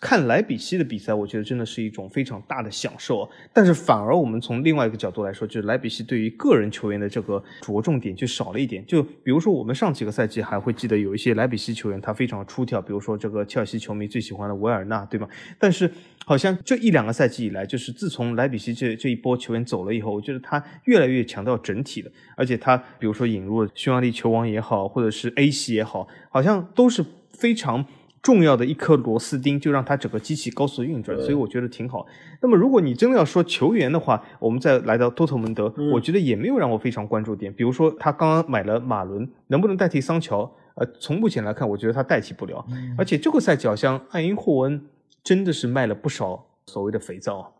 [0.00, 3.28] 看莱比锡的比赛，我觉得真的是一种非常大的享受。
[3.52, 8.84] 但是反而我们从另外一个角度来说，就是莱比锡对于个人球员的这个着重点就少了一点。
[8.86, 15.28] 就比如说我们上几个赛季还会记得有一些莱比锡球员他非常出挑，比如说这个切尔西球迷最喜欢的维尔纳，对吗？
[15.58, 15.90] 但是
[16.24, 27.84] 好像这一两个赛季以来，就是自从莱比锡这这一波球员走了以后，我觉得他越来越强调整体的，而且他比如说引入了匈牙利球王也好，或者是 A 系也好，好像都是非常。
[28.26, 32.04] 重要的一颗螺丝钉，就让它整个机器高速运转，所以我觉得挺好。
[32.40, 37.52] 那么，如果你真的要说球员的话，我们再来到多特蒙德，我觉得也没有让我非常关注点。
[37.52, 40.50] 比如说，他刚刚买了马伦，能不能代替桑乔？
[40.74, 42.66] 呃，从目前来看，我觉得他代替不了。
[42.98, 44.84] 而且这个赛季好像艾因霍恩
[45.22, 47.55] 真的是卖了不少所谓的肥皂。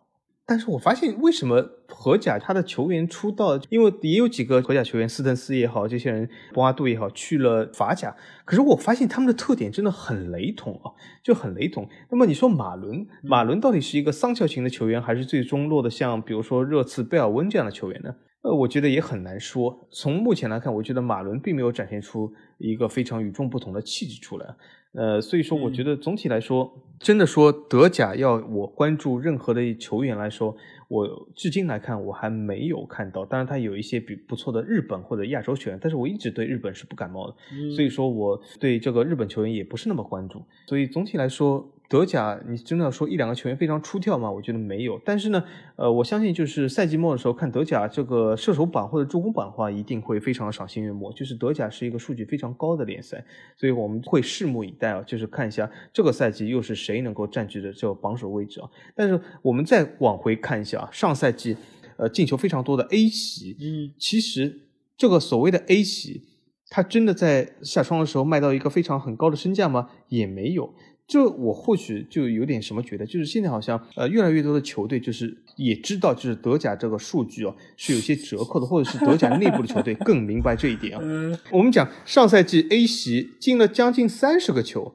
[0.48, 8.14] 但是我发现，为什么荷甲他的球员出道，因为也有几个荷甲球员，斯滕斯也好，这些人博阿杜也好，去了法甲。
[8.44, 10.94] 可是我发现他们的特点真的很雷同啊，
[11.24, 11.89] 就很雷同。
[12.10, 18.14] 那么你说马伦，马伦到底是一个桑乔型的球员，还是最终落得像比如说热刺、贝尔温这样的球员呢？
[18.43, 19.89] 呃，我觉得也很难说。
[19.90, 24.55] 从目前来看，我觉得马伦并没有展现出一个非常与众不同的气质出来。
[24.97, 30.56] 呃，所以说，我觉得总体来说，真的说德甲要我关注任何的球员来说，
[30.89, 33.23] 我至今来看我还没有看到。
[33.24, 37.36] 当然，他有一些比不错的日本或者亚洲球员，但是我一直对日本是不感冒的。
[37.74, 40.43] 所以说，我对这个日本球员也不是那么关注。
[40.66, 44.30] 所以总体来说，德甲，你真的要说一两个球员非常出挑吗？
[44.30, 45.00] 我觉得没有。
[45.04, 45.44] 但是呢，
[45.76, 51.12] 呃，我相信就是赛季末的时候看德甲这个射手榜或者助攻榜的话，一定会非常的赏心悦目。
[51.12, 53.24] 就是德甲是一个数据非常高的联赛，
[53.56, 58.68] 所以我们会拭目以待啊，就是看一下这个赛季又是谁能够占据着这个榜首位置啊。
[58.94, 61.56] 但是我们再往回看一下啊，上赛季
[61.96, 64.62] 呃进球非常多的 A 席，嗯，其实
[64.96, 66.22] 这个所谓的 A 席，
[66.68, 69.90] 他真的在下窗的时候卖到一个非常很高的身价吗？
[70.08, 70.74] 也没有。
[71.09, 81.39] 就我或许就有点什么觉得，就是现在好像呃越来越多的球队就是也知道，就是德甲这个数据哦是有些折扣的，或者是德甲内部的球队 更明白这一点啊。
[81.53, 84.95] 我们讲上赛季 A 席进了将近三十个球，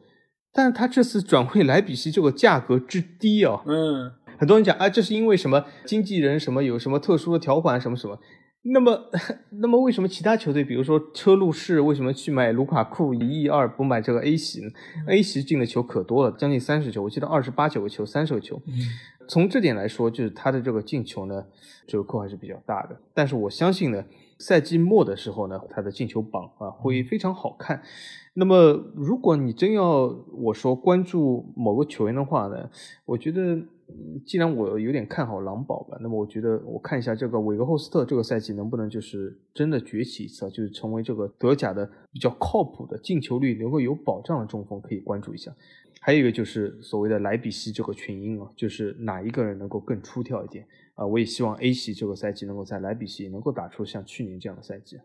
[0.51, 8.19] 但是他这次转会莱比锡这个价格之低哦，嗯，很多人讲啊，这是因为什么经纪人什么有什么特殊的条款什么什么。
[8.63, 9.09] 那么，
[9.59, 14.69] 那么为什么其他球队，比如说车路士，为什么去买卢卡库一亿二，不买这个 A 席呢
[15.07, 18.61] ？A 席进的球可多了，将近三十球，我记得二十八九个球，三十个球。
[19.27, 21.45] 从这点来说，就是他的这个进球呢，
[21.87, 22.99] 折扣还是比较大的。
[23.13, 24.03] 但是我相信呢，
[24.37, 27.81] 赛季末的时候呢，他的进球榜啊会非常好看。
[28.35, 32.69] 那么，如果你真要我说关注某个球员的话呢，
[33.05, 33.63] 我觉得。
[34.25, 45.51] 既然我有点看好狼堡吧，那么我觉得我看一下这个韦格霍斯特这个赛季能不能就是真的崛起一次，就是成为这个德甲的比较靠谱的进球率能够有保障的中锋，可以关注一下。
[45.99, 50.65] 还有一个就是所谓的莱比锡这个群英啊，就是哪一个人能够更出挑一点
[50.95, 51.05] 啊？
[51.05, 54.97] 我也希望 A 系这个赛季能够在莱比锡能够打出像去年这样的赛季。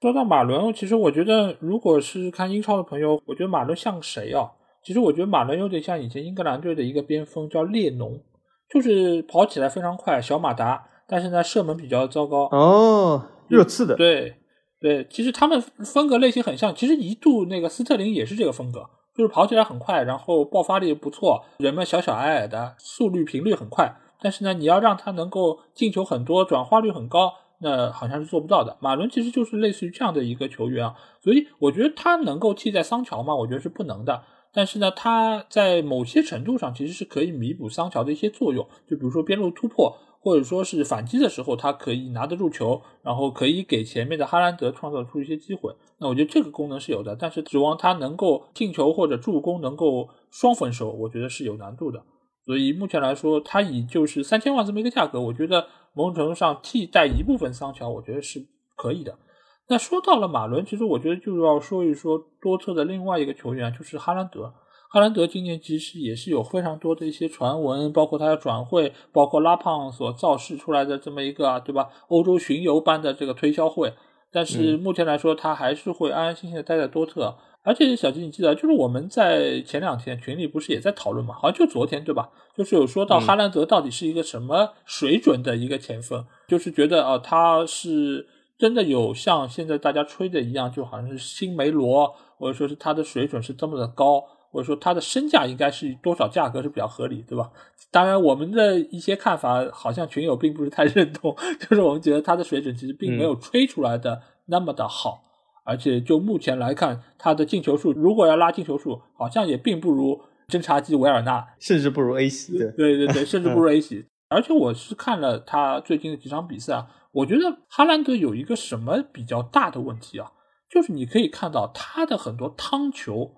[0.00, 4.52] 说到马伦，其实我觉得如果是看英超的朋友，我觉得马伦像谁啊？
[4.84, 8.20] 其实我觉得马伦有点像以前英格兰队的一个边锋，叫列侬，
[8.68, 12.48] 就是跑起来非常快，小马达，但是呢射门比较糟糕。
[12.52, 13.96] 哦，热刺的。
[13.96, 14.36] 对
[14.78, 16.74] 对，其实他们风格类型很像。
[16.74, 18.84] 其实一度那个斯特林也是这个风格，
[19.16, 23.96] 就是跑起来很快，然后爆发力不错，人们小小矮矮的，速率频率很快。
[24.20, 28.76] 但是呢，你要让他能够进球很多，转化率很高，那好像是做不到的。
[28.80, 33.34] 马伦其实就是类似于这样的一个球员啊，所以我觉得他能够替代桑乔吗？
[33.34, 34.22] 我觉得是不能的。
[34.54, 45.74] 但是呢，他在某些程度上其实是可以弥补桑乔的一些作用，就比如说边路突破，或者说是反击的时候，他可以拿得住球，然后可以给前面的哈兰德创造出一些机会。
[45.98, 52.04] 那我觉得这个功能是有的，但是指望他能够进球或者助攻能够双丰收，我觉得是有难度的。
[52.46, 59.18] 所以目前来说，他以就是三千万这么一个价格，我觉得某种程度上替代一部分桑乔，我觉得是可以的。
[59.66, 64.52] 那说到了马伦，其实我觉得就要说一说多特的另外一个球员，就是哈兰德。
[64.90, 71.88] 哈兰德今年其实也是有非常多的一些传闻，包括他的转会，包括拉胖所造势出来的这么一个，对吧？
[72.08, 73.94] 欧洲巡游般的这个推销会。
[74.30, 77.34] 但是目前来说，他还是会安安心心的待在多特。
[77.62, 81.34] 而且小吉，你记得，就是我们在前两天群里不是也在讨论嘛？
[81.34, 82.28] 好像就昨天，对吧？
[82.54, 88.28] 就是有说到哈兰德到底是一个什么水准的一个前锋，就是觉得啊，他是。
[88.64, 94.18] 真的有像现在大家吹的一样，就好像是新梅罗，或者说是他的水准是这么的高，
[94.50, 97.50] 或者说他的身价应该是多少价格是比较合理，对吧？
[97.90, 105.22] 当然，我们的一些看法好像群友并不是太认同， 就是我们觉得他的水准其实并没有吹出来的那么的好，
[105.66, 110.18] 而且就目前来看，他的进球数如果要拉进球数，好像也并不如
[110.48, 114.06] 侦察机维尔纳，甚至不如 A 席，对对对，甚至不如 A 席。
[114.30, 116.86] 而且我是看了他最近的几场比赛啊。
[117.14, 120.32] 我觉得哈兰德有一个什么比较大的问题啊？
[120.68, 123.36] 就是你可以看到他的很多汤球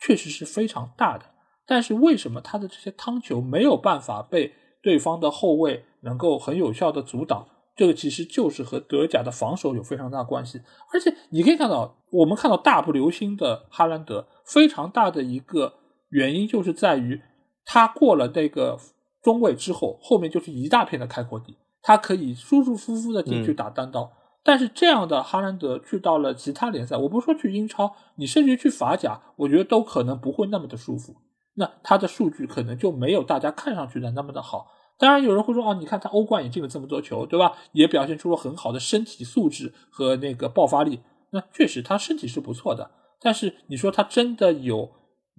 [0.00, 1.26] 确实是非常大的，
[1.66, 7.46] 但是为什么他的这些汤球没有办法被对方的后卫能够很有效的阻挡？
[7.76, 10.60] 这个其实就是和德甲的防守有非常大关系。
[10.92, 15.74] 而且你可以看到，我们看到大步流星的哈兰德非常大的一个
[16.08, 17.20] 原因就是在于
[17.66, 18.78] 他过了那个
[19.22, 21.54] 中卫之后，后面就是一大片的开阔地。
[21.82, 31.14] 他可以舒舒服服的进去打单刀，但是这样的哈兰德去到了其他联赛，我不说去英超，你甚至去法甲，我觉得都可能不会那么的舒服。
[31.54, 34.68] 那他的数据可能就没有大家看上去的那么的好。
[34.96, 37.52] 当然有人会说，哦，你看他欧冠也进了这么多球，对吧？
[37.72, 41.00] 也表现出了很好的身体素质和那个爆发力。
[41.30, 42.90] 那确实他身体是不错的，
[43.20, 44.90] 但是你说他真的有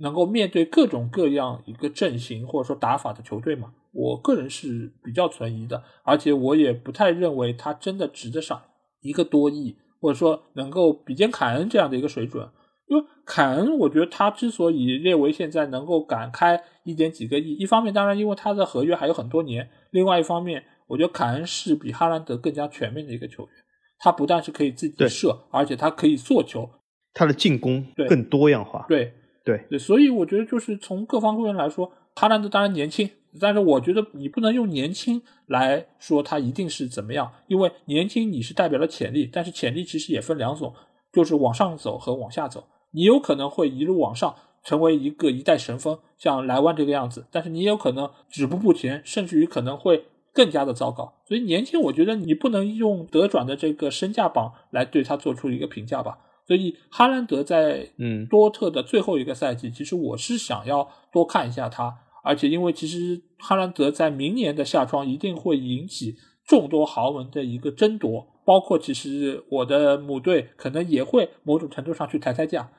[0.02, 3.74] 能够面对各种各样一个阵型或者说打法的球队嘛？
[3.92, 8.62] 我个人是比较存疑的，而且我也不太认为他真的值得上
[9.02, 12.48] 一个多亿，或者说能够比肩凯恩这样的一个水准。
[12.88, 23.52] 因为凯恩，我觉得他之所以列为现在能够敢开一点几个亿，一方面当然因为他的合约还有很多年，另外一方面，我觉得凯恩是比哈兰德更加全面的一个球员。
[24.00, 26.70] 他不但是可以自己射，而且他可以做球，
[27.14, 28.86] 他的进攻更多样化。
[28.88, 29.14] 对。
[29.50, 33.10] 对，对，所以我觉得就是从各方各面来说，哈兰德当然年轻，
[33.40, 40.74] 但是我觉得你不能用年轻来说他一定是怎么样，因为年轻你是代表了潜力，但是潜力其实也分两种，
[41.12, 42.68] 就是往上走和往下走。
[42.92, 51.14] 你有可能会一路往上，成为一个一代神锋，像莱万这个样子，但是你也有可能止步不前，甚至于可能会更加的糟糕。
[51.28, 56.20] 所以年轻，我觉得你不能用德转的这个身价榜来对他做出一个评价吧。
[56.50, 66.16] 所以哈兰德在嗯多特的最后一个赛季，其实我是想要多看一下他，而且因为其实哈兰德在明年的夏窗一定会引起
[66.48, 72.72] 众多豪门的一个争夺，包括其实我的母队可能也会某种程度上去抬抬价，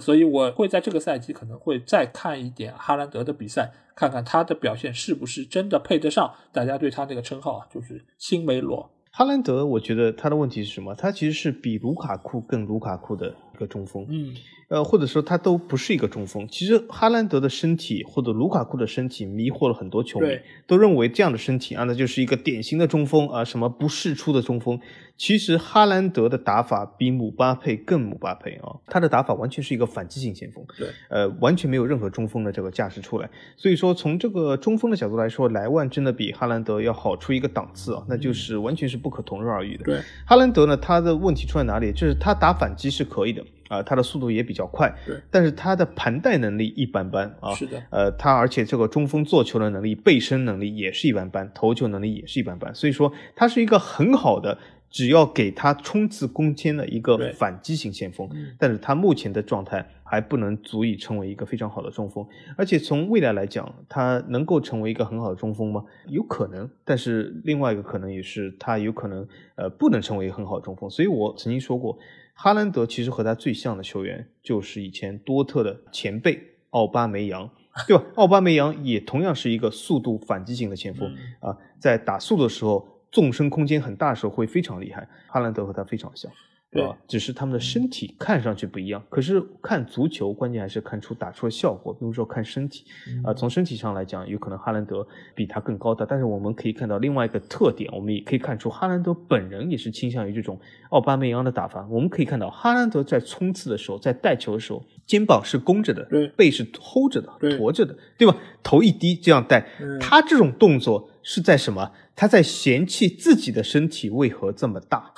[0.00, 8.88] 所以我会在这个赛季可能会再看一点哈兰德的比赛，看看他的表现是不是真的配得上大家对他那个称号啊，就是新梅罗。
[9.18, 10.94] 哈兰德，我觉得他的问题是什么？
[10.94, 14.32] 他其实是比卢卡库更卢卡库的一个中锋，嗯，
[14.68, 16.46] 呃，或者说他都不是一个中锋。
[16.48, 24.78] 其实哈兰德的身体或者卢卡库的身体迷惑了很多球迷，都认为这样的身体啊，那就是一个典型的中锋啊，什么不世出的中锋。
[25.16, 33.28] 其实哈兰德的打法比姆巴佩更姆巴佩啊，他的打法完全是一个反击型前锋，对，呃，完全没有任何中锋的这个架势出来。
[33.56, 39.82] 所以说，从这个中锋的角度来说，莱万真的比哈兰德要好出一个档次啊，那就是完全是不可同日而语的。
[39.82, 41.90] 对，哈兰德呢，他的问题出在哪里？
[41.90, 47.54] 就是他打反击是可以的啊、他的速度也比较快，对，但是他的盘带能力一般般啊。
[47.54, 54.58] 是的，呃，他而且这个中锋做球的能力、背身能力也是一般般，投球能力也是一般般，所以说他是一个很好的，
[54.90, 58.54] 只要给他冲刺攻坚的一个反击型前锋嗯。
[58.58, 62.26] 但是他目前的状态还不能足以成为一个非常好的中锋，
[62.56, 65.84] 而且从未来来讲，他能够成为一个很好的中锋吗？
[66.06, 70.88] 有可能，但是另外一个可能也是他有可能呃不能成为一个很好的中锋。
[70.88, 71.98] 所以我曾经说过，
[72.40, 76.40] 哈兰德其实和他最像的球员就是以前多特的前辈
[76.70, 77.50] 奥巴梅扬。
[77.86, 78.04] 对吧？
[78.16, 85.08] 奥巴梅扬也同样是一个速度反击型的前锋、嗯啊，在打速度的时候，纵深空间很大的时候会非常厉害。
[85.28, 86.30] 哈兰德和他非常像，
[86.70, 86.96] 对吧？
[87.06, 89.02] 只是他们的身体看上去不一样。
[89.08, 92.84] 可是看足球，关键还是看出打出的效果，并不是说看身体
[93.24, 101.86] 啊、从身体上来讲，有可能哈兰德比他更高大，但是我们可以看到另外一个特点，我们也可以看出哈兰德本人也是倾向于这种奥巴梅扬的打法。
[101.90, 108.36] 我们可以看到哈兰德在冲刺的时候，在带球的时候，肩膀是弓着的，背是齁着的，对驼着的，对吧？
[108.62, 111.92] 头一低这样带，嗯他这种动作是在什么？
[112.14, 115.14] 他在嫌弃自己的身体为何这么大。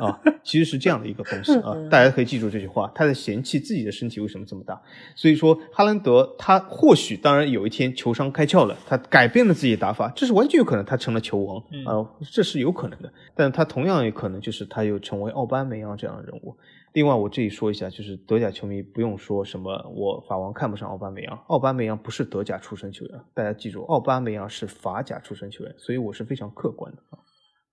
[0.00, 4.80] 啊，其实是这样的一个东西啊，大家可以记住这句话，他在嫌弃自己的身体为什么这么大。
[5.14, 13.12] 所以说，哈兰德他或许当然有一天球商开窍了，他改变了自己的打法，这是完全有可能，他成了球王啊、这是有可能的。
[13.34, 16.56] 但他同样有可能就是他又成为奥巴梅扬这样的人物。
[16.92, 26.98] 另外，我这里说一下，就是德甲球迷不用说什么我法王看不上奥巴梅扬，奥巴梅扬不是德甲出身球员，大家记住，奥巴梅扬是法甲出身球员，所以我是非常客观的。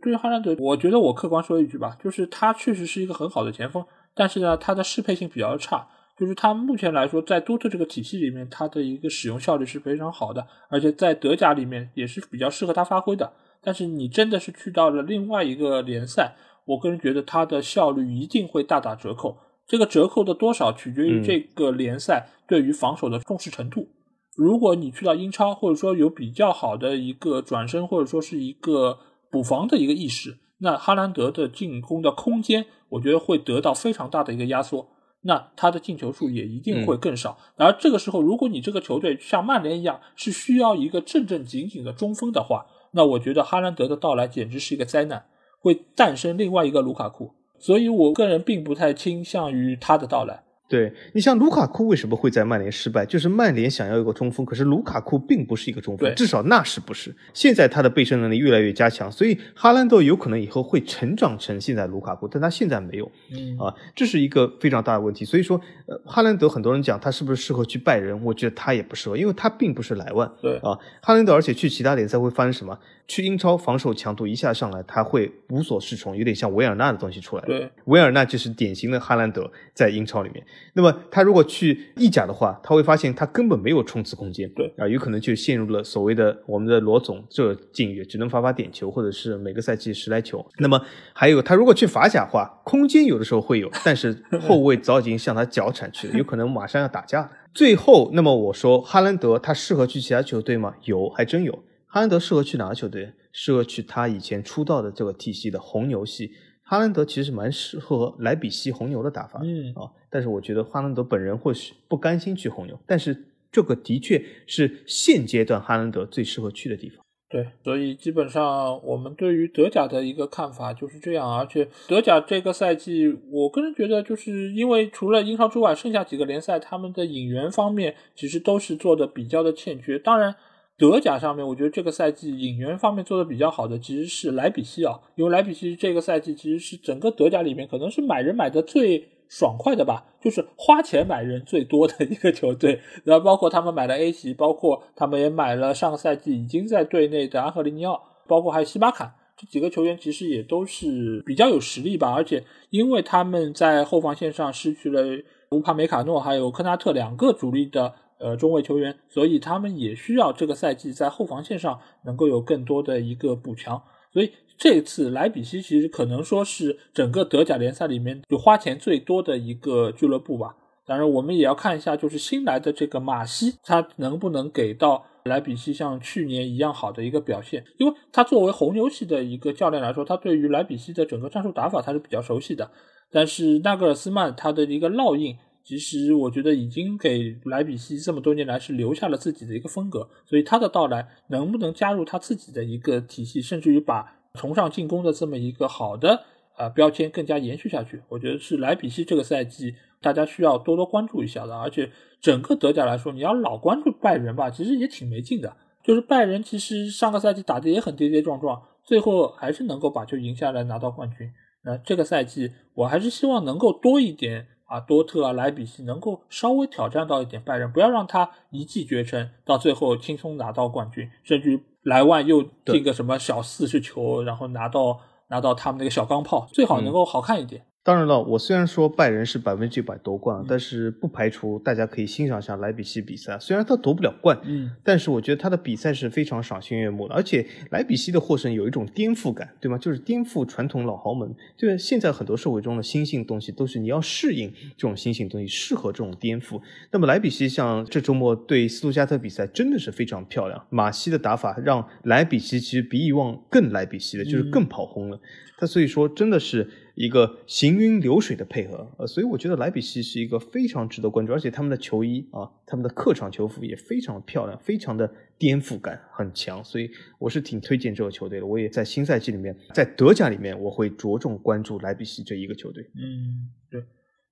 [0.02, 5.88] 对于哈兰德，我觉得我客观说一句吧，就是他确实是一个很好的前锋，但是呢，他的适配性比较差。
[6.18, 13.34] 就是他目前来说，在多特这个体系里面，他的一个使用效率是非常好的，而且在德甲里面也是比较适合他发挥的。
[13.62, 19.38] 但是你真的是去到了另外一个联赛，我个人觉得他的效率一定会大打折扣。
[19.68, 23.88] 这个折扣的多少取决于嗯这个联赛对于防守的重视程度。
[24.36, 28.98] 如果你去到英超，或者说有比较好的一个转身，或者说是一个
[29.32, 34.90] 补防的一个意识，那哈兰德的进攻的空间，我觉得会得到非常大的一个压缩。
[35.22, 37.38] 那他的进球数也一定会更少。
[37.58, 45.26] 而这个时候，如果你这个球队像曼联一样是需要一个正正经经的中锋的话，那我觉得哈兰德的到来简直是一个灾难，
[45.60, 47.34] 会诞生另外一个卢卡库。
[47.60, 50.44] 所以我个人并不太倾向于他的到来。
[50.70, 53.06] 对你像卢卡库为什么会在曼联失败？
[53.06, 57.16] 就是曼联想要一个中锋，可是卢卡库并不是一个中锋，至少那时不是。
[57.34, 63.10] 现在他的背身能力越来越加强，所以哈兰德有可能以后会成长成现在卢卡库，但他现在没有。
[63.32, 65.24] 嗯啊，这是一个非常大的问题。
[65.24, 70.30] 所以说，呃，哈兰德很多人讲他是不是适合去拜仁，我觉得他也不适合，因为他并不是莱万。
[70.42, 72.78] 对啊，哈兰德而且去其他联赛会发生什么？
[73.08, 77.44] 去英超防守强度一下上来，他会无所适从，有点像维尔纳的东西出来。
[77.46, 80.46] 对，维尔纳就是典型的哈兰德在英超里面。
[80.74, 84.50] 那么他如果去意甲的话，他会发现他根本没有冲刺空间。
[84.50, 90.46] 对啊，有可能就陷入了所谓的我们的罗总这境遇，只能罚罚点球，或者是每个赛季十来球。
[90.58, 90.82] 那么
[91.14, 97.32] 还有他如果去法甲的话，空间有的时候会有， 但是后卫早已经向他脚铲去了，有可能马上要打架了。
[97.54, 100.76] 最后，那么我说哈兰德他适合去其他球队吗？
[100.84, 101.64] 有，还真有。
[101.88, 103.14] 哈兰德适合去哪个球队？
[103.32, 106.32] 适合去他以前出道的这个体系的红牛系。
[106.64, 117.00] 哈兰德其实蛮适合莱比锡红牛的打法，嗯啊，但是我觉得哈兰德本人或许不甘心去红牛，但是这个的确是现阶段哈兰德最适合去的地方。
[117.30, 121.38] 对，所以基本上我们对于德甲的一个看法就是这样。
[121.38, 130.00] 而且德甲这个赛季，我个人觉得，就是因为除了英超之外，剩下几个联赛他们的引援方面其实都是做的比较的欠缺。
[130.00, 130.36] 当然，
[130.78, 139.10] 德甲上面，我觉得这个赛季引援方面做的比较好的其实是莱比锡啊，因为莱比锡这个赛季其实是整个德甲里面可能是买人买的最。
[139.30, 152.14] 爽快的吧，就是花钱买人最多的一个球队，然后包括他们买了 A 席，包括他们也买了上个赛季已经在队内的安赫利尼奥，包括还有西巴坎这几个球员，其实也都是比较有实力吧。
[152.14, 155.04] 而且因为他们在后防线上失去了
[155.52, 163.82] 乌帕梅卡诺还有科纳特两个主力的呃中卫球员，所以他们也需要这个赛季在后防线上能够有更多的一个补强，
[164.12, 164.32] 所以。
[164.60, 170.56] 这次莱比锡其实可能说是整个德甲联赛里面就花钱最多的一个俱乐部吧。
[170.84, 177.64] 当然，我们也要看一下，就是新来的这个马西，他能不能给到莱比锡像去年一样好的一个表现？
[177.78, 182.72] 因为他作为红牛系的一个教练来说，他对于莱比锡的整个战术打法他是比较熟悉的。
[183.12, 185.38] 但是纳格尔斯曼他的一个烙印，
[185.68, 190.08] 其实我觉得已经给莱比锡这么多年来是留下了自己的一个风格。
[190.26, 196.24] 所以他的到来能不能加入他自己的一个体系，甚至于把崇尚进攻的这么一个好的
[196.58, 201.54] 呃标签更加延续下去，我觉得是莱比锡这个赛季大家需要多多关注一下的。
[201.54, 201.92] 而且
[202.22, 205.58] 整个德甲来说，你要老关注拜仁吧，其实也挺没劲的。
[205.84, 211.30] 就是拜仁其实上个赛季打的也很跌跌撞撞，最后还是能够把球赢下来拿到冠军。
[211.64, 221.64] 那这个赛季我还是希望能够多一点啊，多特啊，莱比锡能够稍微挑战到一点拜仁，不要让他一骑绝尘，到最后轻松拿到冠军，甚至于。
[221.84, 225.00] 莱万又进个什么小四十球，然后拿到
[225.30, 227.66] 拿到他们那个小钢炮，最好能够好看一点。
[227.88, 233.40] 当然了，我虽然说拜仁是百分之百夺冠，但是不排除大家可以欣赏一下莱比锡比赛。
[233.40, 237.16] 虽然他夺不了冠，嗯，但是我觉得他的比赛是非常赏心悦目的。
[237.16, 239.78] 而且莱比锡的获胜有一种颠覆感，对吗？
[239.78, 241.34] 就是颠覆传统老豪门。
[241.56, 246.62] 就是，现在很多社会中的新兴东西都是你要适应这种新兴东西，适合这种颠覆。
[246.92, 250.62] 那么莱比锡像这周末对斯图加特比赛真的是非常漂亮。
[250.70, 255.18] 马西的打法让莱比锡其实比以往更莱比锡的，就是更跑轰了。
[255.58, 256.70] 他所以说真的是。
[256.98, 265.08] 一个行云流水的配合，呃，所以我觉得莱比锡是一个非常值得关注，而且他们的球衣啊，他们的客场球服也非常漂亮，非常的
[265.38, 268.46] 颠覆感很强，所以我是挺推荐这个球队的。
[268.48, 272.84] 我也在新赛季里面，在德甲里面，我会着重关注莱比锡这一个球队。
[272.96, 273.84] 嗯，对。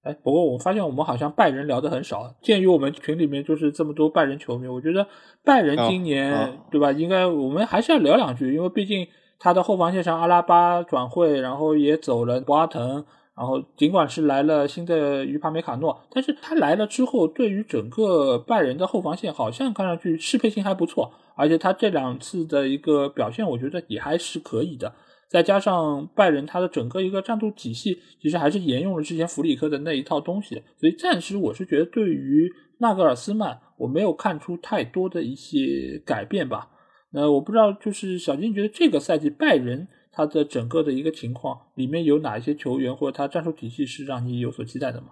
[0.02, 2.36] 哎，不过我发现我们好像拜仁聊的很少。
[2.42, 5.08] 鉴于我们群里面就是这么多拜仁球迷，我觉得
[5.44, 9.08] 拜仁今年对吧，应该我们还是要聊两句，因为毕竟。
[9.40, 13.06] 他的后防线上，阿拉巴转会，然后也走了博阿滕，
[13.36, 24.94] 然后尽管是来了新的于帕梅卡诺，但是他来了之后，对于整个拜仁的后防线好像看上去适配性还不错，而且他这两次的一个表现，我觉得也还是可以的。
[25.28, 36.70] 再加上拜仁他的整个一个战术体系，其实还是沿用了之前弗里克的那一套东西，所以暂时我是觉得对于纳格尔斯曼，我没有看出太多的一些改变吧。
[37.16, 45.08] 呃，我不知道，就是小金觉得这个赛季拜仁他的整个的一个情况里面有哪一些球员或者他战术体系是让你有所期待的吗？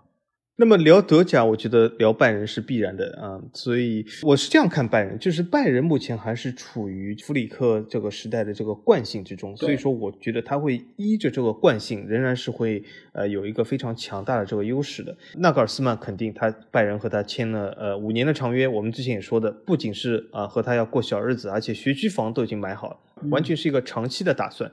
[0.56, 15.18] 那么聊德甲，我觉得聊拜仁是必然的啊，所以我是这样看拜仁，就是拜仁目前还是处于弗里克这个时代的这个惯性之中，所以说我觉得他会依着这个惯性，仍然是会呃有一个非常强大的这个优势的。
[15.38, 22.98] 纳格尔斯曼肯定他拜仁和他签了呃五年的长约，我们之前也说的，不仅是啊和他要过小日子，而且学区房都已经买好了，
[23.32, 24.72] 完全是一个长期的打算。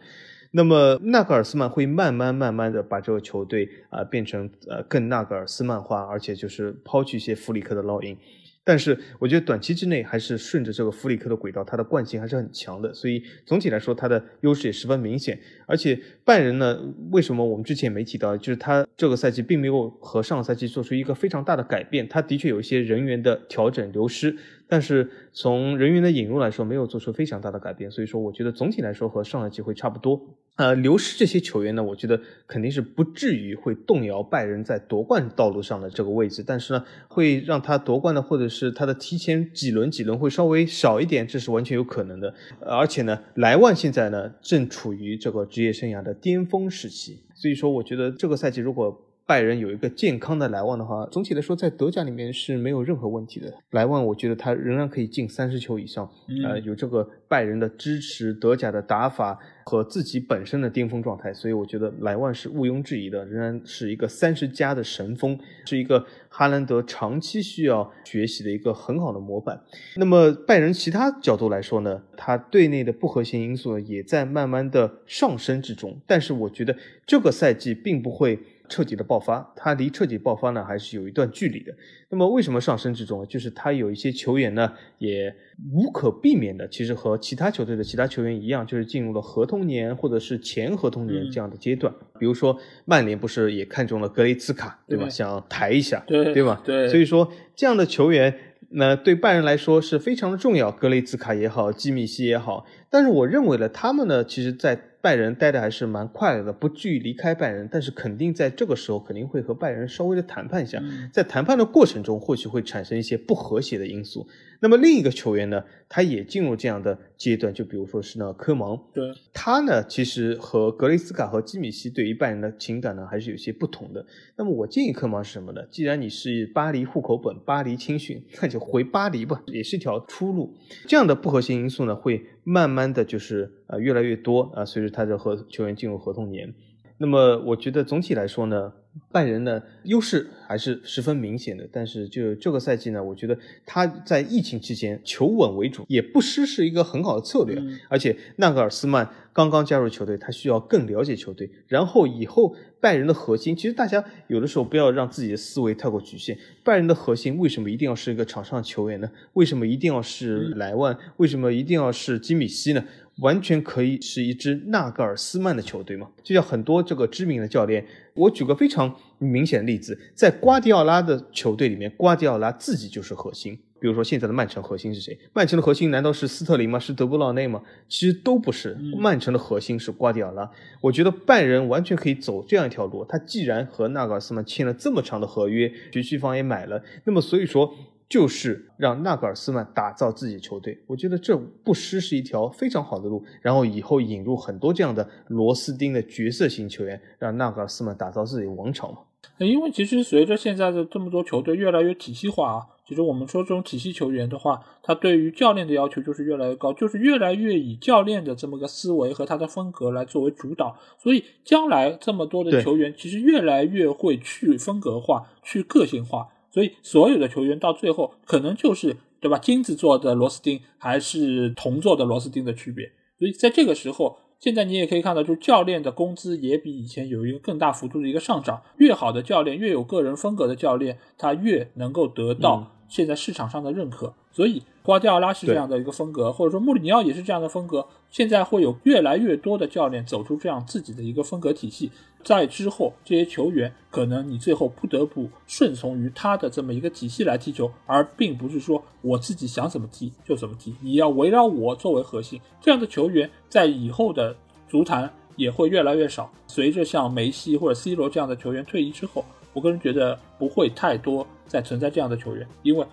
[0.53, 8.17] 那么纳格尔斯曼会慢慢慢慢的把这个球队啊变成呃更纳格尔斯曼化，而且就是抛去一些弗里克的烙印。
[8.63, 15.39] 但是我觉得短期之内还是顺着这个弗里克的轨道，它的惯性还是很强的，所以总体来说它的优势也十分明显。
[15.67, 16.79] 而且拜仁呢，
[17.11, 24.37] 为什么我们之前没提到，就是他这个赛季并没有和上个赛季做出一个非常大的改变，他的确有一些人员的调整流失。
[24.71, 30.19] 但是从人员的引入来说，没有做出非常大的改变，所以说我觉得总体来说和上赛季会差不多。
[30.57, 42.33] 呃，流失这些球员呢，我觉得肯定是不至于会动摇拜仁在夺冠道路上的这个位置，但是呢，会让他夺冠的或者是他的提前几轮几轮会稍微少一点，这是完全有可能的。
[42.61, 49.07] 而且呢，莱万现在呢正处于这个职业生涯的巅峰时期，所以说我觉得这个赛季如果。
[49.31, 53.55] 拜仁有一个健康的莱万的话，总体来说在德甲里面是没有任何问题的。
[53.71, 56.11] 莱万我觉得他仍然可以进三十球以上，
[56.45, 69.63] 呃，有这个拜仁的支持，德甲的打法和自己本身的巅峰状态，所以我觉得莱万是毋庸置疑的，仍然是一个三十加的神锋，是一个哈兰德长期需要学习的一个很好的模板。
[69.95, 76.77] 那么拜仁其他角度来说呢，他队内的不和谐因素也在慢慢的上升之中，但是我觉得
[77.07, 78.37] 这个赛季并不会。
[78.71, 81.75] 彻底的爆发，它离彻底爆发呢还是有一段距离的。
[82.09, 83.27] 那么为什么上升之中？
[83.27, 85.35] 就是他有一些球员呢，也
[85.73, 91.93] 无可避免的，其实和其他球队的其他球员一样，就是进入了合同年或者是前合同年这样的阶段。
[92.19, 95.09] 比如说曼联不是也看中了格雷兹卡，对吧？
[95.09, 96.63] 想抬一下，对对吧？
[96.65, 96.89] 对。
[96.89, 98.33] 所以说这样的球员，
[98.69, 100.71] 那对拜仁来说是非常的重要。
[100.71, 104.81] 格雷兹卡也好，基米希也好，但是我认为呢，他们呢，其实在。
[105.03, 110.79] 拜仁待的还是蛮快乐的，不至于离开拜仁，但是肯定在这个时候肯定会和拜仁稍微的谈判一下，
[111.11, 114.29] 在谈判的过程中或许会产生一些不和谐的因素。
[114.63, 124.05] 那么另一个球员呢，他也进入这样的阶段，就比如说是呢科芒，对他呢，其实和格雷斯卡和基米希对于拜仁的情感呢还是有些不同的。
[124.37, 125.63] 那么我建议科芒是什么呢？
[125.71, 130.55] 既然你是巴黎户口本、巴黎青训，那就回巴黎吧，也是一条出路。
[130.87, 136.53] 这样的不和谐因素呢，会慢慢的就是呃越来越多啊，随着他的和球员进入合同年。
[136.99, 138.75] 那么我觉得总体来说呢。
[139.13, 147.63] 拜仁的优势还是十分明显的，但是就这个赛季呢，我觉得他在疫情期间求稳为主，也不失是一个很好的策略。
[147.89, 151.49] 而且纳格尔斯曼刚刚加入球队，他需要更了解球队。
[151.69, 156.37] 然后以后拜仁的核心，其实大家有的时候不要让自己的思维太过局限。
[156.65, 159.09] 拜仁的核心为什么一定要是一个场上球员呢？
[159.35, 160.99] 为什么一定要是莱万？
[161.19, 162.85] 为什么一定要是基米希呢？
[163.21, 166.09] 完全可以是一支纳格尔斯曼的球队嘛？
[166.23, 173.59] 就像很多这个知名的教练，我举个非常明显的例子，在瓜迪奥拉的球队里面，瓜迪奥拉自己就是核心。
[173.79, 175.19] 比如说现在的曼城核心是谁？
[175.33, 176.79] 曼城的核心难道是斯特林吗？
[176.79, 177.63] 是德布劳内吗？
[177.89, 180.51] 其实都不是，曼城的核心是瓜迪奥拉。
[180.83, 183.05] 我觉得拜仁完全可以走这样一条路。
[183.09, 187.75] 他既然和纳格尔斯曼签了这么长的合约，学区房也买了，那么所以说。
[188.11, 193.25] 就是让纳格尔斯曼打造自己球队，我觉得这不失是一条非常好的路。
[193.41, 198.99] 然后以后引入很多这样的螺丝钉的角色型球员，让纳格尔斯曼打造自己的王朝嘛。
[199.39, 210.77] 因为其实随着现在的这么多球队越来越体系化啊，其实我们说这种体系球员的话，他对于教练的要求就是越来越高，就是越来越以教练的这么个思维和他的风格来作为主导。
[210.99, 216.27] 所以将来这么多的球员，其实越来越会去风格化、去个性化。
[216.51, 219.39] 所以，所有的球员到最后可能就是对吧？
[219.39, 222.91] 金子做的螺丝钉还是铜做的螺丝钉的区别。
[223.19, 228.63] 所以，在这个时候，现在你也可以看到，就是教练的工资也比以前有一个更大幅度的一个上涨。
[228.79, 234.15] 越好的教练，越有个人风格的教练，他越能够得到现在市场上的认可。
[234.33, 237.87] 所以，瓜迪奥拉是这样的一个风格，或者说穆里尼奥也是这样的风格。
[238.11, 241.93] 现在会有越来越多的教练走出这样自己的一个风格体系。
[242.23, 250.75] 在之后，这些球员可能你最后不得不顺从于他的这么一个体系来踢球，而并不是说我自己想怎么踢就怎么踢。
[250.81, 254.37] 你要围绕我作为核心，这样的球员在以后的
[254.69, 256.31] 足坛也会越来越少。
[256.47, 262.87] 随着像梅西或者 C 罗这样的球员退役之后，我个人觉得不会太多再存在这样的球员，因为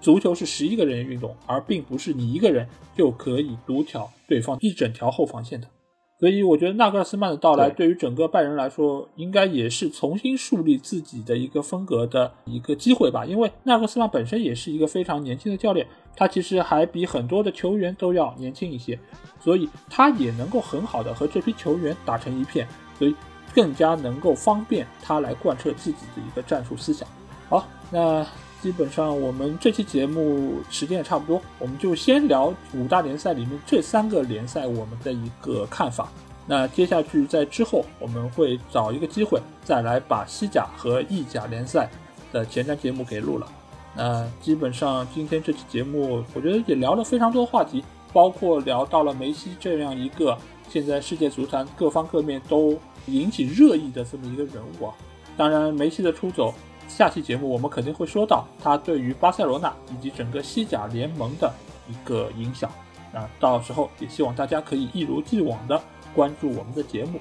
[0.00, 5.68] 足球是十一个人运动，而并不是你一个人就可以独挑对方一整条后防线的。
[6.22, 13.24] 所以我觉得纳格尔斯曼的到来，对于整个拜仁来说，应该也是重新树立自己的一个风格的一个机会吧。
[13.26, 15.84] 因为纳格尔斯曼本身也是一个非常年轻的教练，
[16.14, 18.96] 他其实还比很多的球员都要年轻一些，
[19.40, 23.16] 所以他也能够很好的和这批球员打成一片，所以
[23.52, 27.08] 更加能够方便他来贯彻自己的一个战术思想。
[27.48, 28.24] 好，那。
[28.62, 36.08] 基本上我们这期节目时间也差不多，我们就先聊五大联赛里面这三个联赛我们的一个看法。
[36.46, 41.90] 那接下去在之后我们会找一个机会再来把西甲和意甲联赛
[42.32, 43.48] 的前瞻节目给录了。
[43.96, 47.82] 那基本上今天这期节目我觉得也聊了非常多话题，
[48.12, 54.94] 包括聊到了梅西这样一个现在世界足坛各方各面都引起热议的这么一个人物啊。
[55.36, 56.54] 当然梅西的出走。
[56.88, 61.52] 下期节目我们肯定会说到他对于巴塞罗那以及整个西甲联盟的
[61.88, 62.70] 一个影响。
[63.12, 65.80] 那到时候也希望大家可以一如既往的
[66.14, 67.20] 关注我们的节目。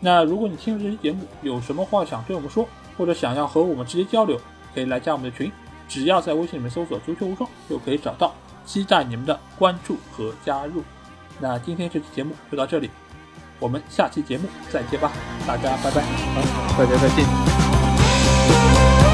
[0.00, 2.66] 那如果你听了这期节目有什么话想对我们说，
[2.98, 4.40] 或者想要和我们直接交流，
[4.74, 5.50] 可以来加我们的群，
[5.88, 8.34] 只要在微信里面搜索“足球无双”就可以找到。
[8.64, 10.84] 期待你们的关注和加入。
[11.40, 12.88] 那今天这期节目就到这里，
[13.58, 15.10] 我们下期节目再见吧，
[15.46, 16.02] 大家拜拜，
[16.78, 17.71] 大家再见。
[18.48, 19.11] Thank